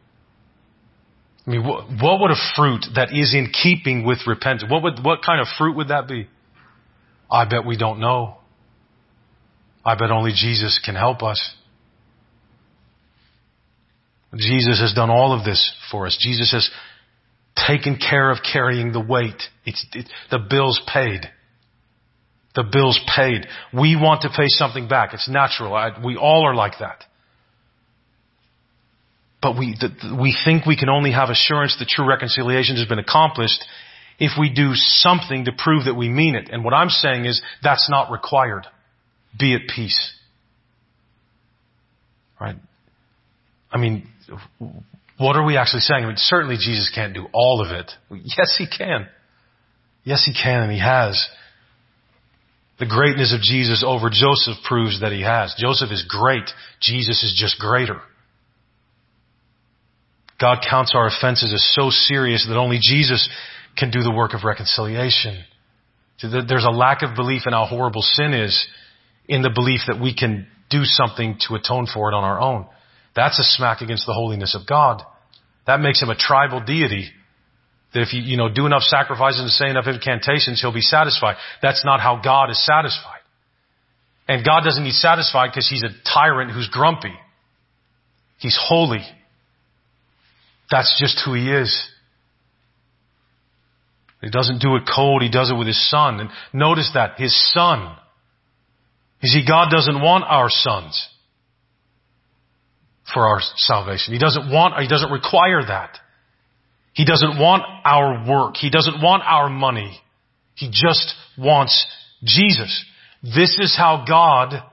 I 1.46 1.50
mean, 1.50 1.66
what, 1.66 1.88
what 2.02 2.22
would 2.22 2.32
a 2.32 2.42
fruit 2.56 2.86
that 2.96 3.10
is 3.12 3.34
in 3.34 3.52
keeping 3.52 4.06
with 4.06 4.20
repentance, 4.26 4.70
what 4.70 4.82
would, 4.84 5.04
what 5.04 5.20
kind 5.24 5.40
of 5.40 5.48
fruit 5.58 5.76
would 5.76 5.90
that 5.90 6.08
be? 6.08 6.28
I 7.30 7.46
bet 7.46 7.66
we 7.66 7.78
don't 7.78 8.00
know. 8.00 8.38
I 9.84 9.96
bet 9.96 10.10
only 10.10 10.32
Jesus 10.32 10.82
can 10.84 10.96
help 10.96 11.22
us. 11.22 11.54
Jesus 14.36 14.82
has 14.82 14.94
done 14.94 15.10
all 15.10 15.38
of 15.38 15.46
this 15.46 15.74
for 15.92 16.08
us. 16.08 16.18
Jesus 16.20 16.52
has 16.52 16.70
taken 17.68 17.98
care 17.98 18.32
of 18.32 18.40
carrying 18.52 18.92
the 18.92 19.00
weight. 19.00 19.42
It's, 19.66 19.86
it, 19.94 20.10
the 20.32 20.40
bill's 20.40 20.82
paid. 20.92 21.22
The 22.56 22.64
bill's 22.64 23.00
paid. 23.16 23.46
We 23.74 23.96
want 23.96 24.22
to 24.22 24.30
pay 24.30 24.48
something 24.48 24.88
back. 24.88 25.14
It's 25.14 25.30
natural. 25.30 25.74
I, 25.74 25.92
we 26.04 26.18
all 26.18 26.46
are 26.46 26.56
like 26.56 26.74
that. 26.80 27.04
But 29.42 29.58
we, 29.58 29.76
the, 29.80 30.18
we 30.20 30.36
think 30.46 30.66
we 30.66 30.78
can 30.78 30.90
only 30.90 31.12
have 31.12 31.30
assurance 31.30 31.76
that 31.80 31.88
true 31.88 32.08
reconciliation 32.08 32.78
has 32.78 32.88
been 32.88 33.00
accomplished 33.00 33.64
if 34.20 34.32
we 34.40 34.54
do 34.54 34.72
something 34.74 35.46
to 35.46 35.52
prove 35.58 35.86
that 35.86 35.96
we 35.96 36.10
mean 36.10 36.36
it. 36.36 36.50
And 36.52 36.64
what 36.64 36.74
I'm 36.74 36.90
saying 36.90 37.26
is 37.26 37.42
that's 37.62 37.90
not 37.90 38.12
required. 38.12 38.66
Be 39.38 39.54
at 39.54 39.62
peace. 39.74 40.14
Right? 42.40 42.56
I 43.72 43.78
mean, 43.78 44.08
what 45.18 45.36
are 45.36 45.46
we 45.46 45.58
actually 45.58 45.82
saying? 45.82 46.04
I 46.04 46.08
mean, 46.08 46.18
certainly 46.18 46.56
Jesus 46.56 46.92
can't 46.94 47.14
do 47.14 47.28
all 47.34 47.62
of 47.66 47.72
it. 47.72 47.92
Yes, 48.10 48.56
He 48.58 48.68
can. 48.68 49.08
Yes, 50.04 50.24
He 50.26 50.34
can, 50.34 50.64
and 50.64 50.72
He 50.72 50.80
has. 50.80 51.28
The 52.80 52.86
greatness 52.86 53.34
of 53.34 53.42
Jesus 53.42 53.84
over 53.86 54.10
Joseph 54.10 54.58
proves 54.66 55.02
that 55.02 55.12
He 55.12 55.22
has. 55.22 55.56
Joseph 55.58 55.92
is 55.92 56.06
great. 56.08 56.50
Jesus 56.82 57.24
is 57.24 57.38
just 57.38 57.60
greater. 57.60 58.02
God 60.40 60.66
counts 60.68 60.94
our 60.96 61.08
offenses 61.08 61.54
as 61.54 61.74
so 61.74 61.90
serious 61.90 62.46
that 62.48 62.58
only 62.58 62.80
Jesus 62.82 63.30
can 63.78 63.92
do 63.92 64.02
the 64.02 64.12
work 64.12 64.34
of 64.34 64.44
reconciliation. 64.44 65.44
There's 66.22 66.66
a 66.66 66.72
lack 66.72 67.04
of 67.04 67.16
belief 67.16 67.44
in 67.46 67.54
how 67.54 67.66
horrible 67.66 68.02
sin 68.02 68.34
is 68.34 68.68
in 69.28 69.42
the 69.42 69.50
belief 69.50 69.82
that 69.88 70.00
we 70.00 70.16
can 70.16 70.48
do 70.70 70.84
something 70.84 71.38
to 71.48 71.56
atone 71.56 71.88
for 71.92 72.12
it 72.12 72.16
on 72.16 72.24
our 72.24 72.40
own. 72.40 72.66
That's 73.16 73.40
a 73.40 73.44
smack 73.44 73.82
against 73.82 74.06
the 74.06 74.14
holiness 74.14 74.56
of 74.60 74.68
God. 74.68 75.02
That 75.68 75.80
makes 75.80 76.02
him 76.02 76.10
a 76.10 76.16
tribal 76.16 76.62
deity. 76.62 77.10
That 77.94 78.02
if 78.02 78.14
you, 78.14 78.22
you 78.22 78.38
know, 78.38 78.54
do 78.54 78.66
enough 78.66 78.84
sacrifices 78.84 79.42
and 79.42 79.50
say 79.50 79.70
enough 79.70 79.88
incantations, 79.88 80.60
he'll 80.62 80.74
be 80.74 80.82
satisfied. 80.82 81.38
That's 81.62 81.86
not 81.86 82.02
how 82.02 82.22
God 82.24 82.50
is 82.50 82.64
satisfied. 82.66 83.22
And 84.28 84.46
God 84.46 84.62
doesn't 84.64 84.84
need 84.84 84.94
satisfied 84.94 85.52
because 85.52 85.70
he's 85.70 85.84
a 85.84 85.90
tyrant 86.14 86.52
who's 86.52 86.68
grumpy. 86.68 87.14
He's 88.38 88.58
holy. 88.60 89.02
That's 90.72 91.00
just 91.00 91.22
who 91.26 91.34
he 91.34 91.52
is. 91.52 91.90
He 94.22 94.30
doesn't 94.30 94.60
do 94.60 94.76
it 94.76 94.84
cold, 94.94 95.22
he 95.22 95.30
does 95.30 95.52
it 95.52 95.56
with 95.56 95.68
his 95.68 95.90
son. 95.90 96.20
And 96.20 96.30
notice 96.54 96.90
that, 96.94 97.20
his 97.20 97.36
son. 97.54 97.96
You 99.22 99.30
see, 99.30 99.46
God 99.48 99.70
doesn't 99.70 100.02
want 100.02 100.24
our 100.28 100.50
sons 100.50 101.10
for 103.14 103.28
our 103.28 103.40
salvation. 103.58 104.14
He 104.14 104.20
doesn't 104.20 104.52
want, 104.52 104.82
he 104.82 104.88
doesn't 104.88 105.12
require 105.12 105.62
that. 105.68 105.98
He 106.94 107.06
doesn't 107.06 107.38
want 107.38 107.64
our 107.84 108.26
work. 108.28 108.56
He 108.56 108.70
doesn't 108.70 109.02
want 109.02 109.22
our 109.24 109.50
money. 109.50 110.00
He 110.56 110.68
just 110.68 111.14
wants 111.38 111.86
Jesus. 112.24 112.86
This 113.22 113.58
is 113.60 113.76
how 113.78 114.06
God 114.08 114.64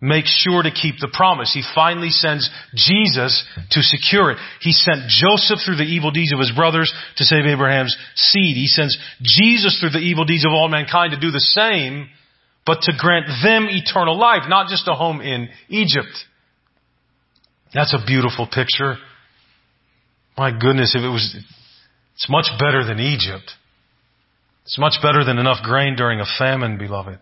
makes 0.00 0.28
sure 0.28 0.62
to 0.62 0.70
keep 0.70 0.96
the 1.00 1.10
promise. 1.12 1.52
He 1.54 1.62
finally 1.74 2.10
sends 2.10 2.50
Jesus 2.74 3.44
to 3.70 3.82
secure 3.82 4.30
it. 4.30 4.38
He 4.60 4.72
sent 4.72 5.08
Joseph 5.08 5.60
through 5.64 5.76
the 5.76 5.88
evil 5.88 6.10
deeds 6.10 6.32
of 6.32 6.38
his 6.38 6.52
brothers 6.54 6.92
to 7.16 7.24
save 7.24 7.46
Abraham's 7.46 7.96
seed. 8.14 8.56
He 8.56 8.66
sends 8.66 8.96
Jesus 9.22 9.80
through 9.80 9.90
the 9.90 10.04
evil 10.04 10.24
deeds 10.24 10.44
of 10.44 10.52
all 10.52 10.68
mankind 10.68 11.12
to 11.12 11.20
do 11.20 11.30
the 11.30 11.40
same, 11.40 12.08
but 12.66 12.82
to 12.82 12.92
grant 12.98 13.26
them 13.42 13.68
eternal 13.70 14.18
life, 14.18 14.42
not 14.48 14.68
just 14.68 14.86
a 14.88 14.94
home 14.94 15.20
in 15.20 15.48
Egypt. 15.68 16.12
That's 17.72 17.94
a 17.94 18.04
beautiful 18.06 18.46
picture. 18.46 18.96
My 20.36 20.50
goodness, 20.50 20.94
if 20.94 21.02
it 21.02 21.08
was, 21.08 21.36
it's 22.14 22.28
much 22.28 22.46
better 22.58 22.84
than 22.84 23.00
Egypt. 23.00 23.50
It's 24.64 24.78
much 24.78 24.94
better 25.00 25.24
than 25.24 25.38
enough 25.38 25.62
grain 25.62 25.96
during 25.96 26.20
a 26.20 26.26
famine, 26.38 26.76
beloved. 26.76 27.18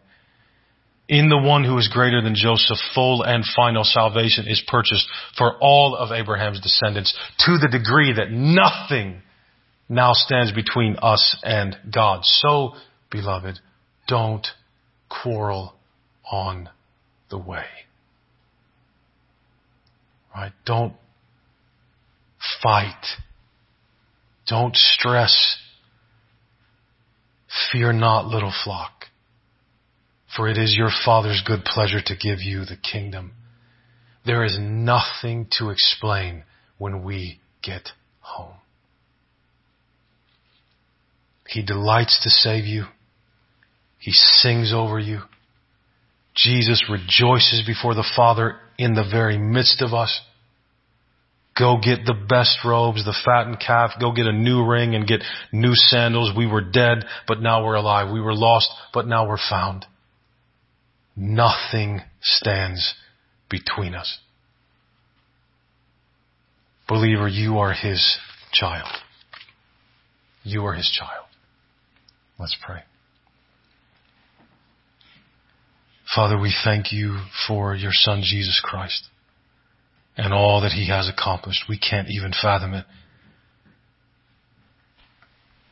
In 1.06 1.28
the 1.28 1.38
one 1.38 1.64
who 1.64 1.76
is 1.76 1.88
greater 1.88 2.22
than 2.22 2.34
Joseph, 2.34 2.78
full 2.94 3.22
and 3.22 3.44
final 3.44 3.84
salvation 3.84 4.46
is 4.48 4.62
purchased 4.66 5.06
for 5.36 5.58
all 5.60 5.94
of 5.94 6.12
Abraham's 6.12 6.60
descendants 6.60 7.14
to 7.40 7.58
the 7.58 7.68
degree 7.68 8.14
that 8.14 8.30
nothing 8.30 9.20
now 9.88 10.14
stands 10.14 10.52
between 10.52 10.96
us 11.02 11.36
and 11.42 11.76
God. 11.92 12.20
So, 12.24 12.72
beloved, 13.10 13.58
don't 14.08 14.46
quarrel 15.10 15.74
on 16.30 16.70
the 17.30 17.38
way. 17.38 17.66
Right? 20.34 20.52
Don't 20.64 20.94
fight. 22.62 23.04
Don't 24.48 24.74
stress. 24.74 25.58
Fear 27.72 27.92
not, 27.92 28.26
little 28.26 28.52
flock, 28.64 28.93
for 30.36 30.48
it 30.48 30.58
is 30.58 30.76
your 30.76 30.90
Father's 31.04 31.42
good 31.46 31.64
pleasure 31.64 32.00
to 32.04 32.16
give 32.16 32.40
you 32.40 32.64
the 32.64 32.76
kingdom. 32.76 33.32
There 34.26 34.44
is 34.44 34.58
nothing 34.60 35.46
to 35.58 35.70
explain 35.70 36.44
when 36.78 37.04
we 37.04 37.40
get 37.62 37.90
home. 38.20 38.54
He 41.46 41.62
delights 41.62 42.22
to 42.24 42.30
save 42.30 42.64
you. 42.64 42.84
He 43.98 44.12
sings 44.12 44.72
over 44.74 44.98
you. 44.98 45.20
Jesus 46.34 46.84
rejoices 46.90 47.62
before 47.66 47.94
the 47.94 48.06
Father 48.16 48.56
in 48.76 48.94
the 48.94 49.08
very 49.08 49.38
midst 49.38 49.82
of 49.82 49.94
us. 49.94 50.20
Go 51.56 51.78
get 51.80 52.04
the 52.04 52.14
best 52.28 52.58
robes, 52.64 53.04
the 53.04 53.16
fattened 53.24 53.60
calf. 53.64 53.92
Go 54.00 54.10
get 54.10 54.26
a 54.26 54.32
new 54.32 54.66
ring 54.66 54.96
and 54.96 55.06
get 55.06 55.22
new 55.52 55.74
sandals. 55.74 56.32
We 56.36 56.48
were 56.48 56.62
dead, 56.62 57.04
but 57.28 57.40
now 57.40 57.64
we're 57.64 57.76
alive. 57.76 58.12
We 58.12 58.20
were 58.20 58.34
lost, 58.34 58.70
but 58.92 59.06
now 59.06 59.28
we're 59.28 59.36
found. 59.38 59.86
Nothing 61.16 62.00
stands 62.20 62.94
between 63.48 63.94
us. 63.94 64.18
Believer, 66.88 67.28
you 67.28 67.58
are 67.58 67.72
His 67.72 68.18
child. 68.52 68.88
You 70.42 70.64
are 70.66 70.74
His 70.74 70.90
child. 70.90 71.26
Let's 72.38 72.56
pray. 72.64 72.80
Father, 76.14 76.38
we 76.38 76.54
thank 76.64 76.92
you 76.92 77.18
for 77.48 77.74
your 77.74 77.92
Son, 77.92 78.22
Jesus 78.22 78.60
Christ, 78.62 79.08
and 80.16 80.32
all 80.32 80.60
that 80.60 80.72
he 80.72 80.88
has 80.88 81.08
accomplished. 81.08 81.64
We 81.68 81.78
can't 81.78 82.08
even 82.08 82.32
fathom 82.40 82.74
it. 82.74 82.84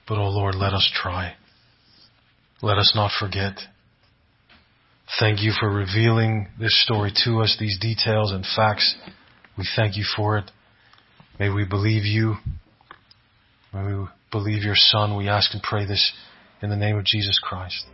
But, 0.08 0.18
oh 0.18 0.30
Lord, 0.30 0.54
let 0.54 0.72
us 0.72 0.90
try. 0.92 1.34
Let 2.60 2.78
us 2.78 2.92
not 2.94 3.12
forget. 3.18 3.60
Thank 5.20 5.42
you 5.42 5.52
for 5.58 5.70
revealing 5.70 6.48
this 6.58 6.82
story 6.82 7.12
to 7.24 7.40
us, 7.40 7.56
these 7.60 7.78
details 7.78 8.32
and 8.32 8.44
facts. 8.56 8.96
We 9.58 9.68
thank 9.76 9.96
you 9.96 10.04
for 10.16 10.38
it. 10.38 10.50
May 11.38 11.50
we 11.50 11.66
believe 11.66 12.04
you. 12.04 12.36
May 13.74 13.94
we 13.94 14.06
believe 14.30 14.62
your 14.62 14.76
Son. 14.76 15.16
We 15.16 15.28
ask 15.28 15.52
and 15.52 15.62
pray 15.62 15.84
this 15.84 16.12
in 16.62 16.70
the 16.70 16.76
name 16.76 16.96
of 16.96 17.04
Jesus 17.04 17.38
Christ. 17.42 17.84